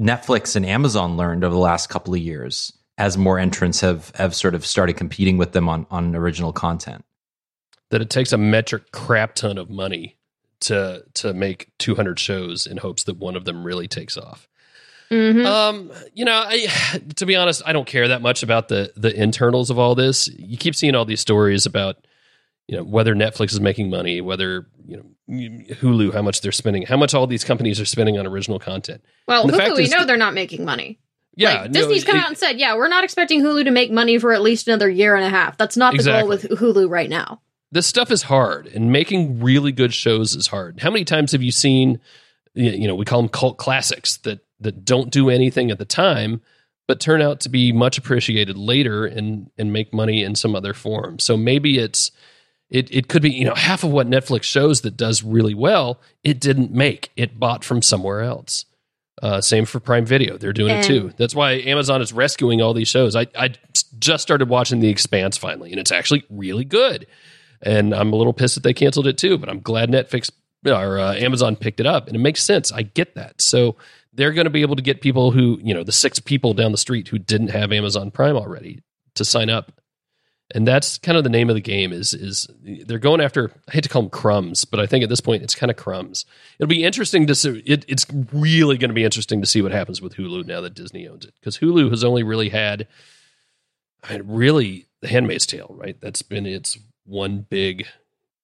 Netflix 0.00 0.56
and 0.56 0.66
Amazon 0.66 1.16
learned 1.16 1.44
over 1.44 1.54
the 1.54 1.60
last 1.60 1.88
couple 1.88 2.12
of 2.12 2.20
years 2.20 2.72
as 2.98 3.16
more 3.18 3.38
entrants 3.38 3.80
have 3.80 4.12
have 4.16 4.34
sort 4.34 4.54
of 4.54 4.64
started 4.64 4.96
competing 4.96 5.36
with 5.38 5.52
them 5.52 5.68
on 5.68 5.86
on 5.90 6.14
original 6.16 6.52
content? 6.52 7.04
that 7.90 8.00
it 8.00 8.10
takes 8.10 8.32
a 8.32 8.38
metric 8.38 8.90
crap 8.92 9.34
ton 9.36 9.56
of 9.58 9.70
money 9.70 10.16
to 10.58 11.04
to 11.14 11.32
make 11.32 11.70
200 11.78 12.18
shows 12.18 12.66
in 12.66 12.78
hopes 12.78 13.04
that 13.04 13.16
one 13.18 13.36
of 13.36 13.44
them 13.44 13.62
really 13.62 13.86
takes 13.86 14.16
off. 14.16 14.48
Mhm. 15.10 15.44
Um, 15.46 15.92
you 16.14 16.24
know, 16.24 16.32
I 16.44 16.66
to 17.16 17.26
be 17.26 17.36
honest, 17.36 17.62
I 17.66 17.72
don't 17.72 17.86
care 17.86 18.08
that 18.08 18.22
much 18.22 18.42
about 18.42 18.68
the 18.68 18.92
the 18.96 19.14
internals 19.14 19.70
of 19.70 19.78
all 19.78 19.94
this. 19.94 20.28
You 20.28 20.56
keep 20.56 20.74
seeing 20.74 20.94
all 20.94 21.04
these 21.04 21.20
stories 21.20 21.66
about 21.66 22.04
you 22.66 22.76
know 22.76 22.82
whether 22.82 23.14
Netflix 23.14 23.52
is 23.52 23.60
making 23.60 23.90
money, 23.90 24.20
whether 24.20 24.66
you 24.86 24.96
know 24.96 25.04
Hulu, 25.74 26.12
how 26.14 26.22
much 26.22 26.40
they're 26.40 26.52
spending, 26.52 26.82
how 26.86 26.96
much 26.96 27.14
all 27.14 27.26
these 27.26 27.44
companies 27.44 27.78
are 27.80 27.84
spending 27.86 28.18
on 28.18 28.26
original 28.26 28.58
content. 28.58 29.02
Well, 29.28 29.42
And 29.42 29.52
fact 29.52 29.72
Hulu, 29.72 29.76
we 29.76 29.82
is 29.84 29.90
know 29.90 29.98
that- 29.98 30.06
they're 30.08 30.16
not 30.16 30.34
making 30.34 30.64
money. 30.64 30.98
Yeah, 31.36 31.62
like, 31.62 31.70
no, 31.70 31.80
Disney's 31.80 32.04
come 32.04 32.16
it- 32.16 32.22
out 32.22 32.28
and 32.28 32.38
said, 32.38 32.58
yeah, 32.58 32.76
we're 32.76 32.88
not 32.88 33.04
expecting 33.04 33.42
Hulu 33.42 33.64
to 33.64 33.70
make 33.70 33.90
money 33.90 34.18
for 34.18 34.32
at 34.32 34.42
least 34.42 34.68
another 34.68 34.88
year 34.88 35.16
and 35.16 35.24
a 35.24 35.28
half. 35.28 35.56
That's 35.56 35.76
not 35.76 35.96
the 35.96 36.02
goal 36.02 36.28
with 36.28 36.44
Hulu 36.44 36.88
right 36.88 37.10
now. 37.10 37.40
this 37.72 37.86
stuff 37.86 38.10
is 38.10 38.22
hard 38.22 38.66
and 38.68 38.92
making 38.92 39.40
really 39.40 39.72
good 39.72 39.92
shows 39.92 40.34
is 40.36 40.46
hard. 40.46 40.80
How 40.80 40.90
many 40.90 41.04
times 41.04 41.32
have 41.32 41.42
you 41.42 41.52
seen 41.52 42.00
you 42.54 42.86
know, 42.86 42.94
we 42.94 43.04
call 43.04 43.20
them 43.20 43.28
cult 43.28 43.58
classics 43.58 44.18
that 44.18 44.40
that 44.60 44.84
don't 44.84 45.10
do 45.10 45.28
anything 45.28 45.70
at 45.70 45.78
the 45.78 45.84
time 45.84 46.40
but 46.86 47.00
turn 47.00 47.22
out 47.22 47.40
to 47.40 47.48
be 47.48 47.72
much 47.72 47.98
appreciated 47.98 48.56
later 48.56 49.06
and 49.06 49.50
and 49.58 49.72
make 49.72 49.92
money 49.92 50.22
in 50.22 50.34
some 50.34 50.54
other 50.54 50.74
form. 50.74 51.18
So 51.18 51.36
maybe 51.36 51.78
it's 51.78 52.10
it 52.70 52.88
it 52.94 53.08
could 53.08 53.22
be, 53.22 53.30
you 53.30 53.44
know, 53.44 53.54
half 53.54 53.84
of 53.84 53.90
what 53.90 54.08
Netflix 54.08 54.44
shows 54.44 54.82
that 54.82 54.96
does 54.96 55.22
really 55.22 55.54
well, 55.54 56.00
it 56.22 56.40
didn't 56.40 56.72
make. 56.72 57.10
It 57.16 57.40
bought 57.40 57.64
from 57.64 57.82
somewhere 57.82 58.20
else. 58.20 58.66
Uh, 59.24 59.40
same 59.40 59.64
for 59.64 59.80
Prime 59.80 60.04
Video. 60.04 60.36
They're 60.36 60.52
doing 60.52 60.76
it 60.76 60.84
too. 60.84 61.10
That's 61.16 61.34
why 61.34 61.52
Amazon 61.52 62.02
is 62.02 62.12
rescuing 62.12 62.60
all 62.60 62.74
these 62.74 62.88
shows. 62.88 63.16
I, 63.16 63.26
I 63.34 63.54
just 63.98 64.22
started 64.22 64.50
watching 64.50 64.80
The 64.80 64.90
Expanse 64.90 65.38
finally, 65.38 65.70
and 65.70 65.80
it's 65.80 65.90
actually 65.90 66.24
really 66.28 66.66
good. 66.66 67.06
And 67.62 67.94
I'm 67.94 68.12
a 68.12 68.16
little 68.16 68.34
pissed 68.34 68.56
that 68.56 68.64
they 68.64 68.74
canceled 68.74 69.06
it 69.06 69.16
too, 69.16 69.38
but 69.38 69.48
I'm 69.48 69.60
glad 69.60 69.88
Netflix 69.88 70.30
or 70.66 70.98
uh, 70.98 71.14
Amazon 71.14 71.56
picked 71.56 71.80
it 71.80 71.86
up, 71.86 72.06
and 72.06 72.14
it 72.14 72.18
makes 72.18 72.42
sense. 72.42 72.70
I 72.70 72.82
get 72.82 73.14
that. 73.14 73.40
So 73.40 73.76
they're 74.12 74.32
going 74.32 74.44
to 74.44 74.50
be 74.50 74.60
able 74.60 74.76
to 74.76 74.82
get 74.82 75.00
people 75.00 75.30
who, 75.30 75.58
you 75.62 75.72
know, 75.72 75.84
the 75.84 75.90
six 75.90 76.18
people 76.18 76.52
down 76.52 76.72
the 76.72 76.76
street 76.76 77.08
who 77.08 77.18
didn't 77.18 77.48
have 77.48 77.72
Amazon 77.72 78.10
Prime 78.10 78.36
already 78.36 78.82
to 79.14 79.24
sign 79.24 79.48
up. 79.48 79.72
And 80.52 80.68
that's 80.68 80.98
kind 80.98 81.16
of 81.16 81.24
the 81.24 81.30
name 81.30 81.48
of 81.48 81.54
the 81.54 81.60
game 81.62 81.92
is 81.92 82.12
is 82.12 82.46
they're 82.62 82.98
going 82.98 83.20
after 83.20 83.50
I 83.68 83.72
hate 83.72 83.84
to 83.84 83.88
call 83.88 84.02
them 84.02 84.10
crumbs, 84.10 84.64
but 84.64 84.78
I 84.78 84.86
think 84.86 85.02
at 85.02 85.08
this 85.08 85.20
point 85.20 85.42
it's 85.42 85.54
kind 85.54 85.70
of 85.70 85.76
crumbs. 85.76 86.26
It'll 86.58 86.68
be 86.68 86.84
interesting 86.84 87.26
to 87.28 87.34
see 87.34 87.62
it, 87.64 87.84
it's 87.88 88.06
really 88.32 88.76
going 88.76 88.90
to 88.90 88.94
be 88.94 89.04
interesting 89.04 89.40
to 89.40 89.46
see 89.46 89.62
what 89.62 89.72
happens 89.72 90.02
with 90.02 90.16
Hulu 90.16 90.44
now 90.46 90.60
that 90.60 90.74
Disney 90.74 91.08
owns 91.08 91.24
it. 91.24 91.34
Because 91.40 91.58
Hulu 91.58 91.90
has 91.90 92.04
only 92.04 92.22
really 92.22 92.50
had 92.50 92.86
I 94.02 94.12
mean, 94.18 94.22
really 94.26 94.86
the 95.00 95.08
Handmaid's 95.08 95.46
Tale, 95.46 95.74
right? 95.78 95.96
That's 96.00 96.20
been 96.22 96.44
its 96.46 96.78
one 97.06 97.46
big 97.48 97.86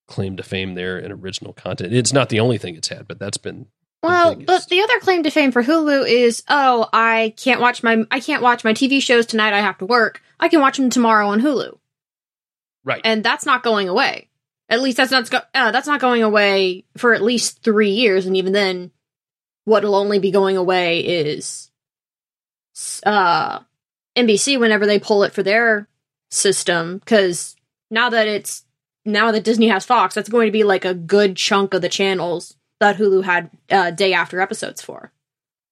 claim 0.07 0.37
to 0.39 0.43
fame 0.43 0.75
there 0.75 0.99
in 0.99 1.13
original 1.13 1.53
content. 1.53 1.93
It's 1.93 2.13
not 2.15 2.31
the 2.31 2.41
only 2.41 2.57
thing 2.59 2.77
it's 2.77 2.89
had, 2.89 3.07
but 3.07 3.19
that's 3.19 3.37
been 3.39 3.67
Well, 4.03 4.35
biggest. 4.35 4.47
but 4.47 4.69
the 4.71 4.81
other 4.81 4.99
claim 5.01 5.23
to 5.23 5.31
fame 5.31 5.53
for 5.53 5.63
Hulu 5.63 6.09
is, 6.09 6.43
oh, 6.49 6.89
I 6.95 7.35
can't 7.37 7.61
watch 7.61 7.83
my 7.83 8.05
I 8.11 8.21
can't 8.21 8.43
watch 8.43 8.65
my 8.65 8.73
TV 8.73 9.03
shows 9.03 9.27
tonight. 9.27 9.53
I 9.53 9.61
have 9.61 9.77
to 9.79 9.87
work. 9.87 10.23
I 10.41 10.49
can 10.49 10.61
watch 10.63 10.79
them 10.79 10.89
tomorrow 10.91 11.29
on 11.29 11.41
Hulu, 11.43 11.79
right. 12.85 13.01
and 13.05 13.25
that's 13.25 13.47
not 13.47 13.63
going 13.63 13.89
away. 13.89 14.29
At 14.69 14.81
least 14.81 14.97
that's 14.97 15.11
not 15.11 15.33
uh, 15.55 15.73
that's 15.73 15.89
not 15.89 16.01
going 16.01 16.23
away 16.23 16.85
for 16.97 17.13
at 17.13 17.23
least 17.23 17.63
three 17.63 17.91
years, 17.91 18.27
and 18.27 18.37
even 18.37 18.53
then, 18.53 18.93
what'll 19.65 19.97
only 19.97 20.21
be 20.21 20.31
going 20.31 20.57
away 20.57 21.01
is 21.01 21.71
uh, 23.05 23.61
NBC 24.17 24.61
whenever 24.61 24.87
they 24.87 25.01
pull 25.01 25.25
it 25.25 25.33
for 25.33 25.43
their 25.43 25.89
system. 26.31 26.99
Because 26.99 27.57
now 27.91 28.11
that 28.11 28.29
it's 28.29 28.65
now 29.05 29.33
that 29.33 29.45
Disney 29.45 29.69
has 29.69 29.85
Fox, 29.85 30.15
that's 30.15 30.29
going 30.29 30.47
to 30.47 30.53
be 30.53 30.65
like 30.65 30.85
a 30.85 30.95
good 30.95 31.37
chunk 31.37 31.75
of 31.75 31.83
the 31.83 31.89
channels 31.89 32.57
that 32.79 32.97
Hulu 32.97 33.25
had 33.25 33.51
uh, 33.71 33.91
day 33.91 34.13
after 34.13 34.41
episodes 34.41 34.83
for. 34.83 35.13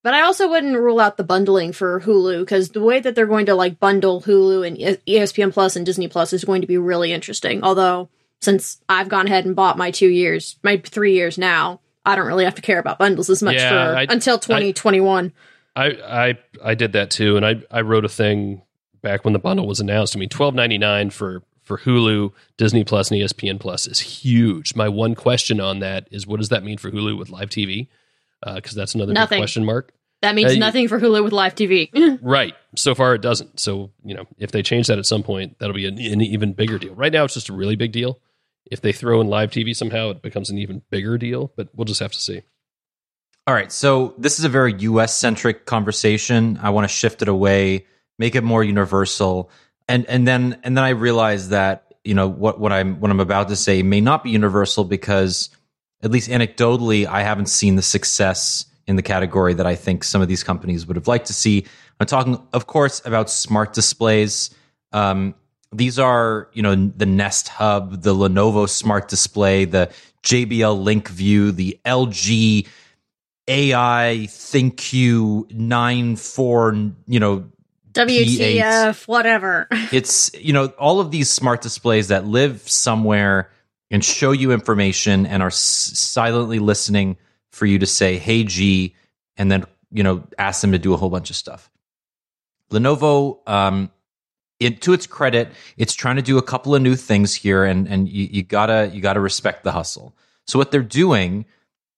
But 0.03 0.15
I 0.15 0.23
also 0.23 0.49
wouldn't 0.49 0.77
rule 0.77 1.01
out 1.01 1.17
the 1.17 1.25
bundling 1.25 1.73
for 1.73 2.01
Hulu 2.01 2.41
because 2.41 2.71
the 2.71 2.83
way 2.83 3.01
that 3.01 3.15
they're 3.15 3.27
going 3.27 3.47
to 3.47 3.55
like 3.55 3.81
bundle 3.81 4.23
Hulu 4.23 4.67
and 4.67 4.77
ESPN 5.07 5.53
Plus 5.53 5.77
and 5.77 5.85
Disney 5.85 6.09
Plus 6.09 6.33
is 6.33 6.45
going 6.45 6.61
to 6.61 6.67
be 6.69 6.79
really 6.79 7.13
interesting. 7.13 7.63
Although 7.65 8.09
since 8.41 8.81
I've 8.89 9.09
gone 9.09 9.27
ahead 9.27 9.45
and 9.45 9.57
bought 9.57 9.77
my 9.77 9.91
two 9.91 10.09
years, 10.09 10.57
my 10.63 10.77
three 10.85 11.15
years 11.15 11.37
now, 11.37 11.81
I 12.07 12.15
don't 12.15 12.27
really 12.27 12.45
have 12.45 12.55
to 12.55 12.63
care 12.63 12.79
about 12.79 12.99
bundles 12.99 13.29
as 13.29 13.43
much 13.43 13.57
Yeah, 13.57 13.71
for 13.93 13.97
I- 13.99 14.07
until 14.09 14.39
2021. 14.39 15.33
I, 15.77 15.87
I 15.87 16.39
I 16.65 16.75
did 16.75 16.93
that 16.93 17.11
too, 17.11 17.37
and 17.37 17.47
I 17.47 17.63
I 17.71 17.83
wrote 17.83 18.05
a 18.05 18.09
thing 18.09 18.63
back 19.03 19.25
when 19.25 19.33
the 19.33 19.39
bundle 19.39 19.67
was 19.67 19.79
announced. 19.79 20.17
I 20.17 20.19
mean, 20.19 20.29
twelve 20.29 20.55
ninety 20.55 20.77
nine 20.79 21.11
for 21.11 21.43
for 21.63 21.79
Hulu, 21.79 22.33
Disney 22.57 22.83
Plus, 22.83 23.11
and 23.11 23.21
ESPN 23.21 23.61
Plus 23.61 23.87
is 23.87 24.01
huge. 24.01 24.75
My 24.75 24.89
one 24.89 25.15
question 25.15 25.61
on 25.61 25.79
that 25.81 26.09
is, 26.11 26.27
what 26.27 26.39
does 26.41 26.49
that 26.49 26.65
mean 26.65 26.79
for 26.79 26.91
Hulu 26.91 27.17
with 27.19 27.29
live 27.31 27.51
TV? 27.51 27.87
Because 28.45 28.75
that's 28.75 28.95
another 28.95 29.11
big 29.11 29.17
Nothing. 29.17 29.41
question 29.41 29.65
mark. 29.65 29.93
that 30.23 30.35
means 30.35 30.53
uh, 30.53 30.57
nothing 30.57 30.89
for 30.89 31.01
Hulu 31.01 31.25
with 31.25 31.33
live 31.33 31.55
TV. 31.55 31.91
Right. 32.23 32.55
So 32.77 32.95
far, 32.95 33.15
it 33.15 33.23
doesn't. 33.23 33.59
So 33.61 33.91
you 34.05 34.15
know, 34.15 34.27
if 34.39 34.51
they 34.53 34.63
change 34.63 34.87
that 34.89 34.99
at 34.99 35.07
some 35.07 35.23
point, 35.23 35.59
that'll 35.59 35.75
be 35.75 35.87
an, 35.87 35.99
an 35.99 36.21
even 36.21 36.53
bigger 36.53 36.79
deal. 36.79 36.95
Right 36.95 37.13
now, 37.13 37.25
it's 37.25 37.35
just 37.35 37.49
a 37.49 37.53
really 37.53 37.77
big 37.77 37.93
deal. 37.93 38.19
If 38.71 38.81
they 38.81 38.93
throw 38.93 39.21
in 39.21 39.29
live 39.29 39.51
TV 39.51 39.75
somehow, 39.75 40.11
it 40.11 40.23
becomes 40.23 40.51
an 40.51 40.59
even 40.59 40.83
bigger 40.91 41.17
deal. 41.19 41.53
But 41.57 41.69
we'll 41.75 41.85
just 41.87 42.01
have 42.01 42.13
to 42.13 42.21
see. 42.21 42.43
All 43.47 43.55
right, 43.55 43.73
so 43.73 44.15
this 44.19 44.39
is 44.39 44.45
a 44.45 44.49
very 44.51 44.75
US 44.81 45.17
centric 45.17 45.65
conversation. 45.65 46.59
I 46.63 46.69
want 46.71 46.85
to 46.85 46.95
shift 46.95 47.23
it 47.23 47.29
away, 47.29 47.87
make 48.19 48.35
it 48.35 48.45
more 48.45 48.63
universal. 48.63 49.51
And 49.89 50.05
and 50.07 50.29
then 50.29 50.61
and 50.65 50.77
then 50.77 50.85
I 50.85 50.91
realize 50.91 51.49
that, 51.49 51.95
you 52.05 52.13
know, 52.13 52.29
what 52.29 52.61
what 52.61 52.73
I'm 52.73 53.01
what 53.01 53.11
I'm 53.11 53.21
about 53.21 53.49
to 53.49 53.57
say 53.57 53.83
may 53.83 54.03
not 54.03 54.23
be 54.23 54.31
universal 54.31 54.85
because 54.85 55.49
at 56.03 56.11
least 56.11 56.31
anecdotally 56.31 57.07
I 57.07 57.23
haven't 57.23 57.49
seen 57.49 57.77
the 57.77 57.83
success 57.83 58.67
in 58.87 58.97
the 58.97 59.03
category 59.03 59.55
that 59.55 59.67
I 59.67 59.75
think 59.75 60.05
some 60.05 60.23
of 60.23 60.29
these 60.29 60.43
companies 60.43 60.87
would 60.87 60.97
have 60.97 61.09
liked 61.09 61.27
to 61.27 61.33
see. 61.33 61.67
I'm 62.01 62.07
talking 62.07 62.41
of 62.53 62.67
course 62.67 63.03
about 63.05 63.31
smart 63.31 63.73
displays. 63.73 64.51
Um, 64.93 65.35
these 65.73 65.99
are, 65.99 66.49
you 66.55 66.63
know, 66.63 66.75
the 66.75 67.07
Nest 67.07 67.49
Hub, 67.49 68.03
the 68.03 68.15
Lenovo 68.15 68.69
Smart 68.69 69.09
Display, 69.09 69.67
the 69.67 69.91
JBL 70.23 70.83
Link 70.83 71.09
View, 71.09 71.53
the 71.53 71.79
LG 71.85 72.67
AI 73.49 74.27
ThinQ 74.29 75.53
nine 75.53 76.17
four, 76.17 76.75
you 77.07 77.21
know, 77.21 77.51
WTF, 77.93 79.09
whatever. 79.09 79.67
it's 79.93 80.31
you 80.35 80.53
know 80.53 80.67
all 80.79 81.01
of 81.01 81.11
these 81.11 81.31
smart 81.31 81.63
displays 81.63 82.09
that 82.09 82.27
live 82.27 82.69
somewhere 82.69 83.51
and 83.91 84.05
show 84.05 84.33
you 84.33 84.53
information 84.53 85.27
and 85.27 85.43
are 85.43 85.49
s- 85.49 85.57
silently 85.57 86.59
listening 86.59 87.17
for 87.51 87.67
you 87.67 87.79
to 87.79 87.87
say 87.87 88.19
hey 88.19 88.45
g 88.45 88.95
and 89.37 89.51
then 89.51 89.65
you 89.91 90.03
know 90.03 90.23
ask 90.39 90.61
them 90.61 90.73
to 90.73 90.79
do 90.79 90.93
a 90.95 90.97
whole 90.97 91.11
bunch 91.11 91.31
of 91.31 91.37
stuff. 91.37 91.71
Lenovo 92.71 93.39
um 93.49 93.91
it, 94.61 94.83
to 94.83 94.93
its 94.93 95.07
credit 95.07 95.49
it's 95.77 95.95
trying 95.95 96.17
to 96.17 96.23
do 96.23 96.37
a 96.37 96.43
couple 96.43 96.75
of 96.75 96.83
new 96.83 96.97
things 96.97 97.35
here 97.35 97.65
and 97.65 97.89
and 97.89 98.09
you, 98.09 98.29
you 98.31 98.43
gotta 98.43 98.91
you 98.93 99.01
gotta 99.01 99.21
respect 99.21 99.65
the 99.65 99.73
hustle. 99.73 100.15
So 100.47 100.59
what 100.59 100.71
they're 100.71 100.83
doing 100.83 101.45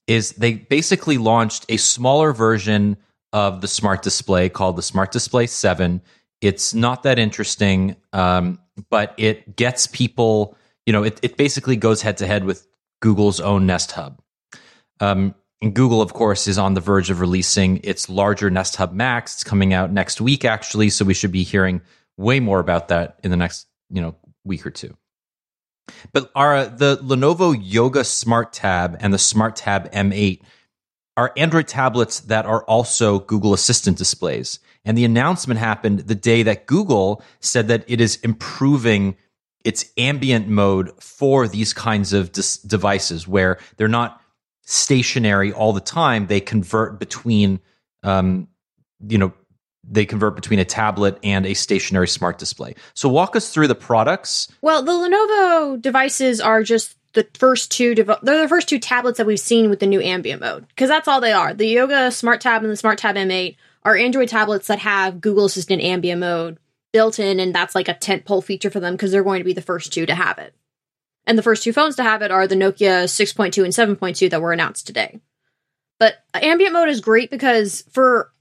is 0.07 0.33
they 0.33 0.55
basically 0.55 1.19
launched 1.19 1.65
a 1.69 1.77
smaller 1.77 2.33
version 2.33 2.97
of 3.33 3.61
the 3.61 3.69
smart 3.69 4.03
display 4.03 4.49
called 4.49 4.77
the 4.77 4.83
smart 4.83 5.13
display 5.13 5.47
7 5.47 6.01
it's 6.41 6.75
not 6.75 7.03
that 7.03 7.19
interesting 7.19 7.97
um, 8.13 8.59
but 8.89 9.15
it 9.17 9.57
gets 9.57 9.87
people 9.87 10.57
you 10.87 10.93
know 10.93 11.03
it, 11.03 11.19
it 11.23 11.37
basically 11.37 11.77
goes 11.77 12.03
head 12.03 12.19
to 12.19 12.27
head 12.27 12.45
with 12.45 12.67
google's 13.01 13.41
own 13.41 13.67
nest 13.67 13.93
hub. 13.93 14.21
Um, 15.01 15.35
and 15.63 15.75
google 15.75 16.03
of 16.03 16.13
course 16.13 16.47
is 16.47 16.59
on 16.59 16.75
the 16.75 16.81
verge 16.81 17.11
of 17.11 17.21
releasing 17.21 17.79
its 17.85 18.09
larger 18.09 18.51
nest 18.51 18.77
hub 18.77 18.93
max. 18.93 19.35
It's 19.35 19.45
coming 19.45 19.73
out 19.73 19.93
next 19.93 20.21
week 20.21 20.45
actually 20.45 20.91
so 20.91 21.05
we 21.05 21.15
should 21.15 21.33
be 21.33 21.43
hearing 21.43 21.81
way 22.17 22.41
more 22.41 22.61
about 22.61 22.89
that 22.89 23.19
in 23.23 23.31
the 23.31 23.37
next 23.37 23.67
you 23.91 24.01
know 24.01 24.15
week 24.45 24.67
or 24.67 24.71
two. 24.71 24.97
But 26.13 26.31
our 26.35 26.67
the 26.67 26.99
lenovo 26.99 27.59
yoga 27.61 28.05
smart 28.05 28.53
tab 28.53 28.97
and 29.01 29.13
the 29.13 29.19
smart 29.19 29.57
tab 29.57 29.91
m8 29.93 30.41
are 31.17 31.33
Android 31.37 31.69
tablets 31.69 32.21
that 32.21 32.47
are 32.47 32.63
also 32.65 33.19
Google 33.19 33.53
Assistant 33.53 33.99
displays. 33.99 34.59
And 34.85 34.97
the 34.97 35.05
announcement 35.05 35.61
happened 35.61 36.01
the 36.01 36.15
day 36.15 36.43
that 36.45 36.67
Google 36.67 37.23
said 37.41 37.69
that 37.69 37.85
it 37.87 38.01
is 38.01 38.17
improving 38.23 39.17
its 39.65 39.85
ambient 39.97 40.49
mode 40.49 40.91
for 41.03 41.47
these 41.47 41.73
kinds 41.73 42.13
of 42.13 42.33
dis- 42.33 42.59
devices 42.59 43.29
where 43.29 43.59
they're 43.77 43.89
not 43.89 44.21
stationary 44.63 45.53
all 45.53 45.73
the 45.73 45.81
time. 45.81 46.27
They 46.27 46.41
convert 46.41 46.99
between, 46.99 47.61
um, 48.03 48.49
you 49.07 49.19
know, 49.19 49.33
they 49.85 50.07
convert 50.07 50.37
between 50.37 50.59
a 50.59 50.65
tablet 50.65 51.19
and 51.23 51.47
a 51.47 51.55
stationary 51.55 52.09
smart 52.09 52.39
display. 52.39 52.75
So 52.95 53.09
walk 53.09 53.35
us 53.35 53.53
through 53.53 53.69
the 53.69 53.75
products. 53.75 54.49
Well, 54.63 54.83
the 54.83 54.93
Lenovo 54.93 55.81
devices 55.81 56.41
are 56.41 56.63
just 56.63 56.97
the 57.13 57.27
first 57.35 57.71
two 57.71 57.95
dev- 57.95 58.19
they're 58.23 58.43
the 58.43 58.49
first 58.49 58.69
two 58.69 58.79
tablets 58.79 59.19
that 59.19 59.27
we've 59.27 59.41
seen 59.41 59.69
with 59.69 59.81
the 59.81 59.87
new 59.87 60.01
ambient 60.01 60.41
mode 60.41 60.67
because 60.69 60.89
that's 60.89 61.09
all 61.09 61.21
they 61.21 61.33
are. 61.33 61.53
The 61.53 61.67
Yoga 61.67 62.11
Smart 62.13 62.41
Tab 62.41 62.63
and 62.63 62.71
the 62.71 62.77
Smart 62.77 62.99
Tab 62.99 63.17
M8 63.17 63.57
are 63.83 63.97
Android 63.97 64.29
tablets 64.29 64.69
that 64.69 64.79
have 64.81 65.21
Google 65.21 65.47
Assistant 65.47 65.83
ambient 65.83 66.21
mode 66.21 66.59
built 66.93 67.19
in, 67.19 67.41
and 67.41 67.55
that's 67.55 67.75
like 67.75 67.89
a 67.89 67.95
tentpole 67.95 68.45
feature 68.45 68.71
for 68.71 68.81
them 68.81 68.95
because 68.95 69.13
they're 69.13 69.25
going 69.25 69.41
to 69.41 69.45
be 69.45 69.53
the 69.53 69.63
first 69.63 69.93
two 69.93 70.07
to 70.07 70.15
have 70.15 70.39
it. 70.39 70.55
And 71.27 71.39
the 71.39 71.43
first 71.43 71.63
two 71.63 71.73
phones 71.73 71.97
to 71.97 72.03
have 72.03 72.23
it 72.23 72.31
are 72.31 72.47
the 72.47 72.55
Nokia 72.55 73.05
6.2 73.05 73.65
and 73.65 73.99
7.2 73.99 74.31
that 74.31 74.43
were 74.43 74.53
announced 74.53 74.87
today. 74.87 75.21
But 75.99 76.15
ambient 76.35 76.73
mode 76.73 76.89
is 76.89 77.01
great 77.01 77.31
because 77.31 77.85
for 77.91 78.33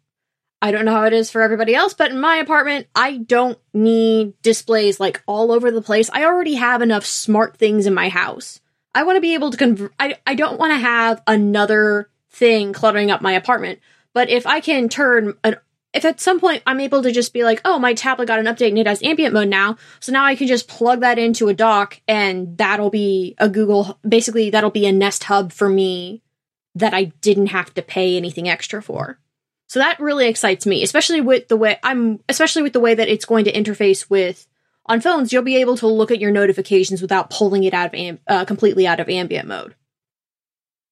I 0.62 0.72
don't 0.72 0.86
know 0.86 0.92
how 0.92 1.06
it 1.06 1.14
is 1.14 1.32
for 1.32 1.42
everybody 1.42 1.74
else, 1.74 1.94
but 1.94 2.12
in 2.12 2.20
my 2.20 2.36
apartment, 2.38 2.88
I 2.94 3.18
don't 3.18 3.58
need 3.74 4.34
displays 4.42 5.00
like 5.00 5.24
all 5.26 5.52
over 5.52 5.72
the 5.72 5.82
place. 5.82 6.10
I 6.12 6.26
already 6.26 6.56
have 6.56 6.82
enough 6.82 7.06
smart 7.06 7.58
things 7.58 7.86
in 7.86 7.94
my 7.94 8.10
house. 8.10 8.60
I 8.94 9.04
want 9.04 9.18
to 9.18 9.22
be 9.22 9.36
able 9.36 9.52
to 9.52 9.58
convert, 9.58 9.94
I, 10.00 10.16
I 10.28 10.36
don't 10.36 10.60
want 10.60 10.74
to 10.74 10.80
have 10.80 11.22
another 11.28 12.10
thing 12.30 12.74
cluttering 12.74 13.12
up 13.12 13.22
my 13.22 13.34
apartment. 13.34 13.80
But 14.14 14.30
if 14.30 14.46
I 14.46 14.60
can 14.60 14.90
turn 14.90 15.36
an 15.44 15.58
if 15.94 16.06
at 16.06 16.20
some 16.20 16.40
point 16.40 16.62
I'm 16.68 16.80
able 16.80 17.02
to 17.04 17.12
just 17.12 17.34
be 17.34 17.44
like, 17.44 17.62
oh, 17.66 17.80
my 17.80 17.94
tablet 17.94 18.28
got 18.28 18.40
an 18.40 18.46
update 18.46 18.70
and 18.70 18.80
it 18.80 18.88
has 18.88 19.02
ambient 19.04 19.34
mode 19.34 19.48
now, 19.48 19.78
so 20.00 20.12
now 20.12 20.24
I 20.24 20.36
can 20.36 20.48
just 20.48 20.68
plug 20.68 21.02
that 21.02 21.18
into 21.18 21.48
a 21.48 21.54
dock 21.54 22.00
and 22.08 22.58
that'll 22.58 22.92
be 22.92 23.36
a 23.40 23.50
Google, 23.50 23.98
basically, 24.08 24.50
that'll 24.50 24.70
be 24.70 24.86
a 24.86 24.92
Nest 24.92 25.26
Hub 25.26 25.52
for 25.52 25.68
me 25.68 26.22
that 26.76 26.94
I 26.94 27.06
didn't 27.06 27.48
have 27.48 27.74
to 27.74 27.82
pay 27.82 28.18
anything 28.18 28.48
extra 28.48 28.82
for. 28.82 29.20
So 29.68 29.80
that 29.80 30.00
really 30.00 30.28
excites 30.28 30.66
me, 30.66 30.84
especially 30.84 31.22
with 31.22 31.48
the 31.48 31.58
way 31.58 31.78
I'm, 31.84 32.20
especially 32.30 32.64
with 32.64 32.74
the 32.74 32.80
way 32.80 32.96
that 32.96 33.08
it's 33.08 33.26
going 33.26 33.46
to 33.46 33.52
interface 33.52 34.10
with 34.10 34.48
on 34.86 35.02
phones. 35.02 35.32
You'll 35.32 35.44
be 35.44 35.58
able 35.58 35.78
to 35.78 35.88
look 35.88 36.12
at 36.12 36.20
your 36.20 36.32
notifications 36.32 37.02
without 37.02 37.30
pulling 37.30 37.64
it 37.64 37.74
out 37.74 37.88
of 37.88 37.94
am- 37.94 38.20
uh, 38.28 38.46
completely 38.46 38.88
out 38.88 39.00
of 39.00 39.10
ambient 39.10 39.48
mode. 39.48 39.76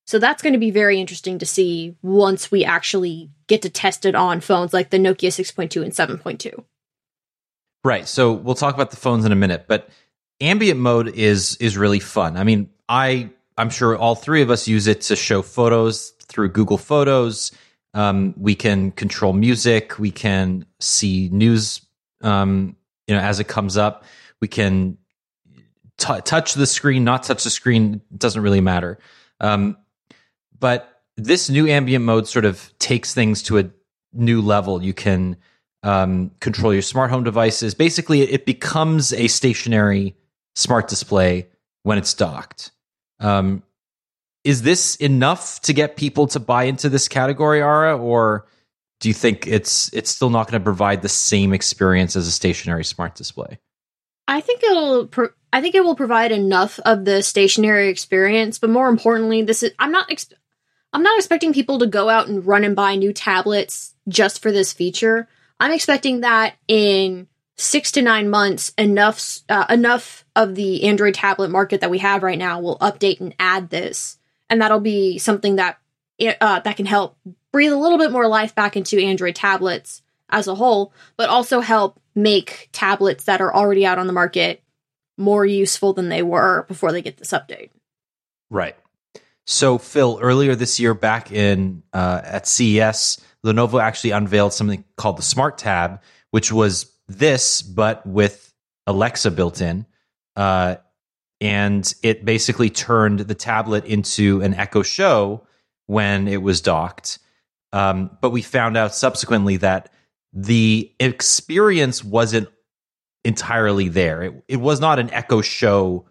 So 0.05 0.19
that's 0.19 0.41
going 0.41 0.53
to 0.53 0.59
be 0.59 0.71
very 0.71 0.99
interesting 0.99 1.39
to 1.39 1.45
see 1.45 1.95
once 2.01 2.49
we 2.49 2.63
actually 2.63 3.29
get 3.47 3.61
to 3.63 3.69
test 3.69 4.05
it 4.05 4.15
on 4.15 4.41
phones 4.41 4.73
like 4.73 4.89
the 4.89 4.97
Nokia 4.97 5.29
6.2 5.29 5.83
and 5.83 5.93
7.2. 5.93 6.63
Right. 7.83 8.07
So 8.07 8.33
we'll 8.33 8.55
talk 8.55 8.75
about 8.75 8.91
the 8.91 8.97
phones 8.97 9.25
in 9.25 9.31
a 9.31 9.35
minute, 9.35 9.65
but 9.67 9.89
ambient 10.41 10.79
mode 10.79 11.09
is 11.09 11.55
is 11.57 11.77
really 11.77 11.99
fun. 11.99 12.37
I 12.37 12.43
mean, 12.43 12.69
I 12.89 13.29
I'm 13.57 13.69
sure 13.69 13.95
all 13.97 14.15
three 14.15 14.41
of 14.41 14.51
us 14.51 14.67
use 14.67 14.87
it 14.87 15.01
to 15.01 15.15
show 15.15 15.41
photos 15.41 16.11
through 16.27 16.49
Google 16.49 16.77
Photos. 16.77 17.51
Um, 17.93 18.35
we 18.37 18.55
can 18.55 18.91
control 18.91 19.33
music. 19.33 19.97
We 19.97 20.11
can 20.11 20.65
see 20.79 21.29
news, 21.31 21.81
um, 22.21 22.75
you 23.07 23.15
know, 23.15 23.21
as 23.21 23.39
it 23.39 23.47
comes 23.47 23.77
up. 23.77 24.03
We 24.41 24.47
can 24.47 24.97
t- 25.97 26.21
touch 26.23 26.53
the 26.53 26.67
screen, 26.67 27.03
not 27.03 27.23
touch 27.23 27.43
the 27.43 27.49
screen. 27.49 28.01
It 28.11 28.19
doesn't 28.19 28.41
really 28.41 28.61
matter. 28.61 28.99
Um, 29.39 29.77
but 30.59 30.96
this 31.17 31.49
new 31.49 31.67
ambient 31.67 32.05
mode 32.05 32.27
sort 32.27 32.45
of 32.45 32.71
takes 32.79 33.13
things 33.13 33.43
to 33.43 33.57
a 33.57 33.69
new 34.13 34.41
level. 34.41 34.81
You 34.83 34.93
can 34.93 35.35
um, 35.83 36.31
control 36.39 36.73
your 36.73 36.81
smart 36.81 37.09
home 37.09 37.23
devices. 37.23 37.73
Basically, 37.73 38.21
it 38.21 38.45
becomes 38.45 39.13
a 39.13 39.27
stationary 39.27 40.15
smart 40.55 40.87
display 40.87 41.47
when 41.83 41.97
it's 41.97 42.13
docked. 42.13 42.71
Um, 43.19 43.63
is 44.43 44.61
this 44.61 44.95
enough 44.97 45.59
to 45.61 45.73
get 45.73 45.97
people 45.97 46.27
to 46.27 46.39
buy 46.39 46.63
into 46.63 46.87
this 46.87 47.07
category, 47.07 47.61
Ara, 47.61 47.97
or 47.97 48.47
do 48.99 49.09
you 49.09 49.13
think 49.13 49.45
it's 49.47 49.91
it's 49.93 50.09
still 50.09 50.29
not 50.29 50.49
going 50.49 50.59
to 50.59 50.63
provide 50.63 51.01
the 51.01 51.09
same 51.09 51.53
experience 51.53 52.15
as 52.15 52.27
a 52.27 52.31
stationary 52.31 52.85
smart 52.85 53.15
display? 53.15 53.59
I 54.27 54.41
think 54.41 54.63
it'll. 54.63 55.07
Pro- 55.07 55.29
I 55.53 55.61
think 55.61 55.75
it 55.75 55.83
will 55.83 55.95
provide 55.95 56.31
enough 56.31 56.79
of 56.85 57.05
the 57.05 57.23
stationary 57.23 57.89
experience, 57.89 58.59
but 58.59 58.69
more 58.69 58.89
importantly, 58.89 59.41
this 59.41 59.63
is. 59.63 59.71
I'm 59.79 59.91
not. 59.91 60.09
I'm 60.93 61.03
not 61.03 61.17
expecting 61.17 61.53
people 61.53 61.79
to 61.79 61.87
go 61.87 62.09
out 62.09 62.27
and 62.27 62.45
run 62.45 62.63
and 62.63 62.75
buy 62.75 62.95
new 62.95 63.13
tablets 63.13 63.95
just 64.07 64.41
for 64.41 64.51
this 64.51 64.73
feature. 64.73 65.27
I'm 65.59 65.71
expecting 65.71 66.21
that 66.21 66.55
in 66.67 67.27
six 67.57 67.91
to 67.93 68.01
nine 68.01 68.29
months, 68.29 68.71
enough 68.77 69.39
uh, 69.49 69.65
enough 69.69 70.25
of 70.35 70.55
the 70.55 70.83
Android 70.83 71.13
tablet 71.13 71.49
market 71.49 71.81
that 71.81 71.89
we 71.89 71.97
have 71.99 72.23
right 72.23 72.37
now 72.37 72.59
will 72.59 72.77
update 72.79 73.19
and 73.19 73.35
add 73.39 73.69
this, 73.69 74.17
and 74.49 74.61
that'll 74.61 74.79
be 74.79 75.17
something 75.17 75.57
that 75.57 75.77
uh, 76.41 76.59
that 76.59 76.77
can 76.77 76.85
help 76.85 77.17
breathe 77.51 77.73
a 77.73 77.77
little 77.77 77.97
bit 77.97 78.11
more 78.11 78.27
life 78.27 78.55
back 78.55 78.77
into 78.77 78.99
Android 78.99 79.35
tablets 79.35 80.01
as 80.29 80.47
a 80.47 80.55
whole, 80.55 80.93
but 81.15 81.29
also 81.29 81.59
help 81.59 81.99
make 82.15 82.69
tablets 82.71 83.25
that 83.25 83.41
are 83.41 83.53
already 83.53 83.85
out 83.85 83.99
on 83.99 84.07
the 84.07 84.13
market 84.13 84.61
more 85.17 85.45
useful 85.45 85.93
than 85.93 86.09
they 86.09 86.21
were 86.21 86.65
before 86.67 86.91
they 86.91 87.01
get 87.01 87.17
this 87.17 87.31
update. 87.31 87.69
Right. 88.49 88.75
So, 89.47 89.77
Phil, 89.77 90.19
earlier 90.21 90.55
this 90.55 90.77
year, 90.77 90.93
back 90.93 91.31
in 91.31 91.81
uh, 91.93 92.19
at 92.21 92.47
CES, 92.47 93.21
Lenovo 93.45 93.81
actually 93.81 94.11
unveiled 94.11 94.51
something 94.51 94.83
called 94.97 95.17
the 95.17 95.23
Smart 95.23 95.57
Tab, 95.57 96.01
which 96.31 96.51
was 96.51 96.91
this 97.07 97.61
but 97.61 98.05
with 98.05 98.53
Alexa 98.87 99.31
built 99.31 99.61
in, 99.61 99.85
uh, 100.35 100.75
and 101.39 101.93
it 102.03 102.25
basically 102.25 102.69
turned 102.69 103.21
the 103.21 103.35
tablet 103.35 103.85
into 103.85 104.41
an 104.41 104.53
Echo 104.53 104.83
Show 104.83 105.47
when 105.85 106.27
it 106.27 106.41
was 106.41 106.59
docked. 106.59 107.19
Um, 107.71 108.17
but 108.21 108.31
we 108.31 108.41
found 108.41 108.75
out 108.75 108.93
subsequently 108.93 109.57
that 109.57 109.93
the 110.33 110.91
experience 110.99 112.03
wasn't 112.03 112.49
entirely 113.23 113.87
there. 113.87 114.23
It, 114.23 114.43
it 114.49 114.57
was 114.57 114.81
not 114.81 114.99
an 114.99 115.09
Echo 115.11 115.41
Show. 115.41 116.09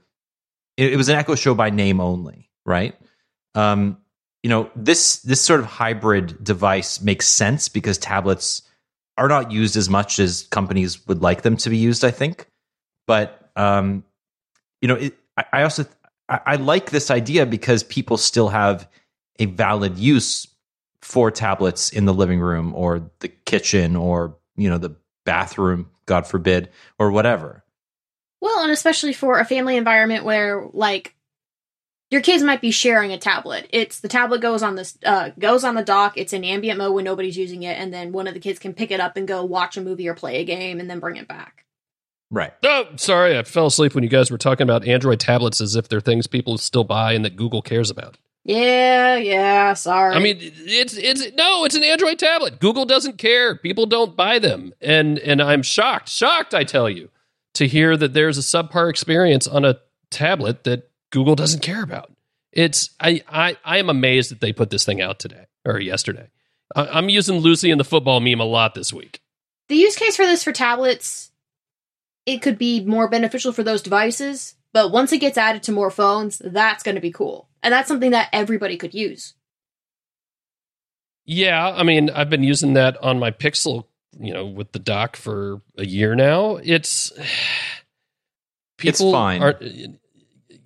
It, 0.79 0.95
it 0.95 0.97
was 0.97 1.11
an 1.11 1.17
Echo 1.17 1.35
Show 1.35 1.55
by 1.55 1.69
name 1.69 2.01
only, 2.01 2.51
right? 2.65 2.95
Um, 3.57 3.99
you 4.43 4.51
know 4.51 4.71
this 4.77 5.17
this 5.23 5.41
sort 5.41 5.61
of 5.61 5.67
hybrid 5.67 6.43
device 6.45 7.01
makes 7.01 7.27
sense 7.27 7.69
because 7.69 7.99
tablets 7.99 8.63
are 9.19 9.29
not 9.29 9.51
used 9.51 9.77
as 9.77 9.89
much 9.89 10.19
as 10.19 10.47
companies 10.51 11.05
would 11.09 11.23
like 11.23 11.43
them 11.43 11.57
to 11.57 11.71
be 11.71 11.77
used. 11.77 12.05
I 12.05 12.11
think, 12.13 12.47
but 13.07 13.51
um, 13.57 14.05
you 14.81 14.89
know, 14.89 14.95
it, 14.95 15.17
I, 15.37 15.45
I 15.53 15.63
also 15.63 15.87
I, 16.29 16.41
I 16.47 16.57
like 16.57 16.91
this 16.91 17.11
idea 17.11 17.47
because 17.47 17.83
people 17.83 18.19
still 18.19 18.49
have 18.49 18.89
a 19.39 19.47
valid 19.47 19.99
use 19.99 20.47
for 21.03 21.31
tablets 21.31 21.91
in 21.91 22.05
the 22.05 22.15
living 22.15 22.41
room 22.41 22.75
or 22.75 23.11
the 23.21 23.29
kitchen 23.29 23.97
or 23.97 24.37
you 24.57 24.69
know 24.69 24.79
the 24.79 24.95
bathroom, 25.25 25.91
God 26.07 26.27
forbid, 26.27 26.71
or 26.99 27.11
whatever. 27.11 27.65
Well, 28.41 28.63
and 28.63 28.71
especially 28.71 29.13
for 29.13 29.41
a 29.41 29.45
family 29.45 29.77
environment 29.77 30.25
where 30.25 30.69
like 30.73 31.16
your 32.11 32.21
kids 32.21 32.43
might 32.43 32.61
be 32.61 32.71
sharing 32.71 33.13
a 33.13 33.19
tablet. 33.19 33.69
It's 33.71 34.01
the 34.01 34.09
tablet 34.09 34.41
goes 34.41 34.63
on 34.63 34.77
this 34.77 34.97
uh, 35.05 35.31
goes 35.39 35.65
on 35.65 35.75
the 35.75 35.83
dock. 35.83 36.17
It's 36.17 36.33
in 36.33 36.45
ambient 36.45 36.79
mode 36.79 36.95
when 36.95 37.05
nobody's 37.05 37.37
using 37.37 37.63
it, 37.63 37.79
and 37.79 37.93
then 37.93 38.13
one 38.13 38.29
of 38.29 38.35
the 38.35 38.41
kids 38.41 38.59
can 38.59 38.75
pick 38.75 38.91
it 38.91 39.01
up 39.01 39.17
and 39.17 39.27
go 39.27 39.45
watch 39.45 39.77
a 39.77 39.81
movie 39.81 40.09
or 40.09 40.15
play 40.15 40.41
a 40.41 40.45
game, 40.45 40.79
and 40.81 40.89
then 40.89 41.01
bring 41.01 41.17
it 41.17 41.29
back. 41.29 41.65
Right. 42.31 42.53
Oh, 42.65 42.87
sorry, 42.97 43.39
I 43.39 43.43
fell 43.45 43.67
asleep 43.67 43.95
when 43.95 44.03
you 44.03 44.11
guys 44.11 44.31
were 44.31 44.39
talking 44.39 44.65
about 44.65 44.87
Android 44.87 45.21
tablets 45.21 45.61
as 45.61 45.77
if 45.77 45.89
they're 45.89 46.01
things 46.01 46.27
people 46.27 46.59
still 46.59 46.83
buy 46.83 47.13
and 47.13 47.25
that 47.25 47.37
Google 47.37 47.63
cares 47.63 47.89
about. 47.89 48.19
Yeah, 48.45 49.17
yeah. 49.17 49.75
Sorry. 49.75 50.15
I 50.15 50.21
mean, 50.21 50.39
it's 50.41 50.97
it's 50.97 51.35
no, 51.37 51.65
it's 51.65 51.75
an 51.75 51.83
Android 51.83 52.19
tablet. 52.19 52.61
Google 52.61 52.85
doesn't 52.85 53.19
care. 53.19 53.57
People 53.57 53.87
don't 53.87 54.17
buy 54.17 54.39
them, 54.39 54.73
and 54.81 55.19
and 55.19 55.43
I'm 55.43 55.63
shocked, 55.63 56.09
shocked, 56.09 56.55
I 56.55 56.63
tell 56.63 56.89
you, 56.89 57.11
to 57.55 57.67
hear 57.67 57.97
that 57.97 58.15
there's 58.15 58.39
a 58.39 58.43
subpar 58.43 58.89
experience 58.89 59.49
on 59.49 59.65
a 59.65 59.79
tablet 60.11 60.63
that 60.63 60.91
Google 61.11 61.35
doesn't 61.35 61.63
care 61.63 61.83
about. 61.83 62.13
It's 62.53 62.91
I 63.01 63.23
I 63.29 63.57
I 63.65 63.79
am 63.79 63.91
amazed 63.91 64.31
that 64.31 64.41
they 64.41 64.53
put 64.53 64.71
this 64.71 64.85
thing 64.85 65.01
out 65.01 65.19
today 65.19 65.47
or 65.65 65.79
yesterday. 65.79 66.29
I, 66.75 66.87
I'm 66.87 67.09
using 67.09 67.39
Lucy 67.39 67.71
and 67.71 67.79
the 67.79 67.85
football 67.85 68.21
meme 68.21 68.41
a 68.41 68.45
lot 68.45 68.75
this 68.75 68.93
week. 68.93 69.21
the 69.69 69.77
use 69.77 69.97
case 69.97 70.17
for 70.17 70.27
this 70.27 70.43
for 70.45 70.53
tablets, 70.53 71.31
it 72.25 72.43
could 72.43 72.59
be 72.59 72.85
more 72.85 73.09
beneficial 73.09 73.53
for 73.53 73.63
those 73.63 73.83
devices. 73.83 74.55
But 74.73 74.91
once 74.91 75.13
it 75.13 75.19
gets 75.19 75.39
added 75.39 75.63
to 75.65 75.73
more 75.73 75.91
phones, 75.91 76.39
that's 76.39 76.83
going 76.83 76.97
to 76.97 77.01
be 77.01 77.13
cool, 77.13 77.49
and 77.63 77.73
that's 77.73 77.89
something 77.89 78.11
that 78.11 78.29
everybody 78.33 78.77
could 78.77 78.95
use. 78.95 79.35
Yeah, 81.25 81.71
I 81.71 81.83
mean, 81.83 82.11
I've 82.11 82.31
been 82.31 82.43
using 82.45 82.75
that 82.75 82.97
on 83.03 83.19
my 83.19 83.31
Pixel, 83.31 83.85
you 84.19 84.33
know, 84.33 84.47
with 84.47 84.73
the 84.73 84.79
dock 84.79 85.17
for 85.17 85.61
a 85.77 85.85
year 85.85 86.15
now. 86.15 86.57
It's 86.63 87.13
It's 88.83 89.01
fine. 89.01 89.43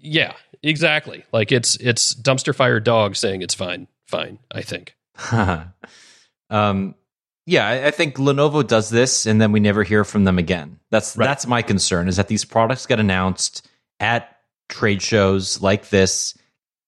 Yeah, 0.01 0.35
exactly. 0.63 1.25
Like 1.33 1.53
it's 1.53 1.77
it's 1.77 2.15
dumpster 2.15 2.55
fire 2.55 2.81
dog 2.81 3.17
saying 3.17 3.43
it's 3.43 3.55
fine, 3.55 3.87
fine. 4.07 4.39
I 4.51 4.63
think. 4.63 4.97
um, 6.51 6.95
yeah, 7.47 7.67
I, 7.67 7.87
I 7.89 7.91
think 7.91 8.17
Lenovo 8.17 8.67
does 8.67 8.91
this, 8.91 9.27
and 9.27 9.41
then 9.41 9.53
we 9.53 9.61
never 9.61 9.83
hear 9.83 10.05
from 10.05 10.25
them 10.25 10.39
again. 10.39 10.79
That's 10.91 11.17
Right. 11.17 11.27
that's 11.27 11.47
my 11.47 11.63
concern 11.63 12.09
is 12.09 12.17
that 12.17 12.29
these 12.29 12.45
products 12.45 12.87
get 12.87 13.01
announced 13.01 13.69
at 13.99 14.37
trade 14.69 15.03
shows 15.03 15.61
like 15.61 15.89
this, 15.91 16.37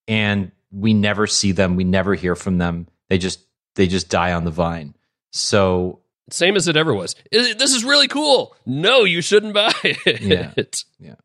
and 0.07 0.51
we 0.71 0.93
never 0.93 1.27
see 1.27 1.51
them. 1.51 1.75
We 1.75 1.83
never 1.83 2.15
hear 2.15 2.35
from 2.35 2.57
them. 2.57 2.87
They 3.09 3.17
just 3.17 3.39
they 3.75 3.87
just 3.87 4.09
die 4.09 4.33
on 4.33 4.45
the 4.45 4.51
vine. 4.51 4.95
So 5.31 5.99
Same 6.29 6.55
as 6.55 6.67
it 6.67 6.77
ever 6.77 6.93
was. 6.93 7.15
This 7.31 7.73
is 7.73 7.83
really 7.83 8.07
cool. 8.07 8.55
No, 8.65 9.03
you 9.03 9.21
shouldn't 9.21 9.53
buy 9.53 9.73
it. 9.83 10.83
Yeah. 10.99 11.15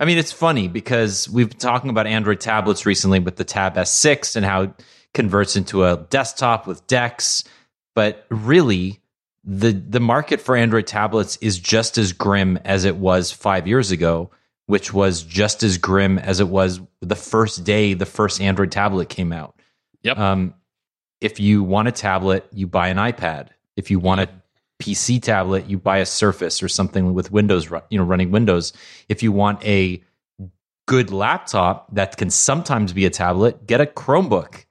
I 0.00 0.04
mean, 0.04 0.18
it's 0.18 0.32
funny 0.32 0.68
because 0.68 1.28
we've 1.28 1.48
been 1.48 1.58
talking 1.58 1.90
about 1.90 2.06
Android 2.06 2.40
tablets 2.40 2.84
recently 2.84 3.20
with 3.20 3.36
the 3.36 3.44
Tab 3.44 3.76
S6 3.76 4.36
and 4.36 4.44
how 4.44 4.62
it 4.62 4.82
converts 5.12 5.56
into 5.56 5.84
a 5.84 6.06
desktop 6.10 6.66
with 6.66 6.86
DeX. 6.86 7.44
But 7.94 8.26
really, 8.28 9.00
the 9.44 9.72
the 9.72 10.00
market 10.00 10.40
for 10.40 10.56
Android 10.56 10.86
tablets 10.86 11.36
is 11.40 11.58
just 11.58 11.98
as 11.98 12.12
grim 12.12 12.58
as 12.64 12.84
it 12.84 12.96
was 12.96 13.30
five 13.30 13.68
years 13.68 13.90
ago, 13.90 14.30
which 14.66 14.92
was 14.92 15.22
just 15.22 15.62
as 15.62 15.78
grim 15.78 16.18
as 16.18 16.40
it 16.40 16.48
was 16.48 16.80
the 17.00 17.16
first 17.16 17.62
day 17.62 17.94
the 17.94 18.06
first 18.06 18.40
Android 18.40 18.72
tablet 18.72 19.08
came 19.08 19.32
out. 19.32 19.60
Yep. 20.02 20.18
Um, 20.18 20.54
if 21.20 21.38
you 21.38 21.62
want 21.62 21.88
a 21.88 21.92
tablet, 21.92 22.46
you 22.52 22.66
buy 22.66 22.88
an 22.88 22.96
iPad. 22.96 23.48
If 23.76 23.90
you 23.90 23.98
want 23.98 24.22
a 24.22 24.28
PC 24.80 25.22
tablet, 25.22 25.68
you 25.68 25.78
buy 25.78 25.98
a 25.98 26.06
Surface 26.06 26.62
or 26.62 26.68
something 26.68 27.14
with 27.14 27.30
Windows, 27.30 27.70
you 27.90 27.98
know, 27.98 28.04
running 28.04 28.30
Windows. 28.30 28.72
If 29.08 29.22
you 29.22 29.32
want 29.32 29.64
a 29.64 30.02
good 30.86 31.10
laptop 31.10 31.94
that 31.94 32.16
can 32.16 32.30
sometimes 32.30 32.92
be 32.92 33.06
a 33.06 33.10
tablet, 33.10 33.66
get 33.66 33.80
a 33.80 33.86
Chromebook. 33.86 34.66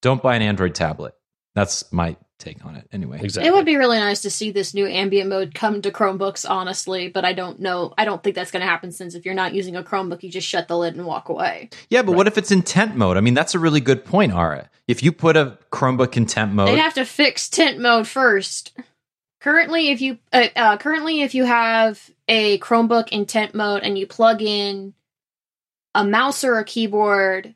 Don't 0.00 0.22
buy 0.22 0.36
an 0.36 0.42
Android 0.42 0.74
tablet. 0.74 1.14
That's 1.54 1.90
my 1.92 2.16
take 2.38 2.64
on 2.64 2.76
it. 2.76 2.88
Anyway, 2.92 3.18
Exactly. 3.20 3.48
It 3.48 3.52
would 3.52 3.66
be 3.66 3.74
really 3.76 3.98
nice 3.98 4.22
to 4.22 4.30
see 4.30 4.52
this 4.52 4.72
new 4.72 4.86
ambient 4.86 5.28
mode 5.28 5.54
come 5.54 5.82
to 5.82 5.90
Chromebooks, 5.90 6.48
honestly, 6.48 7.08
but 7.08 7.24
I 7.24 7.32
don't 7.32 7.58
know. 7.58 7.92
I 7.98 8.04
don't 8.04 8.22
think 8.22 8.36
that's 8.36 8.52
going 8.52 8.60
to 8.60 8.66
happen 8.66 8.92
since 8.92 9.16
if 9.16 9.24
you're 9.24 9.34
not 9.34 9.54
using 9.54 9.74
a 9.74 9.82
Chromebook, 9.82 10.22
you 10.22 10.30
just 10.30 10.46
shut 10.46 10.68
the 10.68 10.78
lid 10.78 10.94
and 10.94 11.04
walk 11.04 11.28
away. 11.28 11.70
yeah, 11.90 12.02
but 12.02 12.12
Right. 12.12 12.16
what 12.18 12.26
if 12.28 12.38
it's 12.38 12.52
intent 12.52 12.94
mode? 12.96 13.16
I 13.16 13.20
mean, 13.20 13.34
that's 13.34 13.56
a 13.56 13.58
really 13.58 13.80
good 13.80 14.04
point, 14.04 14.32
Ara. 14.32 14.70
If 14.86 15.02
you 15.02 15.10
put 15.10 15.36
a 15.36 15.58
Chromebook 15.72 16.16
in 16.16 16.22
intent 16.22 16.52
mode, 16.52 16.68
They'd 16.68 16.78
have 16.78 16.94
to 16.94 17.04
fix 17.04 17.48
tent 17.48 17.80
mode 17.80 18.06
first. 18.06 18.72
Currently, 19.40 19.90
if 19.90 20.00
you 20.00 20.18
uh, 20.32 20.48
uh, 20.56 20.76
currently 20.78 21.22
if 21.22 21.34
you 21.34 21.44
have 21.44 22.10
a 22.26 22.58
Chromebook 22.58 23.10
intent 23.10 23.54
mode 23.54 23.82
and 23.82 23.96
you 23.96 24.06
plug 24.06 24.42
in 24.42 24.94
a 25.94 26.04
mouse 26.04 26.42
or 26.42 26.58
a 26.58 26.64
keyboard, 26.64 27.54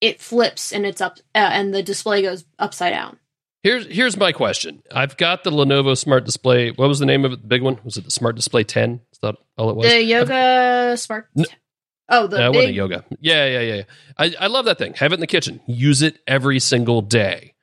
it 0.00 0.20
flips 0.20 0.72
and 0.72 0.84
it's 0.84 1.00
up 1.00 1.18
uh, 1.34 1.38
and 1.38 1.74
the 1.74 1.82
display 1.82 2.22
goes 2.22 2.44
upside 2.58 2.92
down. 2.92 3.18
Here's 3.62 3.86
here's 3.86 4.16
my 4.16 4.32
question. 4.32 4.82
I've 4.92 5.16
got 5.16 5.42
the 5.42 5.50
Lenovo 5.50 5.96
Smart 5.96 6.24
Display. 6.24 6.70
What 6.70 6.88
was 6.88 6.98
the 6.98 7.06
name 7.06 7.24
of 7.24 7.32
it? 7.32 7.40
The 7.40 7.48
big 7.48 7.62
one 7.62 7.80
was 7.82 7.96
it 7.96 8.04
the 8.04 8.10
Smart 8.10 8.36
Display 8.36 8.64
10? 8.64 9.00
Is 9.12 9.18
that 9.22 9.36
all 9.56 9.70
it 9.70 9.76
was? 9.76 9.90
The 9.90 10.02
Yoga 10.02 10.96
Smart. 10.96 11.28
No. 11.34 11.46
Oh, 12.08 12.26
the 12.28 12.38
no, 12.38 12.44
it 12.46 12.48
wasn't 12.50 12.68
big. 12.68 12.76
yoga. 12.76 13.04
Yeah, 13.20 13.46
yeah, 13.46 13.60
yeah. 13.60 13.74
yeah. 13.74 13.82
I, 14.16 14.34
I 14.42 14.46
love 14.46 14.66
that 14.66 14.78
thing. 14.78 14.94
Have 14.94 15.10
it 15.10 15.14
in 15.14 15.20
the 15.20 15.26
kitchen. 15.26 15.60
Use 15.66 16.02
it 16.02 16.20
every 16.26 16.60
single 16.60 17.02
day. 17.02 17.54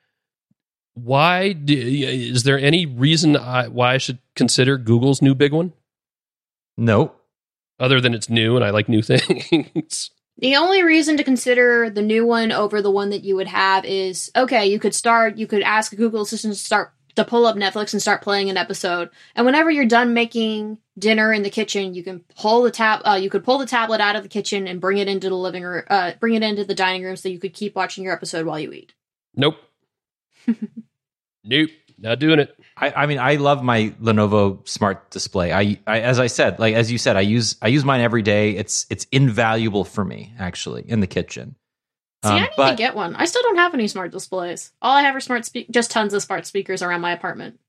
Why 0.94 1.52
do, 1.52 1.74
is 1.76 2.44
there 2.44 2.58
any 2.58 2.86
reason 2.86 3.36
I, 3.36 3.68
why 3.68 3.94
I 3.94 3.98
should 3.98 4.18
consider 4.36 4.78
Google's 4.78 5.20
new 5.20 5.34
big 5.34 5.52
one 5.52 5.72
no. 6.76 7.12
other 7.80 8.00
than 8.00 8.14
it's 8.14 8.30
new 8.30 8.56
and 8.56 8.64
I 8.64 8.70
like 8.70 8.88
new 8.88 9.02
things? 9.02 10.10
The 10.38 10.56
only 10.56 10.82
reason 10.82 11.16
to 11.16 11.24
consider 11.24 11.90
the 11.90 12.02
new 12.02 12.26
one 12.26 12.52
over 12.52 12.82
the 12.82 12.90
one 12.90 13.10
that 13.10 13.24
you 13.24 13.36
would 13.36 13.46
have 13.48 13.84
is 13.84 14.30
okay, 14.34 14.66
you 14.66 14.78
could 14.78 14.94
start, 14.94 15.36
you 15.36 15.46
could 15.46 15.62
ask 15.62 15.94
Google 15.94 16.22
Assistant 16.22 16.54
to 16.54 16.60
start 16.60 16.92
to 17.16 17.24
pull 17.24 17.46
up 17.46 17.56
Netflix 17.56 17.92
and 17.92 18.02
start 18.02 18.22
playing 18.22 18.50
an 18.50 18.56
episode. 18.56 19.10
And 19.36 19.46
whenever 19.46 19.70
you're 19.70 19.86
done 19.86 20.14
making 20.14 20.78
dinner 20.98 21.32
in 21.32 21.42
the 21.42 21.50
kitchen, 21.50 21.94
you 21.94 22.02
can 22.02 22.20
pull 22.36 22.62
the 22.62 22.70
tab, 22.70 23.02
uh, 23.04 23.14
you 23.14 23.30
could 23.30 23.44
pull 23.44 23.58
the 23.58 23.66
tablet 23.66 24.00
out 24.00 24.16
of 24.16 24.22
the 24.22 24.28
kitchen 24.28 24.66
and 24.66 24.80
bring 24.80 24.98
it 24.98 25.08
into 25.08 25.28
the 25.28 25.36
living 25.36 25.62
room, 25.62 25.84
uh, 25.88 26.12
bring 26.18 26.34
it 26.34 26.42
into 26.42 26.64
the 26.64 26.74
dining 26.74 27.04
room 27.04 27.16
so 27.16 27.28
you 27.28 27.38
could 27.38 27.54
keep 27.54 27.76
watching 27.76 28.04
your 28.04 28.12
episode 28.12 28.46
while 28.46 28.58
you 28.58 28.72
eat. 28.72 28.92
nope. 29.34 29.56
nope. 31.44 31.70
Not 31.96 32.18
doing 32.18 32.40
it. 32.40 32.58
I, 32.76 32.90
I 32.90 33.06
mean, 33.06 33.18
I 33.20 33.36
love 33.36 33.62
my 33.62 33.94
Lenovo 34.02 34.66
Smart 34.68 35.10
Display. 35.10 35.52
I, 35.52 35.78
I, 35.86 36.00
as 36.00 36.18
I 36.18 36.26
said, 36.26 36.58
like 36.58 36.74
as 36.74 36.90
you 36.90 36.98
said, 36.98 37.16
I 37.16 37.20
use 37.20 37.56
I 37.62 37.68
use 37.68 37.84
mine 37.84 38.00
every 38.00 38.22
day. 38.22 38.56
It's 38.56 38.84
it's 38.90 39.06
invaluable 39.12 39.84
for 39.84 40.04
me 40.04 40.34
actually 40.38 40.84
in 40.88 40.98
the 41.00 41.06
kitchen. 41.06 41.54
See, 42.24 42.30
Um, 42.30 42.36
I 42.36 42.40
need 42.40 42.50
but 42.56 42.70
to 42.70 42.76
get 42.76 42.96
one. 42.96 43.14
I 43.14 43.26
still 43.26 43.42
don't 43.42 43.56
have 43.58 43.74
any 43.74 43.86
smart 43.86 44.10
displays. 44.10 44.72
All 44.82 44.96
I 44.96 45.02
have 45.02 45.14
are 45.14 45.20
smart, 45.20 45.44
spe- 45.44 45.70
just 45.70 45.92
tons 45.92 46.14
of 46.14 46.22
smart 46.22 46.46
speakers 46.46 46.82
around 46.82 47.00
my 47.00 47.12
apartment. 47.12 47.60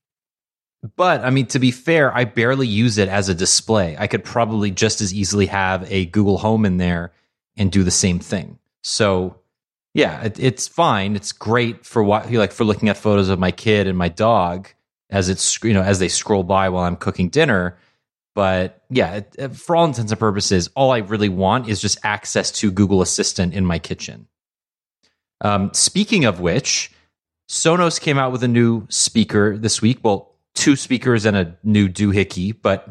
but 0.96 1.20
I 1.24 1.30
mean, 1.30 1.46
to 1.48 1.60
be 1.60 1.70
fair, 1.70 2.12
I 2.12 2.24
barely 2.24 2.66
use 2.66 2.98
it 2.98 3.08
as 3.08 3.28
a 3.28 3.34
display. 3.34 3.96
I 3.96 4.08
could 4.08 4.24
probably 4.24 4.72
just 4.72 5.00
as 5.00 5.14
easily 5.14 5.46
have 5.46 5.90
a 5.90 6.06
Google 6.06 6.38
Home 6.38 6.64
in 6.64 6.78
there 6.78 7.12
and 7.56 7.70
do 7.70 7.84
the 7.84 7.90
same 7.92 8.18
thing. 8.18 8.58
So 8.82 9.36
yeah, 9.96 10.24
it, 10.24 10.38
it's 10.38 10.68
fine. 10.68 11.16
It's 11.16 11.32
great 11.32 11.86
for 11.86 12.02
what 12.04 12.30
like 12.30 12.52
for 12.52 12.64
looking 12.64 12.90
at 12.90 12.98
photos 12.98 13.30
of 13.30 13.38
my 13.38 13.50
kid 13.50 13.86
and 13.86 13.96
my 13.96 14.10
dog 14.10 14.68
as 15.08 15.30
it's 15.30 15.62
you 15.64 15.72
know 15.72 15.80
as 15.80 15.98
they 16.00 16.08
scroll 16.08 16.42
by 16.42 16.68
while 16.68 16.84
I'm 16.84 16.96
cooking 16.96 17.30
dinner. 17.30 17.78
But 18.34 18.84
yeah, 18.90 19.14
it, 19.14 19.34
it- 19.38 19.56
for 19.56 19.74
all 19.74 19.86
intents 19.86 20.12
and 20.12 20.20
purposes, 20.20 20.68
all 20.76 20.90
I 20.92 20.98
really 20.98 21.30
want 21.30 21.70
is 21.70 21.80
just 21.80 21.98
access 22.04 22.52
to 22.52 22.70
Google 22.70 23.00
Assistant 23.00 23.54
in 23.54 23.64
my 23.64 23.78
kitchen. 23.78 24.28
Um, 25.40 25.70
speaking 25.72 26.26
of 26.26 26.40
which, 26.40 26.90
Sonos 27.48 27.98
came 27.98 28.18
out 28.18 28.32
with 28.32 28.42
a 28.42 28.48
new 28.48 28.86
speaker 28.90 29.56
this 29.56 29.80
week. 29.80 30.00
Well, 30.02 30.34
two 30.54 30.76
speakers 30.76 31.24
and 31.24 31.38
a 31.38 31.56
new 31.64 31.88
doohickey, 31.88 32.54
but 32.60 32.86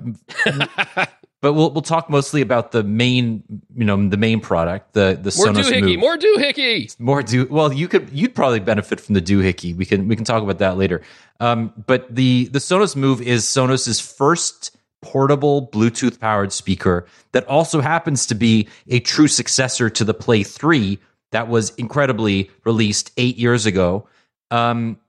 but 1.42 1.54
we'll 1.54 1.72
we'll 1.72 1.82
talk 1.82 2.10
mostly 2.10 2.42
about 2.42 2.72
the 2.72 2.84
main 2.84 3.44
you 3.76 3.86
know 3.86 4.10
the 4.10 4.18
main 4.18 4.40
product 4.40 4.94
the 4.94 5.20
the 5.22 5.34
More 5.38 5.48
Sonos 5.48 5.70
doohickey. 5.70 5.82
Move. 5.82 6.00
More 6.00 6.18
doohickey. 6.18 7.00
More 7.00 7.24
do 7.24 7.46
well. 7.50 7.72
You 7.72 7.88
could 7.88 8.10
you'd 8.12 8.36
probably 8.36 8.60
benefit 8.60 9.00
from 9.00 9.16
the 9.16 9.22
doohickey. 9.22 9.76
We 9.76 9.86
can 9.86 10.08
we 10.08 10.16
can 10.16 10.26
talk 10.26 10.42
about 10.42 10.60
that 10.60 10.78
later. 10.78 11.02
Um, 11.40 11.74
but 11.86 12.14
the 12.14 12.46
the 12.46 12.60
Sonos 12.60 12.96
Move 12.96 13.22
is 13.22 13.46
Sonos's 13.46 14.00
first 14.00 14.76
portable 15.02 15.68
Bluetooth 15.68 16.20
powered 16.20 16.52
speaker 16.52 17.06
that 17.32 17.46
also 17.48 17.80
happens 17.80 18.26
to 18.28 18.36
be 18.36 18.68
a 18.88 19.00
true 19.02 19.28
successor 19.28 19.90
to 19.90 20.04
the 20.04 20.14
Play 20.14 20.44
Three 20.44 21.00
that 21.32 21.48
was 21.48 21.72
incredibly 21.76 22.50
released 22.64 23.12
eight 23.18 23.38
years 23.38 23.66
ago. 23.66 24.08
Um, 24.52 25.00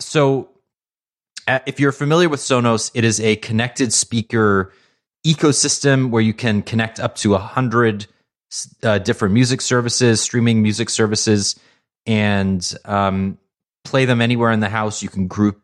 so 0.00 0.48
uh, 1.48 1.58
if 1.66 1.80
you're 1.80 1.92
familiar 1.92 2.28
with 2.28 2.40
Sonos, 2.40 2.90
it 2.94 3.04
is 3.04 3.20
a 3.20 3.36
connected 3.36 3.92
speaker 3.92 4.72
ecosystem 5.24 6.10
where 6.10 6.22
you 6.22 6.34
can 6.34 6.62
connect 6.62 6.98
up 6.98 7.14
to 7.16 7.34
a 7.34 7.38
hundred 7.38 8.06
uh, 8.82 8.98
different 8.98 9.34
music 9.34 9.60
services, 9.60 10.20
streaming 10.20 10.62
music 10.62 10.90
services, 10.90 11.58
and 12.06 12.74
um, 12.84 13.38
play 13.84 14.04
them 14.04 14.20
anywhere 14.20 14.50
in 14.50 14.60
the 14.60 14.68
house. 14.68 15.02
You 15.02 15.08
can 15.08 15.26
group 15.26 15.60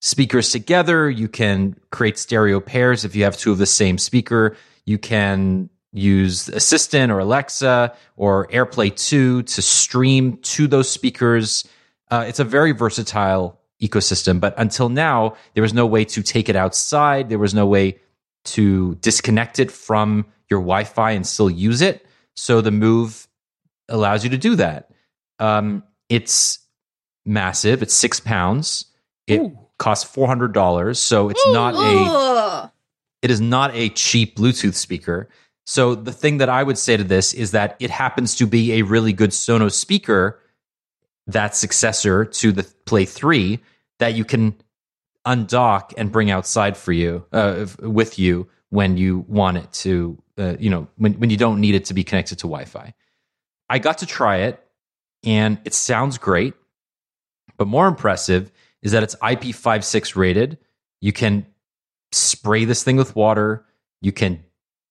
speakers 0.00 0.50
together. 0.50 1.08
You 1.08 1.28
can 1.28 1.76
create 1.90 2.18
stereo 2.18 2.60
pairs 2.60 3.04
if 3.04 3.14
you 3.14 3.24
have 3.24 3.36
two 3.36 3.52
of 3.52 3.58
the 3.58 3.66
same 3.66 3.98
speaker. 3.98 4.56
You 4.84 4.98
can 4.98 5.70
use 5.92 6.48
Assistant 6.48 7.12
or 7.12 7.20
Alexa 7.20 7.94
or 8.16 8.48
AirPlay 8.48 8.96
2 8.96 9.42
to 9.42 9.62
stream 9.62 10.38
to 10.38 10.66
those 10.66 10.90
speakers. 10.90 11.68
Uh, 12.10 12.24
it's 12.26 12.40
a 12.40 12.44
very 12.44 12.72
versatile 12.72 13.60
ecosystem, 13.80 14.40
but 14.40 14.54
until 14.56 14.88
now, 14.88 15.36
there 15.54 15.62
was 15.62 15.74
no 15.74 15.86
way 15.86 16.04
to 16.04 16.22
take 16.22 16.48
it 16.48 16.56
outside. 16.56 17.28
There 17.28 17.38
was 17.38 17.54
no 17.54 17.66
way 17.66 17.98
to 18.44 18.96
disconnect 18.96 19.58
it 19.58 19.70
from 19.70 20.26
your 20.50 20.60
Wi 20.60 20.84
Fi 20.84 21.12
and 21.12 21.26
still 21.26 21.50
use 21.50 21.80
it. 21.82 22.06
So 22.34 22.60
the 22.60 22.70
move 22.70 23.28
allows 23.88 24.24
you 24.24 24.30
to 24.30 24.38
do 24.38 24.56
that. 24.56 24.90
Um, 25.38 25.82
it's 26.08 26.58
massive, 27.24 27.82
it's 27.82 27.94
six 27.94 28.20
pounds. 28.20 28.86
It 29.26 29.40
Ooh. 29.40 29.58
costs 29.78 30.04
four 30.04 30.26
hundred 30.26 30.52
dollars, 30.52 30.98
so 30.98 31.28
it's 31.28 31.46
not 31.48 31.74
a 31.74 32.70
it 33.22 33.30
is 33.30 33.40
not 33.40 33.74
a 33.74 33.88
cheap 33.90 34.36
Bluetooth 34.36 34.74
speaker. 34.74 35.28
So 35.64 35.94
the 35.94 36.12
thing 36.12 36.38
that 36.38 36.48
I 36.48 36.62
would 36.62 36.76
say 36.76 36.96
to 36.96 37.04
this 37.04 37.32
is 37.32 37.52
that 37.52 37.76
it 37.78 37.90
happens 37.90 38.34
to 38.36 38.46
be 38.46 38.72
a 38.74 38.82
really 38.82 39.12
good 39.12 39.30
Sonos 39.30 39.72
speaker, 39.72 40.40
that 41.28 41.54
successor 41.54 42.24
to 42.24 42.50
the 42.50 42.64
Play 42.84 43.04
3 43.04 43.60
that 44.00 44.14
you 44.14 44.24
can 44.24 44.56
undock 45.26 45.92
and 45.96 46.10
bring 46.10 46.30
outside 46.30 46.76
for 46.76 46.92
you 46.92 47.24
uh, 47.32 47.66
with 47.80 48.18
you 48.18 48.48
when 48.70 48.96
you 48.96 49.24
want 49.28 49.56
it 49.58 49.72
to 49.72 50.20
uh, 50.38 50.56
you 50.58 50.70
know 50.70 50.88
when, 50.96 51.14
when 51.14 51.30
you 51.30 51.36
don't 51.36 51.60
need 51.60 51.74
it 51.74 51.84
to 51.86 51.94
be 51.94 52.04
connected 52.04 52.38
to 52.38 52.46
Wi-Fi. 52.46 52.94
I 53.68 53.78
got 53.78 53.98
to 53.98 54.06
try 54.06 54.38
it 54.38 54.62
and 55.24 55.58
it 55.64 55.74
sounds 55.74 56.18
great, 56.18 56.54
but 57.56 57.68
more 57.68 57.86
impressive 57.86 58.50
is 58.82 58.92
that 58.92 59.02
it's 59.02 59.14
IP56 59.16 60.16
rated. 60.16 60.58
You 61.00 61.12
can 61.12 61.46
spray 62.10 62.64
this 62.64 62.82
thing 62.82 62.96
with 62.96 63.14
water. 63.14 63.64
You 64.00 64.12
can 64.12 64.42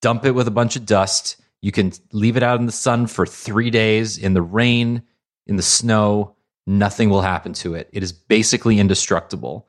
dump 0.01 0.25
it 0.25 0.31
with 0.31 0.47
a 0.47 0.51
bunch 0.51 0.75
of 0.75 0.85
dust. 0.85 1.37
You 1.61 1.71
can 1.71 1.91
leave 2.11 2.37
it 2.37 2.43
out 2.43 2.59
in 2.59 2.65
the 2.65 2.71
sun 2.71 3.07
for 3.07 3.25
three 3.25 3.69
days 3.69 4.17
in 4.17 4.33
the 4.33 4.41
rain, 4.41 5.03
in 5.45 5.57
the 5.57 5.63
snow. 5.63 6.35
Nothing 6.65 7.09
will 7.09 7.21
happen 7.21 7.53
to 7.53 7.75
it. 7.75 7.89
It 7.91 8.03
is 8.03 8.11
basically 8.11 8.79
indestructible. 8.79 9.67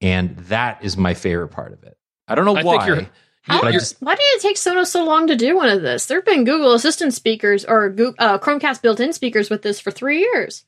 And 0.00 0.36
that 0.36 0.84
is 0.84 0.96
my 0.96 1.14
favorite 1.14 1.48
part 1.48 1.72
of 1.72 1.82
it. 1.84 1.96
I 2.28 2.34
don't 2.34 2.44
know 2.44 2.56
I 2.56 2.62
why. 2.62 2.76
think 2.78 2.86
you're- 2.88 3.08
How, 3.42 3.60
but 3.62 3.72
just, 3.72 3.96
why 4.00 4.14
did 4.14 4.22
it 4.22 4.42
take 4.42 4.56
Sonos 4.56 4.86
so 4.86 5.04
long 5.04 5.26
to 5.26 5.36
do 5.36 5.56
one 5.56 5.68
of 5.68 5.82
this? 5.82 6.06
There 6.06 6.18
have 6.18 6.24
been 6.26 6.44
Google 6.44 6.74
Assistant 6.74 7.14
speakers 7.14 7.64
or 7.64 7.88
Goo- 7.90 8.14
uh, 8.18 8.38
Chromecast 8.38 8.82
built-in 8.82 9.12
speakers 9.12 9.50
with 9.50 9.62
this 9.62 9.80
for 9.80 9.90
three 9.90 10.18
years. 10.20 10.64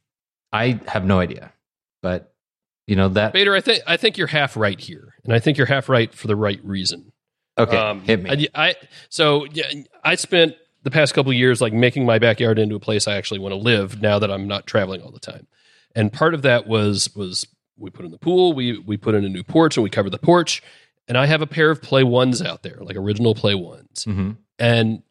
I 0.53 0.81
have 0.89 1.05
no 1.05 1.19
idea. 1.21 1.53
But, 2.03 2.33
you 2.87 2.97
know, 2.97 3.09
that. 3.11 3.33
Bader, 3.33 3.55
I 3.55 3.61
think 3.61 3.83
I 3.87 3.97
think 3.97 4.19
you're 4.19 4.27
half 4.27 4.57
right 4.57 4.79
here, 4.81 5.15
and 5.25 5.33
I 5.33 5.39
think 5.39 5.57
you're 5.57 5.67
half 5.69 5.89
right 5.89 6.13
for 6.13 6.27
the 6.27 6.35
right 6.37 6.59
reason. 6.65 7.13
Okay, 7.59 7.77
Um, 7.77 8.01
hit 8.03 8.23
me. 8.23 8.49
I, 8.55 8.69
I- 8.71 8.75
so 9.09 9.45
yeah, 9.53 9.71
I 10.03 10.17
spent 10.17 10.57
the 10.83 10.91
past 10.91 11.15
couple 11.15 11.31
of 11.31 11.37
years 11.39 11.61
like 11.61 11.73
making 11.73 12.05
my 12.07 12.19
backyard 12.19 12.59
into 12.59 12.75
a 12.75 12.81
place 12.81 13.07
I 13.07 13.15
actually 13.17 13.39
want 13.39 13.53
to 13.53 13.57
live 13.57 14.03
now 14.03 14.19
that 14.19 14.33
I'm 14.33 14.49
not 14.49 14.67
traveling 14.67 15.01
all 15.03 15.13
the 15.13 15.21
time. 15.21 15.47
And 15.95 16.13
part 16.13 16.35
of 16.35 16.43
that 16.43 16.67
was 16.67 17.15
was 17.15 17.47
we 17.77 17.91
put 17.91 18.05
in 18.05 18.11
the 18.11 18.19
pool, 18.19 18.53
we 18.53 18.79
we 18.79 18.97
put 18.97 19.15
in 19.15 19.25
a 19.25 19.29
new 19.29 19.43
porch, 19.43 19.77
and 19.77 19.85
we 19.85 19.91
covered 19.91 20.11
the 20.11 20.19
porch. 20.19 20.63
And 21.09 21.19
I 21.19 21.27
have 21.27 21.43
a 21.43 21.47
pair 21.47 21.71
of 21.71 21.83
Play 21.83 22.05
Ones 22.05 22.41
out 22.41 22.63
there, 22.63 22.79
like 22.81 22.97
original 22.97 23.35
Play 23.35 23.55
Ones. 23.57 24.05
Mhm. 24.07 24.37
And 24.59 25.03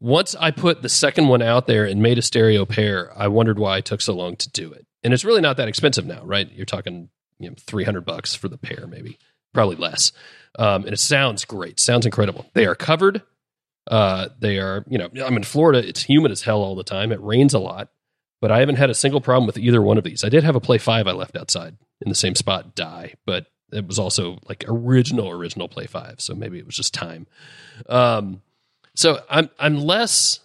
once 0.00 0.34
I 0.34 0.50
put 0.50 0.82
the 0.82 0.88
second 0.88 1.28
one 1.28 1.42
out 1.42 1.66
there 1.66 1.84
and 1.84 2.02
made 2.02 2.18
a 2.18 2.22
stereo 2.22 2.64
pair, 2.64 3.12
I 3.16 3.28
wondered 3.28 3.58
why 3.58 3.78
it 3.78 3.84
took 3.84 4.00
so 4.00 4.14
long 4.14 4.36
to 4.36 4.50
do 4.50 4.72
it. 4.72 4.86
And 5.04 5.12
it's 5.12 5.24
really 5.24 5.40
not 5.40 5.56
that 5.58 5.68
expensive 5.68 6.06
now, 6.06 6.22
right? 6.24 6.50
You're 6.52 6.64
talking 6.66 7.08
you 7.38 7.50
know, 7.50 7.54
300 7.58 8.04
bucks 8.04 8.34
for 8.34 8.48
the 8.48 8.56
pair, 8.58 8.86
maybe, 8.86 9.18
probably 9.52 9.76
less. 9.76 10.12
Um, 10.58 10.84
and 10.84 10.92
it 10.92 11.00
sounds 11.00 11.44
great. 11.44 11.78
Sounds 11.80 12.06
incredible. 12.06 12.46
They 12.54 12.66
are 12.66 12.74
covered. 12.74 13.22
Uh, 13.90 14.28
they 14.38 14.58
are, 14.58 14.84
you 14.88 14.96
know, 14.98 15.08
I'm 15.24 15.36
in 15.36 15.42
Florida. 15.42 15.86
It's 15.86 16.02
humid 16.04 16.30
as 16.30 16.42
hell 16.42 16.62
all 16.62 16.74
the 16.76 16.84
time. 16.84 17.10
It 17.12 17.20
rains 17.20 17.52
a 17.52 17.58
lot, 17.58 17.88
but 18.42 18.50
I 18.50 18.58
haven't 18.58 18.74
had 18.74 18.90
a 18.90 18.94
single 18.94 19.20
problem 19.20 19.46
with 19.46 19.56
either 19.56 19.80
one 19.80 19.96
of 19.96 20.04
these. 20.04 20.24
I 20.24 20.28
did 20.28 20.42
have 20.42 20.56
a 20.56 20.60
Play 20.60 20.76
5 20.76 21.06
I 21.06 21.12
left 21.12 21.36
outside 21.36 21.76
in 22.00 22.08
the 22.08 22.16
same 22.16 22.34
spot 22.34 22.74
die, 22.74 23.14
but 23.24 23.46
it 23.72 23.86
was 23.86 24.00
also 24.00 24.40
like 24.48 24.64
original, 24.66 25.30
original 25.30 25.68
Play 25.68 25.86
5. 25.86 26.16
So 26.20 26.34
maybe 26.34 26.58
it 26.58 26.66
was 26.66 26.74
just 26.74 26.92
time. 26.92 27.28
Um, 27.88 28.42
so 28.96 29.20
I'm, 29.30 29.48
I'm 29.58 29.78
less 29.78 30.40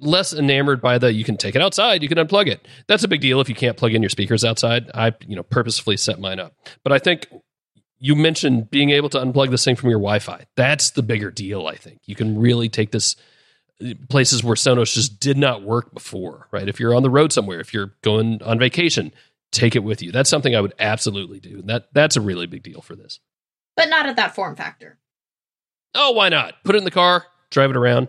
less 0.00 0.34
enamored 0.34 0.80
by 0.80 0.98
the 0.98 1.12
you 1.12 1.22
can 1.22 1.36
take 1.36 1.54
it 1.54 1.62
outside, 1.62 2.02
you 2.02 2.08
can 2.08 2.18
unplug 2.18 2.48
it. 2.48 2.66
That's 2.88 3.04
a 3.04 3.08
big 3.08 3.20
deal 3.20 3.40
if 3.40 3.48
you 3.48 3.54
can't 3.54 3.76
plug 3.76 3.94
in 3.94 4.02
your 4.02 4.10
speakers 4.10 4.44
outside. 4.44 4.90
I, 4.92 5.14
you 5.24 5.36
know, 5.36 5.44
purposefully 5.44 5.96
set 5.96 6.18
mine 6.18 6.40
up. 6.40 6.56
But 6.82 6.92
I 6.92 6.98
think 6.98 7.28
you 8.00 8.16
mentioned 8.16 8.68
being 8.68 8.90
able 8.90 9.10
to 9.10 9.18
unplug 9.18 9.52
this 9.52 9.64
thing 9.64 9.76
from 9.76 9.90
your 9.90 10.00
Wi-Fi. 10.00 10.44
That's 10.56 10.90
the 10.90 11.04
bigger 11.04 11.30
deal, 11.30 11.68
I 11.68 11.76
think. 11.76 12.00
You 12.04 12.16
can 12.16 12.36
really 12.36 12.68
take 12.68 12.90
this 12.90 13.14
places 14.08 14.42
where 14.44 14.54
Sonos 14.56 14.94
just 14.94 15.20
did 15.20 15.36
not 15.36 15.62
work 15.62 15.92
before, 15.94 16.48
right? 16.50 16.68
If 16.68 16.78
you're 16.80 16.94
on 16.94 17.02
the 17.02 17.10
road 17.10 17.32
somewhere, 17.32 17.60
if 17.60 17.72
you're 17.74 17.92
going 18.02 18.42
on 18.42 18.58
vacation, 18.58 19.12
take 19.50 19.74
it 19.76 19.84
with 19.84 20.02
you. 20.02 20.12
That's 20.12 20.30
something 20.30 20.54
I 20.54 20.60
would 20.60 20.74
absolutely 20.78 21.40
do. 21.40 21.62
That 21.62 21.88
that's 21.92 22.16
a 22.16 22.20
really 22.20 22.46
big 22.46 22.62
deal 22.62 22.80
for 22.80 22.94
this. 22.96 23.20
But 23.76 23.88
not 23.88 24.06
at 24.06 24.16
that 24.16 24.34
form 24.34 24.56
factor. 24.56 24.98
Oh, 25.94 26.12
why 26.12 26.28
not? 26.28 26.54
Put 26.64 26.74
it 26.74 26.78
in 26.78 26.84
the 26.84 26.90
car, 26.90 27.24
drive 27.50 27.70
it 27.70 27.76
around. 27.76 28.08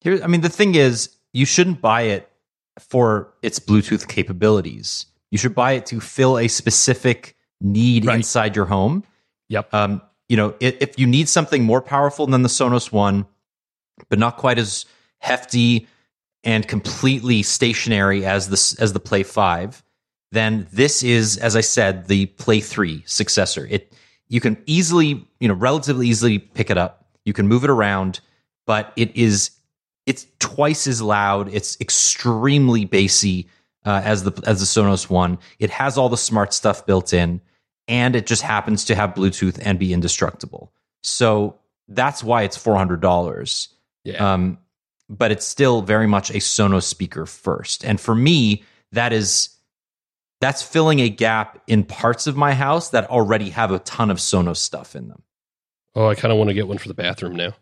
Here, 0.00 0.20
I 0.22 0.26
mean, 0.26 0.40
the 0.42 0.48
thing 0.48 0.74
is, 0.74 1.14
you 1.32 1.44
shouldn't 1.46 1.80
buy 1.80 2.02
it 2.02 2.30
for 2.78 3.32
its 3.42 3.58
Bluetooth 3.58 4.06
capabilities. 4.08 5.06
You 5.30 5.38
should 5.38 5.54
buy 5.54 5.72
it 5.72 5.86
to 5.86 6.00
fill 6.00 6.38
a 6.38 6.48
specific 6.48 7.36
need 7.60 8.04
Right. 8.06 8.16
inside 8.16 8.54
your 8.56 8.66
home. 8.66 9.02
Yep. 9.48 9.72
Um, 9.74 10.02
you 10.28 10.36
know, 10.36 10.54
if, 10.60 10.76
if 10.80 10.98
you 10.98 11.06
need 11.06 11.28
something 11.28 11.64
more 11.64 11.80
powerful 11.82 12.26
than 12.26 12.42
the 12.42 12.48
Sonos 12.48 12.92
One, 12.92 13.26
but 14.08 14.18
not 14.18 14.36
quite 14.36 14.58
as 14.58 14.86
hefty 15.18 15.86
and 16.44 16.66
completely 16.68 17.42
stationary 17.42 18.24
as 18.24 18.48
the 18.48 18.82
as 18.82 18.92
the 18.92 19.00
Play 19.00 19.22
Five, 19.22 19.82
then 20.32 20.66
this 20.72 21.02
is, 21.02 21.36
as 21.38 21.56
I 21.56 21.60
said, 21.60 22.06
the 22.06 22.26
Play 22.26 22.60
Three 22.60 23.02
successor. 23.06 23.66
It 23.68 23.92
you 24.28 24.40
can 24.40 24.56
easily, 24.66 25.26
you 25.40 25.48
know, 25.48 25.54
relatively 25.54 26.08
easily 26.08 26.38
pick 26.38 26.70
it 26.70 26.78
up. 26.78 27.06
You 27.24 27.32
can 27.32 27.48
move 27.48 27.64
it 27.64 27.70
around, 27.70 28.20
but 28.66 28.92
it 28.96 29.14
is 29.16 29.50
it's 30.06 30.26
twice 30.38 30.86
as 30.86 31.02
loud. 31.02 31.52
It's 31.52 31.80
extremely 31.80 32.84
bassy 32.84 33.48
uh, 33.84 34.02
as 34.04 34.22
the 34.22 34.32
as 34.46 34.60
the 34.60 34.66
Sonos 34.66 35.10
One. 35.10 35.38
It 35.58 35.70
has 35.70 35.98
all 35.98 36.08
the 36.08 36.16
smart 36.16 36.54
stuff 36.54 36.86
built 36.86 37.12
in, 37.12 37.40
and 37.88 38.14
it 38.14 38.26
just 38.26 38.42
happens 38.42 38.84
to 38.84 38.94
have 38.94 39.14
Bluetooth 39.14 39.58
and 39.62 39.78
be 39.78 39.92
indestructible. 39.92 40.72
So 41.02 41.56
that's 41.88 42.22
why 42.22 42.42
it's 42.42 42.56
four 42.56 42.76
hundred 42.76 43.00
dollars. 43.00 43.68
Yeah. 44.06 44.32
Um, 44.34 44.58
but 45.08 45.30
it's 45.32 45.46
still 45.46 45.82
very 45.82 46.06
much 46.06 46.30
a 46.30 46.34
Sonos 46.38 46.84
speaker 46.84 47.26
first. 47.26 47.84
And 47.84 48.00
for 48.00 48.14
me, 48.14 48.64
that 48.92 49.12
is 49.12 49.50
that's 50.40 50.62
filling 50.62 51.00
a 51.00 51.08
gap 51.08 51.62
in 51.66 51.82
parts 51.84 52.26
of 52.26 52.36
my 52.36 52.54
house 52.54 52.90
that 52.90 53.08
already 53.10 53.50
have 53.50 53.70
a 53.72 53.78
ton 53.80 54.10
of 54.10 54.18
Sonos 54.18 54.58
stuff 54.58 54.94
in 54.96 55.08
them. 55.08 55.22
oh, 55.94 56.06
I 56.08 56.14
kind 56.14 56.30
of 56.32 56.38
want 56.38 56.48
to 56.48 56.54
get 56.54 56.68
one 56.68 56.78
for 56.78 56.88
the 56.88 56.94
bathroom 56.94 57.36
now. 57.36 57.54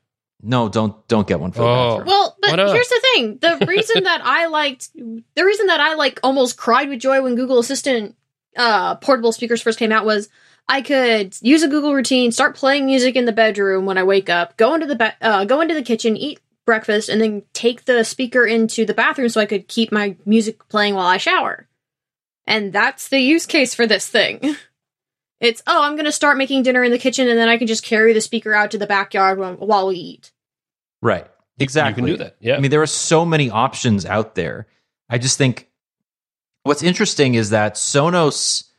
No, 0.42 0.68
don't 0.68 1.07
don't 1.09 1.26
get 1.26 1.40
one 1.40 1.53
for 1.53 1.61
the 1.61 1.66
Oh. 1.66 1.88
bathroom. 1.99 2.07
Well, 2.09 2.36
but 2.42 2.59
here's 2.59 2.88
the 2.88 3.01
thing: 3.14 3.38
the 3.40 3.64
reason 3.68 4.05
that 4.05 4.20
I 4.24 4.47
liked, 4.47 4.90
the 4.95 5.45
reason 5.45 5.66
that 5.68 5.80
I 5.80 5.95
like 5.95 6.20
almost 6.22 6.57
cried 6.59 6.88
with 6.88 7.01
joy 7.01 7.22
when 7.22 7.34
Google 7.36 7.59
Assistant 7.59 8.16
uh, 8.57 8.97
portable 8.97 9.32
speakers 9.32 9.62
first 9.62 9.78
came 9.78 9.92
out 9.92 10.05
was 10.05 10.28
I 10.68 10.80
could 10.82 11.36
use 11.42 11.62
a 11.62 11.68
Google 11.68 11.94
routine, 11.94 12.32
start 12.32 12.56
playing 12.56 12.86
music 12.86 13.16
in 13.16 13.26
the 13.26 13.32
bedroom 13.32 13.84
when 13.86 13.98
I 13.98 14.02
wake 14.02 14.30
up, 14.30 14.56
go 14.56 14.74
into 14.74 14.86
the 14.86 14.96
be- 14.96 15.20
uh, 15.20 15.44
go 15.44 15.60
into 15.60 15.74
the 15.74 15.82
kitchen, 15.82 16.16
eat 16.16 16.40
breakfast, 16.64 17.08
and 17.10 17.20
then 17.20 17.42
take 17.52 17.84
the 17.84 18.02
speaker 18.04 18.46
into 18.46 18.86
the 18.86 18.94
bathroom 18.94 19.28
so 19.28 19.40
I 19.40 19.46
could 19.46 19.68
keep 19.68 19.92
my 19.92 20.16
music 20.24 20.66
playing 20.68 20.94
while 20.94 21.06
I 21.06 21.18
shower. 21.18 21.68
And 22.46 22.72
that's 22.72 23.08
the 23.08 23.20
use 23.20 23.46
case 23.46 23.74
for 23.74 23.86
this 23.86 24.08
thing. 24.08 24.56
It's 25.40 25.62
oh, 25.66 25.82
I'm 25.82 25.94
going 25.94 26.06
to 26.06 26.12
start 26.12 26.38
making 26.38 26.62
dinner 26.62 26.82
in 26.84 26.92
the 26.92 26.98
kitchen, 26.98 27.28
and 27.28 27.38
then 27.38 27.50
I 27.50 27.58
can 27.58 27.66
just 27.66 27.84
carry 27.84 28.14
the 28.14 28.20
speaker 28.22 28.54
out 28.54 28.70
to 28.70 28.78
the 28.78 28.86
backyard 28.86 29.38
while, 29.38 29.54
while 29.54 29.88
we 29.88 29.96
eat. 29.96 30.32
right. 31.02 31.26
Exactly. 31.58 32.02
You 32.02 32.16
can 32.16 32.18
do 32.18 32.24
that. 32.24 32.36
Yeah. 32.40 32.56
I 32.56 32.60
mean, 32.60 32.70
there 32.70 32.80
are 32.80 32.86
so 32.86 33.26
many 33.26 33.50
options 33.50 34.06
out 34.06 34.36
there. 34.36 34.68
I 35.10 35.18
just 35.18 35.36
think 35.36 35.68
what's 36.62 36.82
interesting 36.82 37.34
is 37.34 37.50
that 37.50 37.74
Sonos 37.74 38.70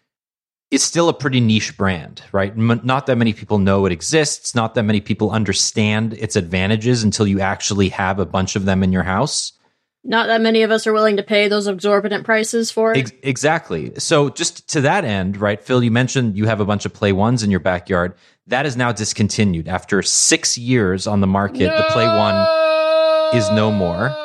is 0.76 0.84
still 0.84 1.10
a 1.10 1.14
pretty 1.14 1.40
niche 1.40 1.76
brand, 1.78 2.22
right? 2.32 2.52
M- 2.52 2.82
not 2.84 3.08
that 3.08 3.18
many 3.18 3.34
people 3.34 3.58
know 3.58 3.86
it 3.86 3.92
exists. 3.92 4.54
Not 4.54 4.76
that 4.76 4.84
many 4.84 5.02
people 5.02 5.32
understand 5.32 6.14
its 6.14 6.36
advantages 6.36 7.04
until 7.04 7.26
you 7.28 7.40
actually 7.40 7.90
have 7.90 8.20
a 8.20 8.26
bunch 8.26 8.56
of 8.56 8.66
them 8.66 8.84
in 8.84 8.92
your 8.92 9.04
house. 9.04 9.54
Not 10.04 10.28
that 10.28 10.40
many 10.42 10.62
of 10.62 10.70
us 10.70 10.86
are 10.86 10.94
willing 10.94 11.18
to 11.18 11.24
pay 11.24 11.48
those 11.48 11.68
exorbitant 11.68 12.26
prices 12.26 12.70
for 12.70 12.92
it. 12.94 12.98
Ex- 13.00 13.12
exactly. 13.24 13.92
So, 13.98 14.30
just 14.30 14.70
to 14.70 14.82
that 14.82 15.04
end, 15.04 15.38
right, 15.38 15.60
Phil, 15.60 15.84
you 15.84 15.90
mentioned 15.90 16.38
you 16.38 16.46
have 16.46 16.60
a 16.60 16.66
bunch 16.66 16.86
of 16.86 16.94
Play 16.94 17.12
Ones 17.12 17.42
in 17.42 17.50
your 17.50 17.60
backyard. 17.60 18.14
That 18.46 18.68
is 18.68 18.78
now 18.78 18.92
discontinued 18.92 19.68
after 19.68 20.04
six 20.04 20.60
years 20.60 21.08
on 21.08 21.22
the 21.22 21.28
market. 21.28 21.76
The 21.76 21.86
Play 21.90 22.06
One 22.06 23.36
is 23.36 23.50
no 23.50 23.72
more. 23.72 24.16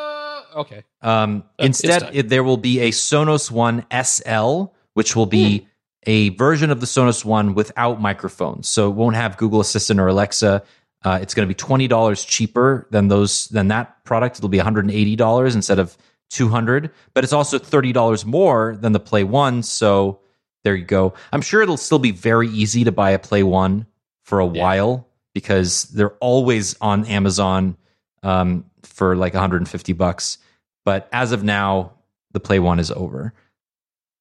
Okay. 0.54 0.82
Um, 1.00 1.44
Uh, 1.58 1.64
instead, 1.64 2.10
it, 2.12 2.28
there 2.28 2.44
will 2.44 2.58
be 2.58 2.80
a 2.80 2.90
Sonos 2.90 3.50
One 3.50 3.86
SL, 3.90 4.74
which 4.92 5.16
will 5.16 5.26
be 5.26 5.66
a 6.06 6.30
version 6.30 6.70
of 6.70 6.80
the 6.80 6.86
Sonos 6.86 7.24
One 7.24 7.54
without 7.54 8.00
microphones. 8.00 8.68
So 8.68 8.88
it 8.88 8.94
won't 8.94 9.16
have 9.16 9.36
Google 9.36 9.60
Assistant 9.60 10.00
or 10.00 10.08
Alexa. 10.08 10.62
Uh, 11.02 11.18
it's 11.22 11.34
going 11.34 11.46
to 11.46 11.50
be 11.50 11.56
twenty 11.56 11.88
dollars 11.88 12.24
cheaper 12.24 12.86
than 12.90 13.08
those 13.08 13.46
than 13.48 13.68
that 13.68 14.04
product. 14.04 14.36
It'll 14.38 14.48
be 14.48 14.58
one 14.58 14.64
hundred 14.64 14.84
and 14.86 14.94
eighty 14.94 15.16
dollars 15.16 15.54
instead 15.54 15.78
of 15.78 15.96
two 16.30 16.48
hundred. 16.48 16.90
But 17.14 17.24
it's 17.24 17.32
also 17.32 17.58
thirty 17.58 17.92
dollars 17.92 18.24
more 18.26 18.76
than 18.80 18.92
the 18.92 19.00
Play 19.00 19.24
One. 19.24 19.62
So 19.62 20.20
there 20.64 20.74
you 20.74 20.84
go. 20.84 21.14
I'm 21.32 21.40
sure 21.42 21.62
it'll 21.62 21.76
still 21.78 21.98
be 21.98 22.10
very 22.10 22.48
easy 22.48 22.84
to 22.84 22.92
buy 22.92 23.10
a 23.12 23.18
Play 23.18 23.42
One 23.42 23.86
for 24.24 24.40
a 24.40 24.46
Yeah. 24.46 24.62
while 24.62 25.08
because 25.32 25.84
they're 25.84 26.14
always 26.20 26.76
on 26.80 27.04
Amazon 27.06 27.76
um, 28.22 28.64
for 28.82 29.16
like 29.16 29.32
150 29.32 29.92
bucks. 29.94 30.38
But 30.84 31.08
as 31.12 31.32
of 31.32 31.42
now, 31.44 31.92
the 32.32 32.40
Play 32.40 32.58
One 32.58 32.78
is 32.78 32.90
over, 32.90 33.32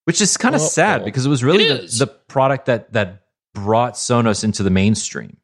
which 0.09 0.21
is 0.21 0.37
kind 0.37 0.55
of 0.55 0.61
Well, 0.61 0.69
sad 0.71 1.01
well, 1.01 1.05
because 1.05 1.27
it 1.27 1.29
was 1.29 1.43
really 1.43 1.65
it 1.65 1.91
the, 1.91 2.05
the 2.05 2.07
product 2.07 2.65
that 2.65 2.93
that 2.93 3.25
brought 3.53 3.93
Sonos 3.93 4.43
into 4.43 4.63
the 4.63 4.71
mainstream. 4.71 5.37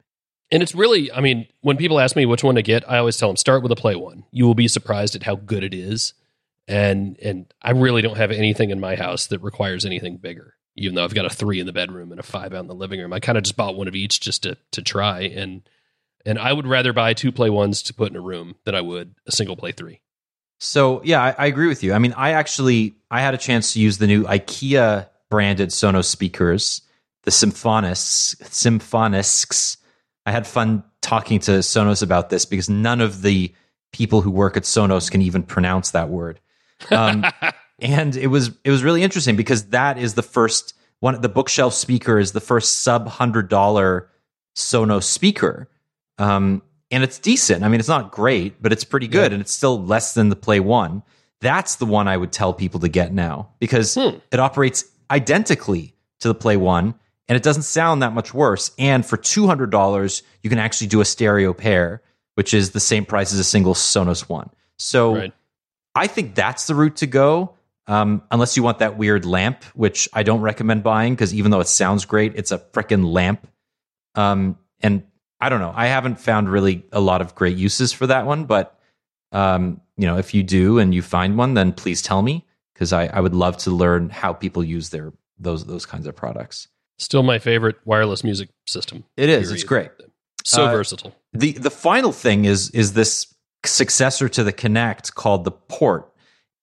And 0.50 0.64
it's 0.64 0.74
really, 0.74 1.12
I 1.12 1.22
mean, 1.22 1.46
when 1.62 1.78
people 1.78 2.00
ask 2.00 2.16
me 2.16 2.26
which 2.26 2.44
one 2.44 2.56
to 2.56 2.64
get, 2.64 2.90
I 2.90 2.98
always 2.98 3.16
tell 3.16 3.30
them 3.30 3.38
start 3.38 3.62
with 3.62 3.72
a 3.72 3.76
Play 3.76 3.96
One. 3.96 4.24
You 4.32 4.48
will 4.48 4.56
be 4.56 4.68
surprised 4.68 5.16
at 5.16 5.22
how 5.22 5.36
good 5.36 5.64
it 5.64 5.76
is. 5.76 6.16
And 6.68 7.16
and 7.22 7.54
I 7.62 7.74
really 7.74 8.02
don't 8.02 8.18
have 8.18 8.32
anything 8.32 8.72
in 8.72 8.80
my 8.80 8.96
house 8.96 9.28
that 9.28 9.44
requires 9.44 9.86
anything 9.86 10.18
bigger. 10.18 10.56
Even 10.76 10.96
though 10.96 11.04
I've 11.04 11.14
got 11.14 11.28
a 11.28 11.30
three 11.30 11.60
in 11.60 11.68
the 11.68 11.72
bedroom 11.72 12.10
and 12.10 12.20
a 12.20 12.24
five 12.24 12.52
out 12.52 12.62
in 12.62 12.68
the 12.68 12.74
living 12.74 13.00
room, 13.00 13.14
I 13.14 13.20
kind 13.20 13.38
of 13.38 13.44
just 13.44 13.56
bought 13.56 13.78
one 13.78 13.88
of 13.88 13.94
each 13.94 14.20
just 14.20 14.42
to 14.44 14.58
to 14.72 14.82
try. 14.82 15.22
And 15.22 15.62
and 16.26 16.40
I 16.40 16.52
would 16.52 16.66
rather 16.66 16.92
buy 16.92 17.14
two 17.14 17.32
Play 17.32 17.52
Ones 17.52 17.84
to 17.84 17.94
put 17.94 18.10
in 18.10 18.16
a 18.16 18.20
room 18.22 18.56
than 18.66 18.74
I 18.74 18.82
would 18.82 19.14
a 19.28 19.32
single 19.32 19.56
Play 19.56 19.74
Three. 19.74 20.02
So 20.60 21.02
yeah, 21.04 21.22
I, 21.22 21.36
I 21.38 21.46
agree 21.48 21.68
with 21.68 21.84
you. 21.84 21.94
I 21.94 22.00
mean, 22.00 22.14
I 22.14 22.32
actually 22.32 22.96
I 23.12 23.22
had 23.22 23.34
a 23.34 23.38
chance 23.38 23.74
to 23.74 23.80
use 23.80 23.98
the 23.98 24.08
new 24.08 24.24
IKEA 24.24 25.08
branded 25.30 25.70
Sonos 25.70 26.06
speakers, 26.06 26.82
the 27.24 27.32
Symfonisks, 27.32 28.36
Symfonisks. 28.44 29.78
I 30.26 30.32
had 30.32 30.48
fun 30.48 30.84
talking 31.02 31.40
to 31.40 31.52
Sonos 31.60 32.02
about 32.02 32.30
this 32.30 32.46
because 32.46 32.70
none 32.70 33.02
of 33.02 33.22
the 33.22 33.54
people 33.92 34.22
who 34.22 34.32
work 34.32 34.58
at 34.58 34.64
Sonos 34.64 35.10
can 35.10 35.22
even 35.22 35.44
pronounce 35.44 35.92
that 35.92 36.10
word. 36.10 36.40
Um, 36.92 37.26
and 37.80 38.16
it 38.16 38.28
was 38.28 38.52
it 38.64 38.72
was 38.72 38.84
really 38.84 39.04
interesting 39.04 39.36
because 39.36 39.68
that 39.68 39.98
is 39.98 40.14
the 40.16 40.24
first 40.24 40.74
one. 41.00 41.20
The 41.22 41.30
bookshelf 41.30 41.74
speaker 41.74 42.18
is 42.18 42.32
the 42.32 42.40
first 42.40 42.82
sub 42.82 43.08
hundred 43.08 43.50
dollar 43.50 44.10
Sonos 44.56 45.04
speaker, 45.04 45.70
um, 46.18 46.62
and 46.92 47.04
it's 47.04 47.20
decent. 47.20 47.64
I 47.64 47.68
mean, 47.68 47.80
it's 47.80 47.90
not 47.90 48.12
great, 48.12 48.62
but 48.62 48.72
it's 48.72 48.84
pretty 48.84 49.08
good, 49.08 49.34
and 49.34 49.42
it's 49.42 49.52
still 49.52 49.84
less 49.84 50.14
than 50.14 50.30
the 50.30 50.36
Play 50.36 50.60
One. 50.60 51.04
That's 51.42 51.76
the 51.76 51.86
one 51.86 52.08
I 52.08 52.18
would 52.18 52.32
tell 52.32 52.54
people 52.54 52.80
to 52.82 52.88
get 52.90 53.14
now 53.14 53.50
because 53.60 53.96
Hmm. 53.96 54.18
it 54.32 54.40
operates 54.40 54.86
identically 55.12 55.96
to 56.20 56.28
the 56.28 56.36
Play 56.36 56.58
One, 56.58 56.96
and 57.28 57.36
it 57.36 57.44
doesn't 57.44 57.64
sound 57.64 58.02
that 58.02 58.14
much 58.14 58.34
worse. 58.34 58.72
And 58.78 59.06
for 59.06 59.18
two 59.18 59.48
hundred 59.48 59.70
dollars, 59.72 60.24
you 60.44 60.50
can 60.50 60.60
actually 60.60 60.88
do 60.88 61.02
a 61.02 61.06
stereo 61.06 61.54
pair, 61.54 62.02
which 62.36 62.54
is 62.54 62.72
the 62.72 62.80
same 62.80 63.06
price 63.06 63.34
as 63.34 63.40
a 63.40 63.44
single 63.44 63.74
Sonos 63.74 64.30
One. 64.30 64.50
So. 64.78 65.16
right. 65.16 65.34
I 65.98 66.08
think 66.08 66.36
that's 66.36 66.68
the 66.68 66.76
route 66.76 66.98
to 66.98 67.08
go. 67.08 67.56
Um, 67.88 68.22
unless 68.30 68.58
you 68.58 68.64
want 68.64 68.80
that 68.80 68.98
weird 68.98 69.24
lamp, 69.26 69.64
which 69.76 70.10
I 70.12 70.24
don't 70.24 70.42
recommend 70.42 70.84
buying 70.84 71.14
because 71.14 71.34
even 71.34 71.52
though 71.52 71.62
it 71.62 71.68
sounds 71.70 72.04
great, 72.04 72.34
it's 72.36 72.52
a 72.52 72.58
freaking 72.58 73.10
lamp. 73.14 73.48
Um, 74.16 74.58
and 74.82 75.04
I 75.40 75.50
don't 75.50 75.60
know. 75.60 75.74
I 75.76 75.88
haven't 75.88 76.20
found 76.20 76.50
really 76.50 76.86
a 76.92 77.00
lot 77.00 77.22
of 77.22 77.36
great 77.36 77.58
uses 77.58 77.92
for 77.94 78.08
that 78.08 78.26
one, 78.26 78.46
but 78.46 78.80
um, 79.32 79.82
you 79.98 80.08
know, 80.08 80.18
if 80.18 80.34
you 80.34 80.44
do 80.44 80.80
and 80.80 80.94
you 80.96 81.02
find 81.02 81.38
one, 81.38 81.54
then 81.56 81.74
please 81.74 82.02
tell 82.02 82.22
me 82.22 82.46
because 82.74 82.94
I, 82.94 83.08
I 83.08 83.20
would 83.20 83.36
love 83.36 83.58
to 83.58 83.72
learn 83.72 84.10
how 84.10 84.34
people 84.34 84.64
use 84.64 84.90
their 84.90 85.12
those 85.38 85.66
those 85.66 85.86
kinds 85.86 86.08
of 86.08 86.16
products. 86.16 86.68
Still 86.98 87.24
my 87.24 87.40
favorite 87.40 87.76
wireless 87.86 88.24
music 88.24 88.50
system. 88.66 89.04
It 89.18 89.28
is. 89.30 89.52
It's 89.52 89.64
great. 89.64 89.90
So 90.46 90.68
Uh, 90.68 90.72
versatile. 90.72 91.14
the 91.34 91.52
the 91.54 91.72
final 91.72 92.12
thing 92.14 92.46
is 92.46 92.70
is 92.72 92.94
this 92.94 93.34
successor 93.66 94.30
to 94.30 94.44
the 94.44 94.54
Connect 94.54 95.16
called 95.16 95.44
the 95.44 95.52
Port, 95.52 96.10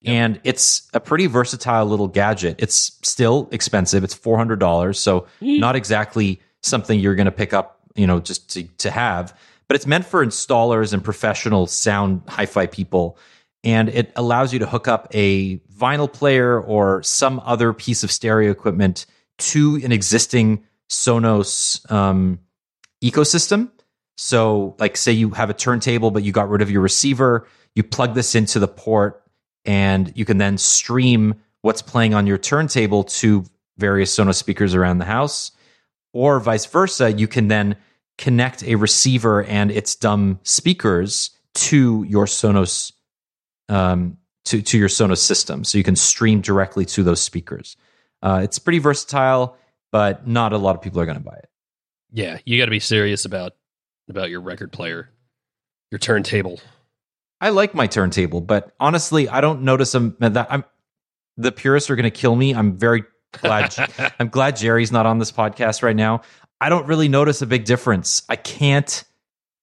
and 0.05 0.39
it's 0.43 0.89
a 0.93 0.99
pretty 0.99 1.27
versatile 1.27 1.85
little 1.85 2.07
gadget. 2.07 2.55
It's 2.59 2.97
still 3.03 3.47
expensive. 3.51 4.03
It's 4.03 4.13
four 4.15 4.37
hundred 4.37 4.59
dollars, 4.59 4.97
so 4.99 5.27
not 5.41 5.75
exactly 5.75 6.41
something 6.61 6.99
you're 6.99 7.15
going 7.15 7.25
to 7.25 7.31
pick 7.31 7.53
up, 7.53 7.81
you 7.95 8.07
know, 8.07 8.19
just 8.19 8.49
to 8.51 8.63
to 8.79 8.91
have. 8.91 9.37
But 9.67 9.75
it's 9.75 9.87
meant 9.87 10.05
for 10.05 10.25
installers 10.25 10.93
and 10.93 11.03
professional 11.03 11.67
sound 11.67 12.21
hi-fi 12.27 12.67
people, 12.67 13.17
and 13.63 13.89
it 13.89 14.11
allows 14.15 14.53
you 14.53 14.59
to 14.59 14.65
hook 14.65 14.87
up 14.87 15.07
a 15.13 15.57
vinyl 15.57 16.11
player 16.11 16.59
or 16.59 17.01
some 17.03 17.41
other 17.45 17.73
piece 17.73 18.03
of 18.03 18.11
stereo 18.11 18.51
equipment 18.51 19.05
to 19.37 19.79
an 19.83 19.91
existing 19.91 20.63
Sonos 20.89 21.89
um, 21.91 22.39
ecosystem. 23.03 23.71
So, 24.15 24.75
like, 24.79 24.95
say 24.95 25.11
you 25.11 25.31
have 25.31 25.49
a 25.49 25.53
turntable, 25.53 26.11
but 26.11 26.23
you 26.23 26.31
got 26.31 26.49
rid 26.49 26.61
of 26.61 26.69
your 26.69 26.81
receiver, 26.81 27.47
you 27.73 27.83
plug 27.83 28.13
this 28.13 28.35
into 28.35 28.59
the 28.59 28.67
port, 28.67 29.23
and 29.65 30.11
you 30.15 30.23
can 30.23 30.37
then 30.37 30.57
stream 30.57 31.35
what's 31.61 31.81
playing 31.81 32.13
on 32.13 32.27
your 32.27 32.37
turntable 32.37 33.05
to 33.05 33.45
various 33.77 34.15
Sonos 34.15 34.35
speakers 34.35 34.75
around 34.75 34.99
the 34.99 35.05
house. 35.05 35.51
Or 36.13 36.39
vice 36.39 36.65
versa, 36.65 37.11
you 37.11 37.27
can 37.27 37.47
then 37.47 37.75
connect 38.17 38.63
a 38.63 38.75
receiver 38.75 39.43
and 39.43 39.71
its 39.71 39.95
dumb 39.95 40.39
speakers 40.43 41.31
to 41.55 42.03
your 42.03 42.25
Sonos 42.25 42.93
um, 43.69 44.17
to 44.45 44.61
to 44.61 44.77
your 44.77 44.89
Sonos 44.89 45.17
system, 45.17 45.63
so 45.63 45.77
you 45.77 45.83
can 45.83 45.95
stream 45.95 46.41
directly 46.41 46.85
to 46.85 47.03
those 47.03 47.21
speakers. 47.21 47.75
Uh, 48.21 48.41
it's 48.43 48.59
pretty 48.59 48.79
versatile, 48.79 49.57
but 49.91 50.27
not 50.27 50.53
a 50.53 50.57
lot 50.57 50.75
of 50.75 50.81
people 50.81 50.99
are 50.99 51.05
going 51.05 51.17
to 51.17 51.23
buy 51.23 51.35
it. 51.35 51.49
Yeah, 52.11 52.37
you 52.45 52.57
got 52.57 52.65
to 52.65 52.71
be 52.71 52.79
serious 52.79 53.25
about 53.25 53.53
about 54.09 54.29
your 54.29 54.41
record 54.41 54.71
player, 54.71 55.09
your 55.91 55.99
turntable. 55.99 56.59
I 57.41 57.49
like 57.49 57.73
my 57.73 57.87
turntable, 57.87 58.41
but 58.41 58.73
honestly, 58.79 59.27
I 59.27 59.41
don't 59.41 59.63
notice 59.63 59.91
them. 59.91 60.15
That 60.19 60.47
I'm 60.49 60.63
the 61.37 61.51
purists 61.51 61.89
are 61.89 61.95
going 61.95 62.03
to 62.03 62.11
kill 62.11 62.35
me. 62.35 62.53
I'm 62.53 62.77
very 62.77 63.03
glad. 63.33 63.75
I'm 64.19 64.29
glad 64.29 64.55
Jerry's 64.55 64.91
not 64.91 65.05
on 65.05 65.19
this 65.19 65.31
podcast 65.31 65.83
right 65.83 65.95
now. 65.95 66.21
I 66.61 66.69
don't 66.69 66.87
really 66.87 67.09
notice 67.09 67.41
a 67.41 67.47
big 67.47 67.65
difference. 67.65 68.23
I 68.29 68.35
can't 68.35 69.03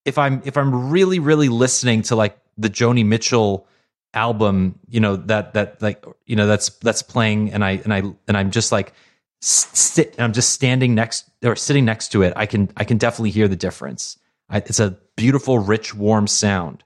if 0.04 0.18
I'm 0.18 0.42
if 0.44 0.56
I'm 0.56 0.90
really 0.90 1.18
really 1.18 1.48
listening 1.48 2.02
to 2.02 2.16
like 2.16 2.38
the 2.56 2.70
Joni 2.70 3.04
Mitchell 3.04 3.66
album, 4.14 4.78
you 4.88 5.00
know 5.00 5.16
that 5.16 5.54
that 5.54 5.80
like 5.82 6.04
you 6.26 6.36
know 6.36 6.46
that's 6.46 6.70
that's 6.78 7.02
playing, 7.02 7.52
and 7.52 7.64
I 7.64 7.72
and 7.84 7.92
I 7.92 8.02
and 8.28 8.36
I'm 8.36 8.50
just 8.50 8.72
like 8.72 8.92
sit. 9.40 10.14
and 10.14 10.24
I'm 10.24 10.32
just 10.32 10.50
standing 10.50 10.94
next 10.94 11.30
or 11.44 11.56
sitting 11.56 11.84
next 11.84 12.08
to 12.12 12.22
it. 12.22 12.32
I 12.36 12.46
can 12.46 12.70
I 12.76 12.84
can 12.84 12.98
definitely 12.98 13.30
hear 13.30 13.48
the 13.48 13.56
difference. 13.56 14.18
I, 14.48 14.58
it's 14.58 14.80
a 14.80 14.98
beautiful, 15.16 15.58
rich, 15.58 15.94
warm 15.94 16.26
sound. 16.26 16.82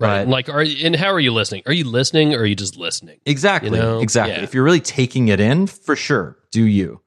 Right. 0.00 0.24
But- 0.24 0.28
like, 0.28 0.48
are 0.48 0.62
you, 0.62 0.84
and 0.86 0.96
how 0.96 1.12
are 1.12 1.20
you 1.20 1.32
listening? 1.32 1.62
Are 1.66 1.72
you 1.72 1.84
listening 1.84 2.34
or 2.34 2.38
are 2.40 2.46
you 2.46 2.56
just 2.56 2.76
listening? 2.76 3.20
Exactly. 3.26 3.70
You 3.70 3.76
know? 3.76 4.00
exactly. 4.00 4.34
Yeah. 4.36 4.42
If 4.42 4.54
you're 4.54 4.64
really 4.64 4.80
taking 4.80 5.28
it 5.28 5.40
in, 5.40 5.66
for 5.66 5.94
sure, 5.96 6.36
do 6.50 6.64
you. 6.64 7.00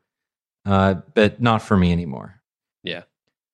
Uh, 0.65 0.95
but 1.13 1.41
not 1.41 1.61
for 1.61 1.77
me 1.77 1.91
anymore. 1.91 2.41
Yeah. 2.83 3.03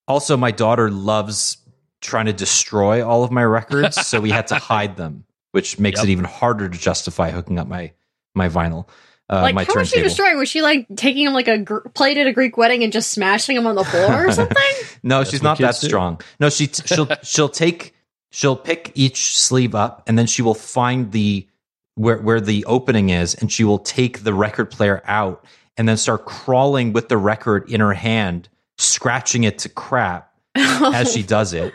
Also, 0.08 0.36
my 0.38 0.52
daughter 0.52 0.90
loves 0.92 1.58
trying 2.02 2.26
to 2.26 2.34
destroy 2.34 3.06
all 3.08 3.24
of 3.24 3.32
my 3.32 3.44
records, 3.44 3.96
so 4.06 4.20
we 4.20 4.30
had 4.32 4.48
to 4.48 4.56
hide 4.60 4.98
them, 4.98 5.24
which 5.52 5.80
makes 5.80 6.00
Yep. 6.00 6.08
it 6.08 6.12
even 6.12 6.26
harder 6.26 6.68
to 6.70 6.78
justify 6.78 7.30
hooking 7.32 7.60
up 7.60 7.68
my 7.68 7.92
my 8.36 8.50
vinyl. 8.50 8.88
Uh, 9.30 9.42
like, 9.42 9.56
my 9.56 9.64
how 9.64 9.76
was 9.76 9.88
she 9.88 9.96
turntable. 9.96 10.10
destroying? 10.10 10.38
Was 10.38 10.50
she 10.50 10.62
like 10.62 10.86
taking 10.98 11.26
him 11.26 11.34
like 11.34 11.48
a 11.48 11.58
gr- 11.60 11.88
plate 11.94 12.18
at 12.18 12.28
a 12.28 12.34
Greek 12.34 12.58
wedding 12.58 12.84
and 12.84 12.92
just 12.92 13.12
smashing 13.12 13.56
him 13.56 13.66
on 13.66 13.76
the 13.76 13.84
floor 13.86 14.26
or 14.28 14.32
something? 14.34 14.58
No, 15.02 15.20
That's 15.20 15.30
she's 15.32 15.42
not 15.44 15.58
that 15.60 15.80
do. 15.80 15.88
strong. 15.88 16.20
No, 16.40 16.50
she 16.50 16.68
she'll 16.68 17.08
she'll 17.24 17.48
take 17.50 17.93
she'll 18.34 18.56
pick 18.56 18.92
each 18.96 19.38
sleeve 19.38 19.76
up 19.76 20.02
and 20.08 20.18
then 20.18 20.26
she 20.26 20.42
will 20.42 20.56
find 20.56 21.12
the 21.12 21.48
where 21.96 22.18
where 22.18 22.42
the 22.42 22.66
opening 22.66 23.10
is 23.10 23.36
and 23.36 23.52
she 23.52 23.64
will 23.64 23.78
take 23.78 24.24
the 24.24 24.34
record 24.34 24.72
player 24.72 25.04
out 25.06 25.46
and 25.78 25.88
then 25.88 25.96
start 25.96 26.26
crawling 26.26 26.94
with 26.94 27.10
the 27.10 27.18
record 27.18 27.70
in 27.70 27.80
her 27.80 27.94
hand, 27.94 28.50
scratching 28.78 29.44
it 29.44 29.60
to 29.60 29.70
crap 29.70 30.34
as 30.56 31.14
she 31.14 31.22
does 31.22 31.54
it. 31.54 31.74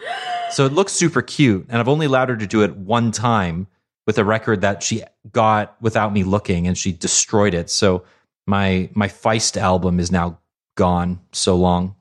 So 0.51 0.67
it 0.67 0.73
looks 0.73 0.93
super 0.93 1.23
cute 1.23 1.67
and 1.69 1.79
I've 1.79 1.89
only 1.89 2.07
allowed 2.07 2.29
her 2.29 2.37
to 2.37 2.47
do 2.47 2.63
it 2.65 2.77
one 2.77 3.13
time 3.13 3.69
with 4.07 4.19
a 4.19 4.25
record 4.25 4.61
that 4.63 4.83
she 4.83 5.05
got 5.31 5.77
without 5.81 6.13
me 6.13 6.25
looking 6.25 6.67
and 6.67 6.77
she 6.77 6.91
destroyed 6.91 7.55
it. 7.55 7.71
So 7.71 8.03
my 8.49 8.91
my 8.95 9.07
Feist 9.07 9.57
album 9.57 10.01
is 10.01 10.11
now 10.11 10.41
gone 10.77 11.21
so 11.31 11.55
long. 11.57 11.95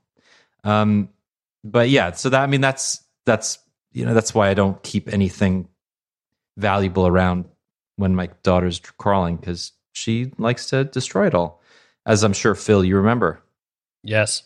Um, 0.63 1.09
but 1.63 1.89
yeah, 1.89 2.13
so 2.13 2.29
that 2.29 2.41
I 2.41 2.47
mean 2.47 2.61
that's 2.61 3.03
that's 3.25 3.59
you 3.97 4.05
know 4.05 4.13
that's 4.13 4.33
why 4.33 4.49
I 4.49 4.53
don't 4.53 4.81
keep 4.83 5.11
anything 5.11 5.67
valuable 6.55 7.07
around 7.07 7.45
when 7.95 8.15
my 8.15 8.29
daughter's 8.43 8.79
crawling 8.79 9.37
because 9.37 9.71
she 9.91 10.31
likes 10.37 10.69
to 10.69 10.83
destroy 10.83 11.25
it 11.25 11.33
all, 11.33 11.63
as 12.05 12.23
I'm 12.23 12.33
sure 12.33 12.53
Phil 12.53 12.85
you 12.85 12.95
remember. 12.97 13.41
Yes. 14.03 14.43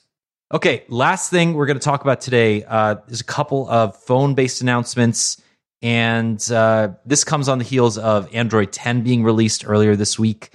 Okay, 0.53 0.85
last 0.87 1.29
thing 1.29 1.53
we're 1.53 1.65
going 1.65 1.79
to 1.79 1.83
talk 1.83 2.01
about 2.01 2.21
today 2.21 2.63
uh, 2.63 2.95
is 3.09 3.19
a 3.19 3.25
couple 3.25 3.69
of 3.69 3.95
phone-based 3.97 4.61
announcements, 4.61 5.41
and 5.81 6.41
uh, 6.49 6.89
this 7.05 7.25
comes 7.25 7.49
on 7.49 7.57
the 7.57 7.65
heels 7.65 7.97
of 7.97 8.33
Android 8.33 8.71
10 8.71 9.01
being 9.01 9.23
released 9.23 9.67
earlier 9.67 9.97
this 9.97 10.17
week. 10.17 10.51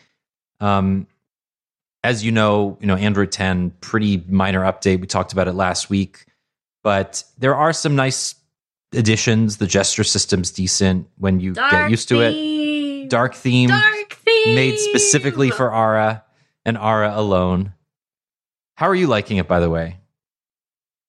Um, 0.61 1.07
as 2.03 2.25
you 2.25 2.33
know, 2.33 2.79
you 2.81 2.87
know 2.87 2.97
Android 2.97 3.31
10, 3.31 3.73
pretty 3.83 4.25
minor 4.29 4.63
update. 4.63 5.01
We 5.01 5.07
talked 5.07 5.35
about 5.35 5.49
it 5.49 5.53
last 5.53 5.91
week, 5.91 6.25
but 6.83 7.25
there 7.37 7.55
are 7.55 7.75
some 7.75 7.95
nice 7.95 8.35
additions. 8.97 9.59
The 9.59 9.67
gesture 9.67 10.05
system's 10.05 10.51
decent 10.51 11.09
when 11.19 11.41
you 11.41 11.55
get 11.55 11.91
used 11.91 12.09
to 12.09 12.21
it. 12.21 13.09
Dark 13.09 13.35
theme 13.35 13.69
Dark 13.69 14.15
theme 14.15 14.55
made 14.55 14.79
specifically 14.79 15.51
for 15.51 15.73
Ara 15.73 16.25
and 16.65 16.77
Ara 16.77 17.13
alone. 17.15 17.73
How 18.77 18.89
are 18.89 18.95
you 18.95 19.07
liking 19.07 19.37
it, 19.37 19.47
by 19.49 19.61
the 19.61 19.71
way? 19.71 19.99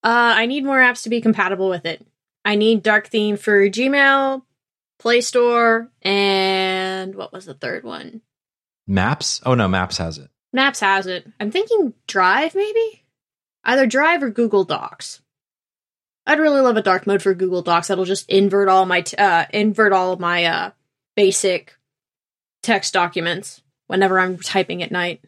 Uh, 0.03 0.33
I 0.38 0.45
need 0.45 0.63
more 0.63 0.77
apps 0.77 1.03
to 1.03 1.09
be 1.09 1.21
compatible 1.21 1.69
with 1.69 1.85
it. 1.85 2.05
I 2.45 2.55
need 2.55 2.83
dark 2.83 3.07
theme 3.07 3.35
for 3.35 3.67
Gmail, 3.67 4.43
Play 4.99 5.21
Store, 5.21 5.91
and 6.01 7.13
what 7.15 7.33
was 7.33 7.45
the 7.45 7.53
third 7.53 7.83
one? 7.83 8.21
Maps? 8.88 9.41
Oh 9.45 9.53
no, 9.53 9.67
Maps 9.67 9.97
has 9.97 10.17
it. 10.17 10.29
Maps 10.53 10.79
has 10.79 11.07
it. 11.07 11.27
I'm 11.39 11.51
thinking 11.51 11.93
Drive, 12.07 12.55
maybe? 12.55 13.03
Either 13.65 13.85
Drive 13.85 14.23
or 14.23 14.29
Google 14.29 14.63
Docs. 14.63 15.21
I'd 16.28 16.39
really 16.39 16.61
love 16.61 16.78
a 16.78 16.82
dark 16.82 17.07
mode 17.07 17.21
for 17.23 17.34
Google 17.34 17.61
Docs 17.63 17.88
that'll 17.88 18.05
just 18.05 18.30
invert 18.30 18.67
all 18.69 18.86
my 18.86 19.01
t- 19.01 19.17
uh, 19.17 19.45
invert 19.51 19.93
all 19.93 20.11
of 20.13 20.19
my 20.19 20.45
uh, 20.45 20.71
basic 21.15 21.75
text 22.63 22.93
documents 22.93 23.61
whenever 23.88 24.19
I'm 24.19 24.38
typing 24.38 24.84
at 24.84 24.91
night. 24.91 25.21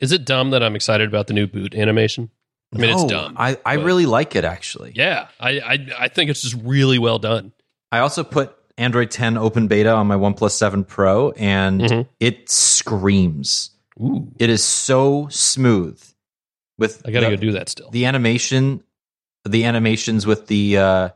Is 0.00 0.12
it 0.12 0.24
dumb 0.24 0.50
that 0.50 0.62
I'm 0.62 0.76
excited 0.76 1.08
about 1.08 1.26
the 1.28 1.34
new 1.34 1.46
boot 1.46 1.74
animation? 1.74 2.30
I 2.74 2.78
mean, 2.78 2.90
it's 2.90 3.04
dumb, 3.04 3.34
I, 3.38 3.56
I 3.64 3.74
really 3.74 4.04
like 4.04 4.36
it 4.36 4.44
actually. 4.44 4.92
Yeah, 4.94 5.28
I, 5.40 5.58
I 5.60 5.86
I 6.00 6.08
think 6.08 6.28
it's 6.30 6.42
just 6.42 6.54
really 6.62 6.98
well 6.98 7.18
done. 7.18 7.52
I 7.90 8.00
also 8.00 8.22
put 8.24 8.54
Android 8.76 9.10
10 9.10 9.38
open 9.38 9.68
beta 9.68 9.90
on 9.90 10.06
my 10.06 10.16
OnePlus 10.16 10.50
7 10.50 10.84
Pro, 10.84 11.30
and 11.30 11.80
Mhm. 11.80 12.08
it 12.20 12.50
screams. 12.50 13.70
Ooh, 14.00 14.28
It 14.38 14.50
is 14.50 14.62
so 14.62 15.28
smooth. 15.30 16.00
With 16.76 17.02
I 17.06 17.10
got 17.10 17.20
to 17.20 17.26
the, 17.30 17.36
go 17.36 17.40
do 17.40 17.52
that 17.52 17.68
still. 17.70 17.90
the 17.90 18.04
animation, 18.04 18.84
the 19.44 19.64
animations 19.64 20.26
with 20.26 20.46
the 20.46 20.78
uh, 20.78 21.08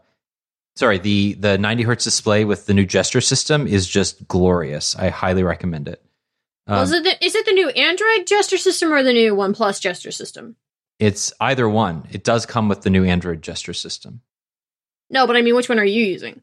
sorry 0.77 0.99
the 0.99 1.35
the 1.35 1.59
90 1.59 1.83
hertz 1.83 2.05
display 2.05 2.45
with 2.45 2.67
the 2.67 2.75
new 2.75 2.87
gesture 2.87 3.21
system 3.21 3.67
is 3.67 3.87
just 3.87 4.27
glorious. 4.29 4.97
I 4.97 5.09
highly 5.09 5.43
recommend 5.43 5.89
it. 5.89 6.03
Um, 6.67 6.75
Well, 6.75 6.83
is, 6.83 6.93
it 6.93 7.05
the, 7.05 7.25
is 7.25 7.35
it 7.35 7.45
the 7.45 7.53
new 7.53 7.69
Android 7.71 8.27
gesture 8.27 8.59
system 8.59 8.93
or 8.93 9.03
the 9.03 9.13
new 9.13 9.35
OnePlus 9.35 9.81
gesture 9.81 10.13
system? 10.13 10.57
It's 10.99 11.33
either 11.41 11.69
one. 11.69 12.07
It 12.13 12.23
does 12.23 12.47
come 12.47 12.69
with 12.69 12.83
the 12.83 12.91
new 12.91 13.05
Android 13.05 13.43
gesture 13.43 13.75
system. 13.75 14.21
No, 15.11 15.27
but 15.27 15.37
I 15.37 15.43
mean, 15.43 15.57
which 15.57 15.69
one 15.69 15.79
are 15.79 15.85
you 15.85 16.05
using? 16.05 16.41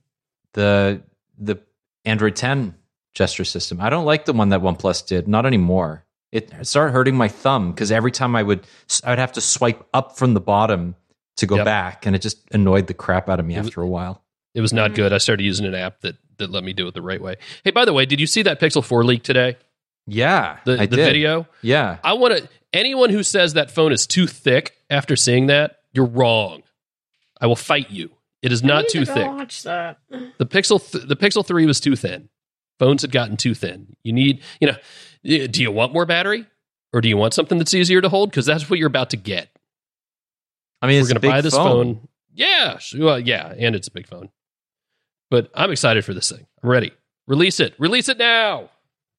The 0.53 1.01
the 1.37 1.57
Android 2.05 2.35
10 2.35 2.75
gesture 3.13 3.45
system. 3.45 3.79
I 3.81 3.89
don't 3.89 4.05
like 4.05 4.25
the 4.25 4.33
one 4.33 4.49
that 4.49 4.61
OnePlus 4.61 5.07
did. 5.07 5.27
Not 5.27 5.45
anymore. 5.45 6.05
It 6.31 6.51
started 6.67 6.91
hurting 6.91 7.15
my 7.15 7.27
thumb 7.27 7.71
because 7.71 7.91
every 7.91 8.11
time 8.11 8.35
I 8.35 8.43
would, 8.43 8.67
I 9.03 9.09
would 9.11 9.19
have 9.19 9.31
to 9.33 9.41
swipe 9.41 9.87
up 9.93 10.15
from 10.17 10.35
the 10.35 10.39
bottom 10.39 10.95
to 11.39 11.47
go 11.47 11.57
Yep. 11.57 11.65
back, 11.65 12.05
and 12.05 12.15
it 12.15 12.21
just 12.21 12.37
annoyed 12.51 12.87
the 12.87 12.93
crap 12.93 13.29
out 13.29 13.39
of 13.39 13.45
me 13.45 13.55
It 13.55 13.59
was- 13.59 13.67
after 13.67 13.81
a 13.81 13.87
while. 13.87 14.23
It 14.55 14.61
was 14.61 14.73
not 14.73 14.91
Mhm. 14.91 14.95
good. 14.95 15.13
I 15.13 15.17
started 15.19 15.43
using 15.43 15.65
an 15.65 15.75
app 15.75 16.01
that 16.01 16.15
that 16.37 16.49
let 16.51 16.63
me 16.63 16.71
do 16.71 16.87
it 16.87 16.93
the 16.93 17.01
right 17.01 17.21
way. 17.21 17.35
Hey, 17.65 17.71
by 17.71 17.83
the 17.83 17.91
way, 17.91 18.05
did 18.05 18.21
you 18.21 18.25
see 18.25 18.41
that 18.43 18.61
Pixel 18.61 18.81
Four 18.83 19.03
leak 19.03 19.23
today? 19.23 19.57
Yeah, 20.07 20.57
The 20.65 20.73
I 20.81 20.85
the 20.85 20.95
did. 20.95 21.05
video. 21.05 21.47
Yeah, 21.61 21.97
I 22.03 22.13
want 22.13 22.37
to. 22.37 22.47
Anyone 22.71 23.09
who 23.09 23.23
says 23.23 23.53
that 23.55 23.69
phone 23.71 23.91
is 23.91 24.07
too 24.07 24.25
thick 24.25 24.75
after 24.89 25.15
seeing 25.17 25.47
that, 25.47 25.79
you're 25.93 26.05
wrong. 26.05 26.63
I 27.41 27.47
will 27.47 27.55
fight 27.57 27.89
you. 27.91 28.11
It 28.41 28.51
is 28.53 28.63
I 28.63 28.67
not 28.67 28.81
need 28.83 28.89
too 28.89 28.99
to 29.01 29.05
go 29.05 29.13
thick. 29.13 29.27
Watch 29.27 29.63
that. 29.63 29.97
The 30.09 30.45
Pixel 30.45 30.79
th- 30.91 31.05
the 31.07 31.15
Pixel 31.17 31.45
3 31.45 31.65
was 31.65 31.79
too 31.81 31.95
thin. 31.97 32.29
Phones 32.79 33.01
had 33.01 33.11
gotten 33.11 33.35
too 33.35 33.53
thin. 33.53 33.95
You 34.03 34.13
need, 34.13 34.41
you 34.61 34.67
know, 34.67 35.47
do 35.47 35.61
you 35.61 35.71
want 35.71 35.93
more 35.93 36.05
battery? 36.05 36.45
or 36.91 37.01
do 37.01 37.07
you 37.09 37.17
want 37.17 37.35
something 37.35 37.59
that's 37.59 37.73
easier 37.75 38.01
to 38.01 38.09
hold? 38.09 38.31
Because 38.31 38.47
that's 38.47 38.67
what 38.67 38.79
you're 38.79 38.87
about 38.87 39.11
to 39.11 39.17
get. 39.17 39.49
I 40.81 40.87
mean, 40.87 41.01
We're 41.01 41.07
going 41.09 41.21
to 41.21 41.27
buy 41.27 41.41
this 41.41 41.53
phone. 41.55 41.95
phone. 41.95 42.07
Yeah, 42.33 42.77
sh- 42.77 42.95
well, 42.95 43.19
yeah, 43.19 43.53
and 43.57 43.75
it's 43.75 43.87
a 43.87 43.91
big 43.91 44.07
phone. 44.07 44.29
But 45.29 45.51
I'm 45.53 45.71
excited 45.71 46.05
for 46.05 46.13
this 46.13 46.31
thing. 46.31 46.45
I'm 46.63 46.69
ready. 46.69 46.91
Release 47.27 47.59
it. 47.59 47.75
Release 47.77 48.09
it 48.09 48.17
now. 48.17 48.69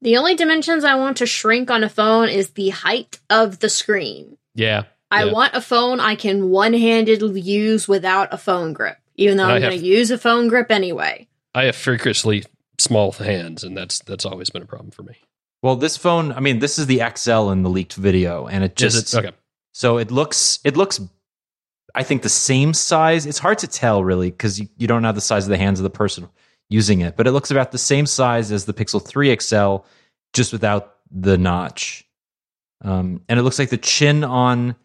The 0.03 0.17
only 0.17 0.35
dimensions 0.35 0.83
I 0.85 0.95
want 0.95 1.19
to 1.19 1.27
shrink 1.27 1.71
on 1.71 1.85
a 1.85 1.89
phone 1.89 2.29
is 2.29 2.51
the 2.51 2.71
height 2.71 3.21
of 3.29 3.59
the 3.61 3.69
screen. 3.69 4.39
Yeah. 4.55 4.85
I 5.11 5.25
Yeah. 5.25 5.33
want 5.33 5.55
a 5.55 5.61
phone 5.61 6.01
I 6.01 6.15
can 6.15 6.49
one 6.51 6.73
handedly 6.73 7.41
use 7.41 7.87
without 7.87 8.33
a 8.33 8.39
phone 8.39 8.73
grip, 8.73 8.97
even 9.17 9.37
though 9.37 9.45
And 9.45 9.53
I 9.53 9.57
I'm 9.57 9.63
going 9.63 9.79
to 9.79 9.85
use 9.87 10.11
a 10.11 10.19
phone 10.19 10.49
grip 10.49 10.71
anyway. 10.71 11.29
I 11.55 11.65
have 11.65 11.77
freakishly 11.77 12.45
small 12.79 13.13
hands, 13.13 13.63
and 13.65 13.77
that's 13.77 13.99
that's 14.01 14.25
always 14.25 14.51
been 14.51 14.63
a 14.63 14.67
problem 14.67 14.91
for 14.93 15.03
me. 15.03 15.17
Well, 15.63 15.77
this 15.77 15.97
phone, 15.99 16.33
I 16.33 16.41
mean, 16.41 16.61
this 16.61 16.79
is 16.79 16.87
the 16.87 17.03
XL 17.17 17.51
in 17.51 17.63
the 17.63 17.69
leaked 17.71 17.95
video, 17.95 18.47
and 18.47 18.65
it 18.65 18.77
just 18.77 19.13
it? 19.15 19.19
Okay. 19.19 19.37
so 19.73 19.99
it 19.99 20.11
looks 20.11 20.61
it 20.65 20.77
looks 20.77 21.01
I 21.95 22.03
think 22.03 22.23
the 22.23 22.29
same 22.29 22.75
size. 22.75 23.27
It's 23.27 23.39
hard 23.39 23.59
to 23.59 23.67
tell 23.67 24.05
really 24.05 24.31
because 24.31 24.61
you, 24.61 24.69
you 24.77 24.87
don't 24.87 25.05
have 25.05 25.15
the 25.15 25.21
size 25.21 25.45
of 25.45 25.51
the 25.51 25.59
hands 25.59 25.79
of 25.79 25.85
the 25.85 25.91
person 25.91 26.29
using 26.69 27.01
it, 27.01 27.17
but 27.17 27.27
it 27.27 27.33
looks 27.33 27.51
about 27.51 27.73
the 27.73 27.79
same 27.79 28.07
size 28.07 28.53
as 28.53 28.65
the 28.65 28.73
Pixel 28.73 29.05
3 29.05 29.37
XL, 29.41 29.85
just 30.33 30.53
without 30.53 30.97
the 31.11 31.37
notch. 31.37 32.05
Um, 32.83 33.23
and 33.29 33.39
it 33.39 33.43
looks 33.43 33.59
like 33.59 33.71
the 33.71 33.77
chin 33.77 34.23
on, 34.25 34.77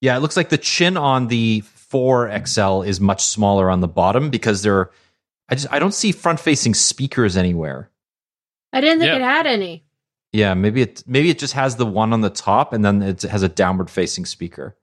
yeah, 0.00 0.16
it 0.16 0.20
looks 0.20 0.36
like 0.36 0.48
the 0.48 0.58
chin 0.58 0.96
on 0.96 1.28
the 1.28 1.60
4 1.60 2.30
XL 2.46 2.82
is 2.82 3.00
much 3.00 3.24
smaller 3.24 3.70
on 3.70 3.80
the 3.80 3.88
bottom 3.88 4.30
because 4.30 4.62
there, 4.62 4.76
are, 4.76 4.90
I 5.50 5.54
just 5.54 5.68
I 5.70 5.78
don't 5.78 5.94
see 5.94 6.12
front 6.12 6.40
facing 6.40 6.74
speakers 6.74 7.36
anywhere. 7.36 7.90
I 8.72 8.80
didn't 8.80 9.00
think 9.00 9.08
Yeah. 9.10 9.16
it 9.16 9.22
had 9.22 9.46
any. 9.46 9.84
Yeah, 10.32 10.52
maybe 10.54 10.82
it 10.82 11.02
maybe 11.06 11.30
it 11.30 11.38
just 11.38 11.54
has 11.54 11.76
the 11.76 11.86
one 11.86 12.12
on 12.12 12.20
the 12.20 12.28
top 12.30 12.72
and 12.74 12.84
then 12.84 13.02
it 13.02 13.22
has 13.22 13.42
a 13.42 13.48
downward 13.48 13.88
facing 13.88 14.26
speaker. 14.26 14.76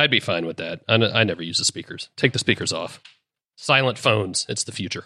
I'd 0.00 0.10
be 0.10 0.20
fine 0.20 0.46
with 0.46 0.56
that. 0.58 0.80
I, 0.88 0.94
n- 0.94 1.02
I 1.02 1.24
never 1.24 1.42
use 1.42 1.58
the 1.58 1.64
speakers. 1.64 2.08
Take 2.16 2.32
the 2.32 2.38
speakers 2.38 2.72
off. 2.72 3.00
Silent 3.56 3.98
phones. 3.98 4.46
It's 4.48 4.64
the 4.64 4.72
future. 4.72 5.04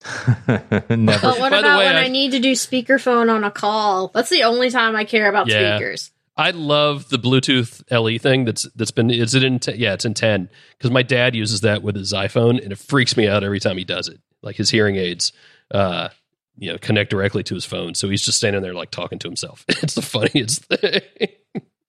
Never. 0.46 0.86
But 0.88 1.38
what 1.40 1.50
By 1.50 1.50
the 1.50 1.58
about 1.58 1.78
way, 1.78 1.84
when 1.86 1.96
I- 1.96 2.04
I, 2.04 2.08
need 2.08 2.32
to 2.32 2.38
do 2.40 2.52
speakerphone 2.52 3.32
on 3.32 3.44
a 3.44 3.50
call? 3.50 4.08
That's 4.08 4.30
the 4.30 4.44
only 4.44 4.70
time 4.70 4.94
I 4.96 5.04
care 5.04 5.28
about 5.28 5.48
Yeah. 5.48 5.76
speakers. 5.76 6.10
I 6.36 6.52
love 6.52 7.08
the 7.08 7.18
Bluetooth 7.18 7.82
LE 7.90 8.18
thing. 8.18 8.44
That's 8.44 8.62
that's 8.76 8.92
been 8.92 9.10
is 9.10 9.34
it 9.34 9.42
in 9.42 9.58
te- 9.58 9.74
yeah 9.74 9.94
it's 9.94 10.04
in 10.04 10.14
ten 10.14 10.48
because 10.76 10.92
my 10.92 11.02
dad 11.02 11.34
uses 11.34 11.62
that 11.62 11.82
with 11.82 11.96
his 11.96 12.12
iPhone 12.12 12.62
and 12.62 12.70
it 12.70 12.78
freaks 12.78 13.16
me 13.16 13.26
out 13.26 13.42
every 13.42 13.58
time 13.58 13.76
he 13.76 13.84
does 13.84 14.06
it. 14.06 14.20
Like 14.40 14.54
his 14.54 14.70
hearing 14.70 14.94
aids, 14.94 15.32
uh, 15.72 16.10
you 16.56 16.70
know, 16.70 16.78
connect 16.78 17.10
directly 17.10 17.42
to 17.42 17.54
his 17.56 17.64
phone, 17.64 17.94
so 17.94 18.08
he's 18.08 18.22
just 18.22 18.38
standing 18.38 18.62
there 18.62 18.72
like 18.74 18.92
talking 18.92 19.18
to 19.18 19.26
himself. 19.26 19.64
It's 19.82 19.94
the 19.94 20.02
funniest 20.02 20.64
thing. 20.66 21.00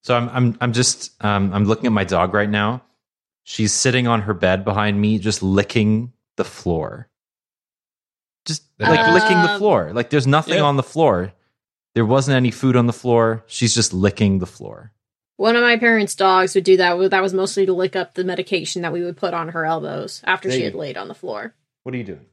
So 0.03 0.15
I'm 0.15 0.29
I'm 0.29 0.57
I'm 0.61 0.73
just 0.73 1.11
um 1.23 1.51
I'm 1.53 1.65
looking 1.65 1.85
at 1.85 1.91
my 1.91 2.03
dog 2.03 2.33
right 2.33 2.49
now. 2.49 2.81
She's 3.43 3.73
sitting 3.73 4.07
on 4.07 4.21
her 4.23 4.33
bed 4.33 4.63
behind 4.63 4.99
me, 5.01 5.17
just 5.19 5.41
licking 5.43 6.13
the 6.37 6.43
floor. 6.45 7.09
Just 8.45 8.63
like 8.79 8.99
Um, 8.99 9.13
licking 9.13 9.41
the 9.41 9.57
floor. 9.57 9.91
Like 9.93 10.09
there's 10.09 10.27
nothing 10.27 10.55
Yeah. 10.55 10.61
on 10.63 10.77
the 10.77 10.83
floor. 10.83 11.33
There 11.95 12.05
wasn't 12.05 12.35
any 12.35 12.51
food 12.51 12.75
on 12.75 12.87
the 12.87 12.93
floor. 12.93 13.43
She's 13.47 13.73
just 13.75 13.93
licking 13.93 14.39
the 14.39 14.45
floor. 14.45 14.91
One 15.37 15.55
of 15.55 15.61
my 15.63 15.77
parents' 15.77 16.15
dogs 16.15 16.53
would 16.55 16.63
do 16.63 16.77
that. 16.77 17.09
That 17.11 17.21
was 17.21 17.33
mostly 17.33 17.65
to 17.65 17.73
lick 17.73 17.95
up 17.95 18.13
the 18.13 18.23
medication 18.23 18.81
that 18.83 18.93
we 18.93 19.03
would 19.03 19.17
put 19.17 19.33
on 19.33 19.49
her 19.49 19.65
elbows 19.65 20.21
after 20.25 20.47
There 20.49 20.57
she 20.57 20.63
had 20.63 20.73
go. 20.73 20.79
laid 20.79 20.97
on 20.97 21.07
the 21.07 21.15
floor. 21.15 21.55
What 21.83 21.95
are 21.95 21.97
you 21.97 22.03
doing? 22.03 22.25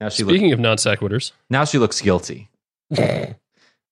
Now 0.00 0.08
she 0.08 0.24
looks 0.24 0.32
Speaking 0.36 0.52
of 0.52 0.58
non 0.58 0.76
sequiturs, 0.78 1.32
now 1.48 1.64
she 1.64 1.78
looks 1.78 2.00
guilty. 2.00 2.48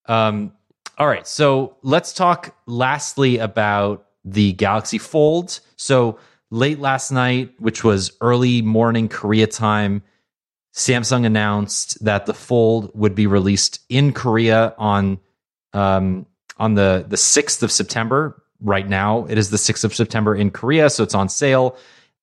Um, 0.07 0.53
all 0.99 1.07
right, 1.07 1.27
so 1.27 1.77
let's 1.83 2.13
talk 2.13 2.57
lastly 2.67 3.39
about 3.39 4.07
the 4.25 4.53
Galaxy 4.55 4.99
Fold. 4.99 5.61
So 5.77 6.19
late 6.51 6.81
last 6.81 7.13
night, 7.13 7.55
which 7.59 7.85
was 7.85 8.11
early 8.21 8.63
morning 8.63 9.09
Korea 9.09 9.47
time, 9.47 10.03
Samsung 10.75 11.25
announced 11.25 12.05
that 12.05 12.27
the 12.27 12.35
Fold 12.35 12.91
would 12.95 13.15
be 13.15 13.29
released 13.29 13.81
in 13.89 14.13
Korea 14.13 14.75
on 14.77 15.21
um, 15.73 16.27
on 16.57 16.75
the 16.75 17.05
the 17.09 17.17
sixth 17.17 17.63
of 17.63 17.71
September. 17.71 18.43
Right 18.61 18.89
now, 18.89 19.25
it 19.27 19.39
is 19.39 19.51
the 19.51 19.59
sixth 19.59 19.85
of 19.85 19.95
September 19.95 20.35
in 20.35 20.51
Korea, 20.51 20.91
so 20.91 21.05
it's 21.05 21.15
on 21.15 21.29
sale, 21.29 21.77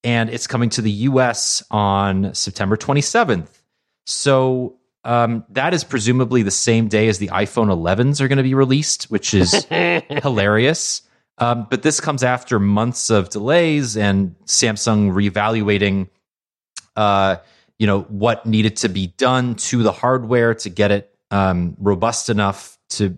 and 0.04 0.30
it's 0.30 0.48
coming 0.48 0.70
to 0.72 0.82
the 0.82 0.92
U.S. 0.92 1.64
on 1.72 2.34
September 2.34 2.76
twenty 2.76 3.02
seventh. 3.02 3.62
So 4.06 4.78
um, 5.06 5.46
that 5.50 5.74
is 5.76 5.84
presumably 5.84 6.42
the 6.42 6.52
same 6.52 6.88
day 6.88 7.08
as 7.08 7.20
the 7.20 7.28
iPhone 7.28 7.68
11s 7.68 8.20
are 8.22 8.28
going 8.28 8.38
to 8.38 8.44
be 8.44 8.56
released, 8.56 9.04
which 9.06 9.36
is 9.36 9.64
hilarious. 9.70 11.04
Um, 11.38 11.68
but 11.70 11.84
this 11.84 12.00
comes 12.02 12.24
after 12.24 12.60
months 12.60 13.12
of 13.12 13.30
delays 13.30 13.98
and 13.98 14.36
Samsung 14.46 15.12
reevaluating, 15.12 16.10
uh, 16.96 17.38
you 17.78 17.86
know, 17.86 18.02
what 18.02 18.48
needed 18.48 18.78
to 18.78 18.90
be 18.90 19.08
done 19.08 19.56
to 19.56 19.84
the 19.84 19.92
hardware 19.92 20.56
to 20.56 20.70
get 20.70 20.92
it 20.92 21.16
um, 21.30 21.76
robust 21.80 22.30
enough 22.30 22.78
to, 22.90 23.16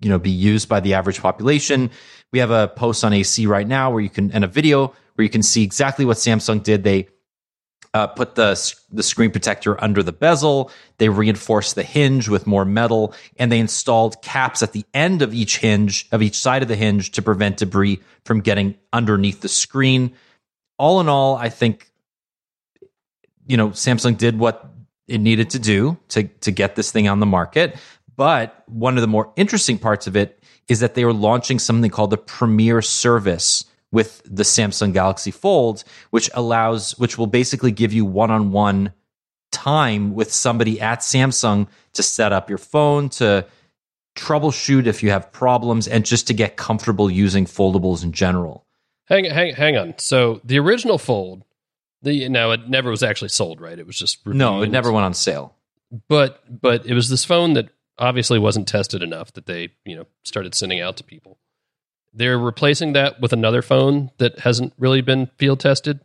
you 0.00 0.08
know, 0.08 0.18
be 0.18 0.30
used 0.30 0.68
by 0.68 0.80
the 0.80 0.94
average 0.94 1.20
population. 1.20 1.90
We 2.32 2.38
have 2.38 2.50
a 2.50 2.68
post 2.68 3.04
on 3.04 3.12
AC 3.12 3.46
right 3.46 3.66
now 3.66 3.90
where 3.90 4.00
you 4.00 4.10
can, 4.10 4.30
and 4.32 4.44
a 4.44 4.48
video 4.48 4.94
where 5.16 5.24
you 5.24 5.30
can 5.30 5.42
see 5.42 5.62
exactly 5.62 6.06
what 6.06 6.16
Samsung 6.16 6.62
did. 6.62 6.84
They 6.84 7.08
uh, 7.94 8.06
put 8.06 8.34
the 8.34 8.74
the 8.92 9.02
screen 9.02 9.30
protector 9.30 9.82
under 9.82 10.02
the 10.02 10.12
bezel. 10.12 10.70
They 10.98 11.08
reinforced 11.08 11.74
the 11.74 11.82
hinge 11.82 12.28
with 12.28 12.46
more 12.46 12.64
metal, 12.64 13.14
and 13.38 13.50
they 13.50 13.58
installed 13.58 14.22
caps 14.22 14.62
at 14.62 14.72
the 14.72 14.84
end 14.92 15.22
of 15.22 15.34
each 15.34 15.58
hinge 15.58 16.06
of 16.12 16.22
each 16.22 16.38
side 16.38 16.62
of 16.62 16.68
the 16.68 16.76
hinge 16.76 17.12
to 17.12 17.22
prevent 17.22 17.58
debris 17.58 18.00
from 18.24 18.40
getting 18.40 18.76
underneath 18.92 19.40
the 19.40 19.48
screen. 19.48 20.14
All 20.78 21.00
in 21.00 21.08
all, 21.08 21.36
I 21.36 21.48
think 21.48 21.90
you 23.46 23.56
know 23.56 23.70
Samsung 23.70 24.16
did 24.16 24.38
what 24.38 24.70
it 25.06 25.18
needed 25.18 25.50
to 25.50 25.58
do 25.58 25.98
to 26.08 26.24
to 26.24 26.50
get 26.50 26.76
this 26.76 26.92
thing 26.92 27.08
on 27.08 27.20
the 27.20 27.26
market. 27.26 27.76
But 28.16 28.64
one 28.68 28.96
of 28.96 29.00
the 29.00 29.06
more 29.08 29.32
interesting 29.36 29.78
parts 29.78 30.06
of 30.06 30.16
it 30.16 30.42
is 30.66 30.80
that 30.80 30.94
they 30.94 31.04
were 31.04 31.12
launching 31.12 31.58
something 31.58 31.90
called 31.90 32.10
the 32.10 32.18
Premier 32.18 32.82
Service 32.82 33.64
with 33.90 34.22
the 34.24 34.42
Samsung 34.42 34.92
Galaxy 34.92 35.30
Fold, 35.30 35.84
which 36.10 36.30
allows, 36.34 36.98
which 36.98 37.16
will 37.16 37.26
basically 37.26 37.70
give 37.72 37.92
you 37.92 38.04
one 38.04 38.30
on 38.30 38.52
one 38.52 38.92
time 39.50 40.14
with 40.14 40.32
somebody 40.32 40.80
at 40.80 41.00
Samsung 41.00 41.68
to 41.94 42.02
set 42.02 42.32
up 42.32 42.48
your 42.48 42.58
phone, 42.58 43.08
to 43.10 43.46
troubleshoot 44.16 44.86
if 44.86 45.02
you 45.02 45.10
have 45.10 45.32
problems, 45.32 45.88
and 45.88 46.04
just 46.04 46.26
to 46.26 46.34
get 46.34 46.56
comfortable 46.56 47.10
using 47.10 47.44
foldables 47.46 48.02
in 48.02 48.12
general. 48.12 48.66
hang 49.06 49.24
hang 49.24 49.54
hang 49.54 49.76
on. 49.76 49.94
So 49.98 50.40
the 50.44 50.58
original 50.58 50.98
Fold, 50.98 51.44
the 52.02 52.28
no, 52.28 52.50
it 52.52 52.68
never 52.68 52.90
was 52.90 53.02
actually 53.02 53.30
sold, 53.30 53.60
right? 53.60 53.78
It 53.78 53.86
was 53.86 53.96
just 53.96 54.26
No, 54.26 54.62
it 54.62 54.70
never 54.70 54.92
went 54.92 55.06
on 55.06 55.14
sale. 55.14 55.54
but 56.08 56.42
but 56.60 56.84
it 56.84 56.94
was 56.94 57.08
this 57.08 57.24
phone 57.24 57.54
that 57.54 57.70
obviously 57.98 58.38
wasn't 58.38 58.68
tested 58.68 59.02
enough 59.02 59.32
that 59.32 59.46
they 59.46 59.70
you 59.84 59.96
know 59.96 60.06
started 60.24 60.54
sending 60.54 60.80
out 60.80 60.96
to 60.98 61.04
people 61.04 61.38
they're 62.12 62.38
replacing 62.38 62.92
that 62.94 63.20
with 63.20 63.32
another 63.32 63.62
phone 63.62 64.10
that 64.18 64.38
hasn't 64.40 64.72
really 64.78 65.00
been 65.00 65.26
field 65.36 65.60
tested 65.60 66.00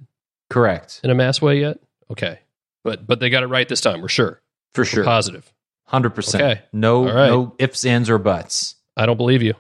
Correct. 0.50 1.00
in 1.04 1.10
a 1.10 1.16
mass 1.16 1.42
way 1.42 1.60
yet 1.60 1.80
okay 2.12 2.40
but 2.84 3.08
but 3.08 3.20
they 3.20 3.30
got 3.30 3.44
it 3.44 3.48
right 3.48 3.68
this 3.68 3.82
time 3.82 4.02
we're 4.02 4.08
sure 4.10 4.42
For 4.74 4.82
We're 4.82 4.86
sure. 4.86 5.04
positive 5.04 5.52
100%. 5.92 6.36
Okay. 6.36 6.62
No, 6.72 7.08
All 7.08 7.14
right. 7.14 7.28
no 7.30 7.56
ifs, 7.60 7.86
ands, 7.86 8.10
or 8.10 8.18
buts. 8.18 8.76
i 8.98 9.06
don't 9.06 9.18
believe 9.18 9.42
you 9.44 9.54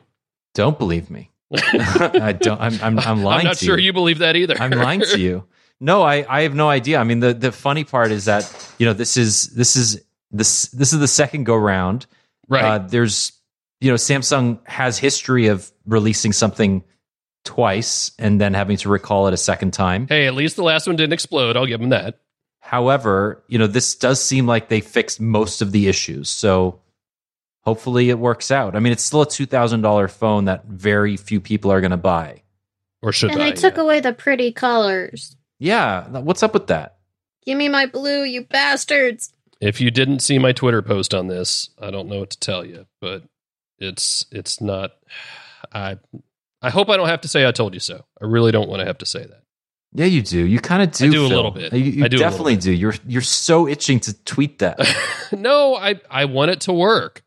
Don't 0.55 0.77
believe 0.79 1.09
me. 1.11 1.29
I 1.53 2.31
don't. 2.39 2.59
I'm. 2.59 2.73
I'm, 2.81 2.99
I'm 2.99 3.23
lying. 3.23 3.41
i'm 3.41 3.45
not 3.45 3.57
to 3.57 3.65
sure 3.65 3.77
you. 3.77 3.93
believe 3.93 4.19
that 4.19 4.35
either 4.35 4.55
I'm 4.59 4.71
lying 4.71 5.01
to 5.01 5.19
you. 5.19 5.43
No, 5.79 6.01
I, 6.01 6.25
I 6.27 6.41
have 6.43 6.55
no 6.55 6.67
idea. 6.69 6.97
I 6.97 7.03
mean, 7.03 7.19
the, 7.19 7.33
the 7.33 7.51
funny 7.51 7.83
part 7.83 8.11
is 8.11 8.25
that 8.25 8.43
you 8.79 8.85
know 8.87 8.93
this 8.93 9.17
is 9.17 9.49
this 9.49 9.75
is 9.75 10.01
this 10.31 10.69
this 10.69 10.93
is 10.93 10.99
the 10.99 11.07
second 11.07 11.43
go 11.43 11.55
round. 11.55 12.07
right 12.47 12.63
Uh, 12.63 12.77
there's 12.79 13.33
you 13.83 13.91
know 13.91 13.95
Samsung 13.95 14.59
has 14.67 14.97
history 14.97 15.47
of 15.47 15.71
releasing 15.85 16.33
something 16.33 16.83
twice 17.43 18.11
and 18.17 18.39
then 18.39 18.53
having 18.53 18.77
to 18.77 18.89
recall 18.89 19.27
it 19.27 19.33
a 19.33 19.37
second 19.37 19.71
time. 19.71 20.07
hey 20.07 20.27
at 20.27 20.33
least 20.33 20.55
the 20.55 20.63
last 20.63 20.87
one 20.87 20.95
didn't 20.95 21.11
explode 21.11 21.57
i'll 21.57 21.65
give 21.65 21.81
them 21.81 21.89
that 21.89 22.19
However, 22.63 23.43
you 23.49 23.59
know 23.59 23.67
this 23.67 23.93
does 23.93 24.23
seem 24.23 24.47
like 24.47 24.69
they 24.69 24.79
fixed 24.79 25.19
most 25.19 25.61
of 25.61 25.73
the 25.73 25.89
issues. 25.89 26.29
So 26.29 26.79
hopefully 27.59 28.09
it 28.09 28.17
works 28.17 28.51
out. 28.51 28.73
I 28.73 28.79
mean, 28.79 28.93
it's 28.93 29.03
still 29.03 29.23
a 29.23 29.29
two 29.29 29.45
thousand 29.45 29.81
dollar 29.81 30.07
phone 30.07 30.45
that 30.45 30.63
very 30.65 31.17
few 31.17 31.41
people 31.41 31.73
are 31.73 31.81
going 31.81 31.91
to 31.91 31.97
buy. 31.97 32.41
or 33.01 33.11
should 33.11 33.31
and 33.31 33.41
i 33.41 33.49
they 33.49 33.55
took 33.57 33.75
yeah. 33.75 33.83
away 33.83 33.99
the 33.99 34.13
pretty 34.13 34.53
colors. 34.53 35.35
Yeah, 35.59 36.07
what's 36.07 36.41
up 36.41 36.53
with 36.53 36.67
that? 36.67 36.99
Give 37.45 37.57
me 37.57 37.67
my 37.67 37.85
blue, 37.85 38.23
you 38.23 38.45
bastards. 38.45 39.33
if 39.59 39.81
you 39.81 39.91
didn't 39.91 40.21
see 40.21 40.39
my 40.39 40.53
twitter 40.53 40.81
post 40.81 41.13
on 41.13 41.27
this 41.27 41.69
i 41.79 41.91
don't 41.91 42.07
know 42.07 42.19
what 42.19 42.29
to 42.29 42.39
tell 42.39 42.65
you 42.65 42.85
but 43.01 43.23
it's 43.83 44.25
it's 44.31 44.61
not 44.61 44.91
i 45.73 45.97
i 46.61 46.69
hope 46.69 46.89
i 46.89 46.97
don't 46.97 47.09
have 47.09 47.21
to 47.21 47.27
say 47.27 47.45
i 47.47 47.51
told 47.51 47.73
you 47.73 47.79
so 47.79 48.03
i 48.21 48.25
really 48.25 48.51
don't 48.51 48.69
want 48.69 48.79
to 48.79 48.85
have 48.85 48.97
to 48.97 49.05
say 49.05 49.23
that 49.25 49.43
Yeah, 49.95 50.05
you 50.07 50.23
do. 50.23 50.39
You 50.39 50.59
kind 50.59 50.81
of 50.81 50.91
do. 50.91 51.11
do 51.11 51.25
a 51.25 51.27
little 51.29 51.51
bit. 51.51 51.71
You, 51.73 51.79
you 51.83 52.05
I 52.05 52.07
do 52.07 52.17
definitely 52.17 52.55
do. 52.57 52.71
You're 52.71 52.95
you're 53.05 53.21
so 53.21 53.67
itching 53.67 53.99
to 54.01 54.13
tweet 54.25 54.57
that. 54.59 54.79
no, 55.31 55.75
I 55.75 56.01
I 56.09 56.25
want 56.25 56.49
it 56.49 56.61
to 56.61 56.73
work, 56.73 57.21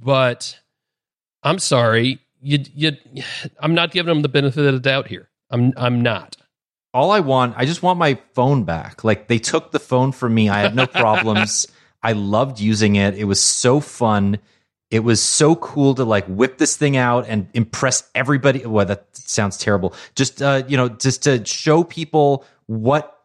but 0.00 0.58
I'm 1.42 1.58
sorry. 1.58 2.20
you 2.40 2.58
you 2.74 2.96
I'm 3.60 3.74
not 3.74 3.90
giving 3.90 4.08
them 4.08 4.22
the 4.22 4.28
benefit 4.30 4.64
of 4.64 4.72
the 4.72 4.80
doubt 4.80 5.08
here. 5.08 5.28
I'm 5.50 5.74
I'm 5.76 6.00
not. 6.02 6.36
All 6.94 7.10
I 7.10 7.20
want, 7.20 7.54
I 7.58 7.66
just 7.66 7.82
want 7.82 7.98
my 7.98 8.18
phone 8.32 8.64
back. 8.64 9.04
Like 9.04 9.28
they 9.28 9.38
took 9.38 9.70
the 9.70 9.78
phone 9.78 10.12
from 10.12 10.32
me. 10.34 10.48
I 10.48 10.60
had 10.60 10.74
no 10.74 10.86
problems. 11.04 11.66
I 12.02 12.12
loved 12.12 12.58
using 12.58 12.96
it. 12.96 13.16
It 13.18 13.24
was 13.24 13.42
so 13.42 13.80
fun. 13.80 14.38
It 14.90 15.00
was 15.00 15.20
so 15.22 15.54
cool 15.56 15.94
to 15.96 16.04
like 16.04 16.26
whip 16.26 16.58
this 16.58 16.76
thing 16.76 16.96
out 16.96 17.26
and 17.28 17.48
impress 17.52 18.08
everybody. 18.14 18.64
Well, 18.64 18.86
that 18.86 19.06
sounds 19.12 19.58
terrible. 19.58 19.94
Just 20.14 20.40
uh, 20.40 20.62
you 20.66 20.76
know, 20.76 20.88
just 20.88 21.22
to 21.24 21.44
show 21.44 21.84
people 21.84 22.44
what 22.66 23.18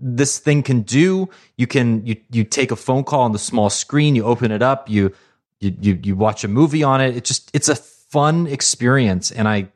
this 0.00 0.38
thing 0.38 0.62
can 0.62 0.82
do. 0.82 1.28
You 1.56 1.66
can 1.66 2.06
you 2.06 2.16
you 2.30 2.44
take 2.44 2.70
a 2.70 2.76
phone 2.76 3.04
call 3.04 3.22
on 3.22 3.32
the 3.32 3.38
small 3.38 3.70
screen, 3.70 4.14
you 4.14 4.24
open 4.24 4.52
it 4.52 4.62
up, 4.62 4.88
you 4.88 5.12
you 5.60 5.74
you, 5.80 6.00
you 6.02 6.16
watch 6.16 6.44
a 6.44 6.48
movie 6.48 6.84
on 6.84 7.00
it. 7.00 7.16
It 7.16 7.24
just 7.24 7.50
it's 7.52 7.68
a 7.68 7.76
fun 7.76 8.46
experience 8.46 9.32
and 9.32 9.48
I 9.48 9.68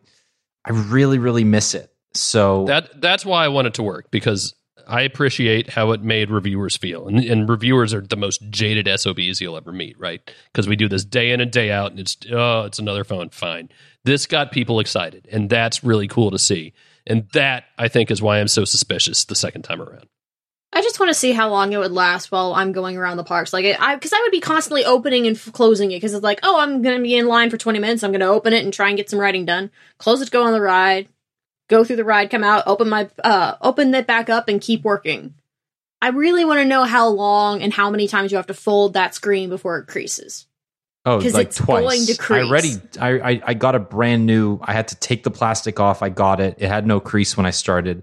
I 0.64 0.71
really 0.73 1.19
really 1.19 1.45
miss 1.45 1.75
it. 1.75 1.93
So 2.14 2.64
That 2.66 3.01
that's 3.01 3.25
why 3.25 3.45
I 3.45 3.49
want 3.49 3.66
it 3.66 3.75
to 3.75 3.83
work 3.83 4.11
because 4.11 4.55
I 4.89 5.03
appreciate 5.03 5.70
how 5.70 5.93
it 5.93 6.03
made 6.03 6.30
reviewers 6.30 6.76
feel, 6.76 7.07
and, 7.07 7.18
and 7.18 7.49
reviewers 7.49 7.93
are 7.93 8.01
the 8.01 8.16
most 8.16 8.49
jaded 8.51 8.89
SOBs 8.99 9.41
you'll 9.41 9.57
ever 9.57 9.70
meet, 9.70 9.99
right? 10.01 10.20
Because 10.53 10.66
we 10.66 10.76
do 10.76 10.89
this 10.89 11.05
day 11.05 11.30
in 11.30 11.41
and 11.41 11.51
day 11.51 11.70
out, 11.70 11.91
and 11.91 12.01
it's 12.01 12.16
oh, 12.32 12.62
it's 12.62 12.78
another 12.78 13.05
phone. 13.05 13.28
Fine, 13.28 13.68
this 14.05 14.26
got 14.26 14.51
people 14.51 14.80
excited, 14.80 15.28
and 15.30 15.51
that's 15.51 15.84
really 15.84 16.09
cool 16.09 16.30
to 16.30 16.39
see. 16.39 16.72
And 17.07 17.28
that 17.32 17.64
I 17.76 17.89
think 17.89 18.11
is 18.11 18.22
why 18.22 18.41
I'm 18.41 18.49
so 18.49 18.64
suspicious 18.64 19.24
the 19.24 19.34
second 19.34 19.62
time 19.62 19.82
around. 19.82 20.09
I 20.72 20.82
just 20.82 21.01
want 21.01 21.11
to 21.11 21.14
see 21.14 21.32
how 21.32 21.49
long 21.49 21.72
it 21.72 21.78
would 21.78 21.93
last 21.93 22.30
while 22.30 22.53
I'm 22.55 22.72
going 22.72 22.97
around 22.97 23.16
the 23.16 23.24
parks. 23.24 23.53
Like, 23.53 23.64
I 23.78 23.95
because 23.95 24.12
I 24.12 24.20
would 24.22 24.32
be 24.32 24.41
constantly 24.41 24.84
opening 24.84 25.26
and 25.26 25.36
f- 25.36 25.53
closing 25.53 25.91
it 25.91 25.97
because 25.97 26.14
it's 26.14 26.22
like, 26.22 26.41
oh, 26.43 26.61
I'm 26.61 26.82
gonna 26.82 27.01
be 27.01 27.16
in 27.16 27.26
line 27.26 27.51
for 27.51 27.57
20 27.57 27.78
minutes. 27.78 28.03
I'm 28.03 28.12
gonna 28.12 28.26
open 28.26 28.53
it 28.53 28.64
and 28.64 28.72
try 28.72 28.89
and 28.89 28.97
get 28.97 29.11
some 29.11 29.18
writing 29.18 29.45
done. 29.45 29.70
Close 29.99 30.20
it, 30.20 30.30
go 30.30 30.45
on 30.45 30.53
the 30.53 30.61
ride, 30.61 31.09
go 31.69 31.85
through 31.85 31.97
the 31.97 32.05
ride, 32.05 32.31
come 32.31 32.45
out, 32.45 32.64
open 32.66 32.89
my 32.89 33.09
uh 33.23 33.57
open 33.61 33.95
it 33.95 34.07
back 34.07 34.29
up, 34.29 34.49
and 34.49 34.61
keep 34.61 34.83
working. 34.83 35.35
I 36.01 36.09
really 36.09 36.45
want 36.45 36.61
to 36.61 36.64
know 36.64 36.85
how 36.85 37.09
long 37.09 37.62
and 37.62 37.73
how 37.73 37.91
many 37.91 38.07
times 38.07 38.31
you 38.31 38.37
have 38.37 38.47
to 38.47 38.55
fold 38.55 38.95
that 38.95 39.14
screen 39.14 39.49
before 39.49 39.79
it 39.79 39.87
creases. 39.87 40.47
Oh, 41.05 41.19
like 41.19 41.49
it's 41.49 41.57
twice. 41.57 41.83
going 41.83 42.07
to 42.07 42.16
crease. 42.16 42.45
I 42.45 42.47
already, 42.47 42.75
I, 43.01 43.31
I, 43.31 43.43
I 43.47 43.55
got 43.55 43.75
a 43.75 43.79
brand 43.79 44.27
new. 44.27 44.59
I 44.62 44.75
had 44.75 44.89
to 44.89 44.97
take 44.97 45.23
the 45.23 45.31
plastic 45.31 45.81
off. 45.81 46.03
I 46.03 46.11
got 46.11 46.41
it. 46.41 46.57
It 46.59 46.69
had 46.69 46.87
no 46.87 47.01
crease 47.01 47.37
when 47.37 47.47
I 47.47 47.51
started. 47.51 48.03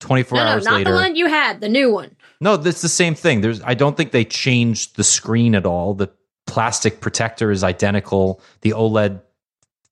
Twenty 0.00 0.22
four 0.22 0.38
no, 0.38 0.44
no, 0.44 0.50
hours 0.50 0.64
not 0.64 0.74
later. 0.74 0.90
the 0.92 0.96
one 0.96 1.16
you 1.16 1.26
had, 1.26 1.60
the 1.60 1.68
new 1.68 1.92
one. 1.92 2.14
No, 2.40 2.54
it's 2.54 2.82
the 2.82 2.88
same 2.88 3.14
thing. 3.14 3.40
There's. 3.40 3.60
I 3.62 3.74
don't 3.74 3.96
think 3.96 4.12
they 4.12 4.24
changed 4.24 4.96
the 4.96 5.04
screen 5.04 5.54
at 5.54 5.66
all. 5.66 5.94
The 5.94 6.10
plastic 6.46 7.00
protector 7.00 7.50
is 7.50 7.64
identical. 7.64 8.40
The 8.60 8.70
OLED 8.70 9.20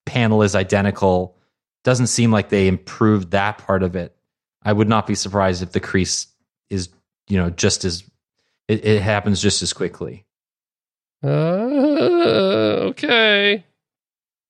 panel 0.05 0.43
is 0.43 0.55
identical. 0.55 1.37
Doesn't 1.85 2.07
seem 2.09 2.31
like 2.31 2.49
they 2.49 2.69
improved 2.69 3.33
that 3.33 3.59
part 3.59 3.83
of 3.83 3.97
it. 3.97 4.17
I 4.63 4.73
would 4.73 4.89
not 4.89 5.07
be 5.07 5.15
surprised 5.15 5.63
if 5.63 5.73
the 5.73 5.81
crease 5.81 6.29
is, 6.71 6.89
you 7.29 7.39
know, 7.39 7.51
just 7.51 7.85
as 7.85 8.05
it, 8.69 8.85
it 8.85 9.03
happens 9.03 9.43
just 9.43 9.63
as 9.63 9.73
quickly. 9.73 10.25
Uh, 11.25 11.29
okay. 12.89 13.65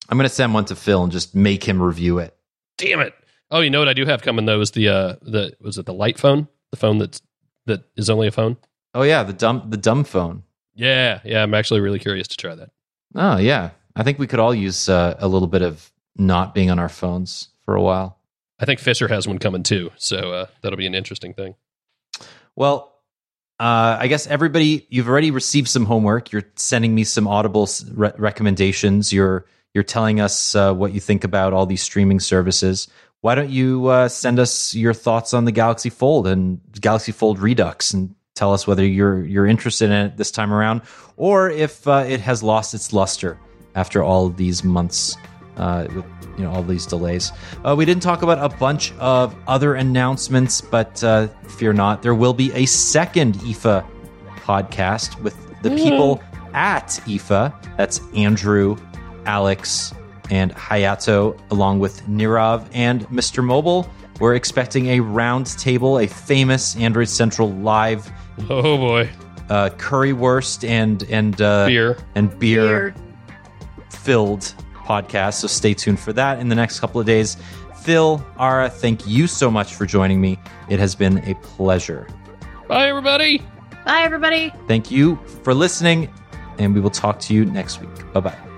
I'm 0.08 0.18
going 0.18 0.28
to 0.28 0.34
send 0.34 0.52
one 0.52 0.66
to 0.66 0.76
Phil 0.76 1.02
and 1.02 1.12
just 1.12 1.34
make 1.34 1.64
him 1.64 1.80
review 1.80 2.18
it. 2.18 2.36
Damn 2.76 3.00
it. 3.00 3.14
Oh, 3.50 3.60
you 3.60 3.70
know 3.70 3.78
what 3.78 3.88
I 3.88 3.92
do 3.92 4.06
have 4.06 4.22
coming 4.22 4.46
though 4.46 4.60
is 4.62 4.70
the 4.70 4.88
uh 4.88 5.16
the 5.20 5.54
was 5.60 5.76
it 5.76 5.84
the 5.84 5.92
light 5.92 6.18
phone? 6.18 6.48
The 6.70 6.78
phone 6.78 6.96
that's 6.96 7.20
that 7.66 7.84
is 7.96 8.08
only 8.08 8.26
a 8.26 8.32
phone? 8.32 8.56
Oh 8.94 9.02
yeah, 9.02 9.22
the 9.24 9.34
dumb 9.34 9.64
the 9.68 9.76
dumb 9.76 10.04
phone. 10.04 10.42
Yeah, 10.74 11.20
yeah, 11.22 11.42
I'm 11.42 11.52
actually 11.52 11.80
really 11.80 11.98
curious 11.98 12.28
to 12.28 12.36
try 12.38 12.54
that. 12.54 12.70
Oh 13.14 13.36
yeah, 13.36 13.70
I 13.94 14.04
think 14.04 14.18
we 14.18 14.26
could 14.26 14.40
all 14.40 14.54
use 14.54 14.88
uh, 14.88 15.16
a 15.18 15.28
little 15.28 15.48
bit 15.48 15.60
of 15.60 15.91
not 16.16 16.54
being 16.54 16.70
on 16.70 16.78
our 16.78 16.88
phones 16.88 17.48
for 17.64 17.74
a 17.74 17.82
while. 17.82 18.18
I 18.58 18.64
think 18.64 18.80
Fisher 18.80 19.08
has 19.08 19.26
one 19.26 19.38
coming 19.38 19.62
too, 19.62 19.90
so 19.96 20.32
uh, 20.32 20.46
that'll 20.62 20.76
be 20.76 20.86
an 20.86 20.94
interesting 20.94 21.34
thing. 21.34 21.54
Well, 22.54 22.92
uh, 23.58 23.96
I 23.98 24.06
guess 24.08 24.26
everybody, 24.26 24.86
you've 24.88 25.08
already 25.08 25.30
received 25.30 25.68
some 25.68 25.84
homework. 25.84 26.32
You're 26.32 26.44
sending 26.56 26.94
me 26.94 27.04
some 27.04 27.26
Audible 27.26 27.68
re- 27.92 28.12
recommendations. 28.16 29.12
You're 29.12 29.46
you're 29.74 29.84
telling 29.84 30.20
us 30.20 30.54
uh, 30.54 30.74
what 30.74 30.92
you 30.92 31.00
think 31.00 31.24
about 31.24 31.52
all 31.54 31.64
these 31.64 31.82
streaming 31.82 32.20
services. 32.20 32.88
Why 33.22 33.34
don't 33.34 33.50
you 33.50 33.86
uh, 33.86 34.08
send 34.08 34.38
us 34.38 34.74
your 34.74 34.92
thoughts 34.92 35.32
on 35.32 35.44
the 35.44 35.52
Galaxy 35.52 35.90
Fold 35.90 36.26
and 36.26 36.60
Galaxy 36.80 37.12
Fold 37.12 37.38
Redux 37.38 37.94
and 37.94 38.14
tell 38.34 38.52
us 38.52 38.66
whether 38.66 38.84
you're 38.84 39.24
you're 39.24 39.46
interested 39.46 39.86
in 39.86 40.06
it 40.06 40.16
this 40.16 40.30
time 40.30 40.52
around 40.52 40.82
or 41.16 41.50
if 41.50 41.86
uh, 41.86 42.04
it 42.06 42.20
has 42.20 42.42
lost 42.42 42.74
its 42.74 42.92
luster 42.92 43.38
after 43.74 44.02
all 44.02 44.28
these 44.28 44.64
months 44.64 45.16
uh, 45.56 45.86
with 45.94 46.04
you 46.38 46.44
know 46.44 46.50
all 46.50 46.62
these 46.62 46.86
delays. 46.86 47.32
Uh, 47.64 47.74
we 47.76 47.84
didn't 47.84 48.02
talk 48.02 48.22
about 48.22 48.38
a 48.38 48.54
bunch 48.56 48.92
of 48.98 49.34
other 49.46 49.74
announcements, 49.74 50.60
but 50.60 51.02
uh, 51.04 51.28
fear 51.58 51.72
not, 51.72 52.02
there 52.02 52.14
will 52.14 52.34
be 52.34 52.52
a 52.54 52.66
second 52.66 53.34
IFA 53.36 53.84
podcast 54.36 55.20
with 55.22 55.36
the 55.62 55.70
people 55.70 56.22
at 56.54 56.86
IFA. 57.06 57.52
That's 57.76 58.00
Andrew, 58.14 58.76
Alex, 59.26 59.94
and 60.30 60.54
Hayato, 60.54 61.38
along 61.50 61.78
with 61.80 62.02
Nirave 62.08 62.66
and 62.72 63.06
Mr. 63.08 63.44
Mobile. 63.44 63.88
We're 64.20 64.34
expecting 64.34 64.86
a 64.88 65.00
round 65.00 65.46
table, 65.58 65.98
a 65.98 66.06
famous 66.06 66.76
Android 66.76 67.08
Central 67.08 67.50
live 67.50 68.10
Oh 68.48 68.76
boy, 68.78 69.10
uh, 69.50 69.70
currywurst 69.76 70.66
and 70.68 71.02
and 71.04 71.40
uh, 71.40 71.66
beer. 71.66 71.98
and 72.14 72.36
beer 72.38 72.62
Weird. 72.62 72.94
filled 73.90 74.54
podcast. 74.82 75.34
So 75.34 75.46
stay 75.48 75.74
tuned 75.74 76.00
for 76.00 76.12
that 76.12 76.38
in 76.38 76.48
the 76.48 76.54
next 76.54 76.80
couple 76.80 77.00
of 77.00 77.06
days. 77.06 77.36
Phil, 77.82 78.24
Ara, 78.38 78.70
thank 78.70 79.06
you 79.06 79.26
so 79.26 79.50
much 79.50 79.74
for 79.74 79.86
joining 79.86 80.20
me. 80.20 80.38
It 80.68 80.78
has 80.78 80.94
been 80.94 81.18
a 81.28 81.34
pleasure. 81.36 82.06
Bye, 82.68 82.88
everybody. 82.88 83.38
Bye, 83.84 84.02
everybody. 84.02 84.52
Thank 84.68 84.90
you 84.90 85.16
for 85.42 85.52
listening, 85.52 86.12
and 86.58 86.74
we 86.74 86.80
will 86.80 86.90
talk 86.90 87.18
to 87.20 87.34
you 87.34 87.44
next 87.44 87.80
week. 87.80 88.12
Bye 88.12 88.20
bye. 88.20 88.51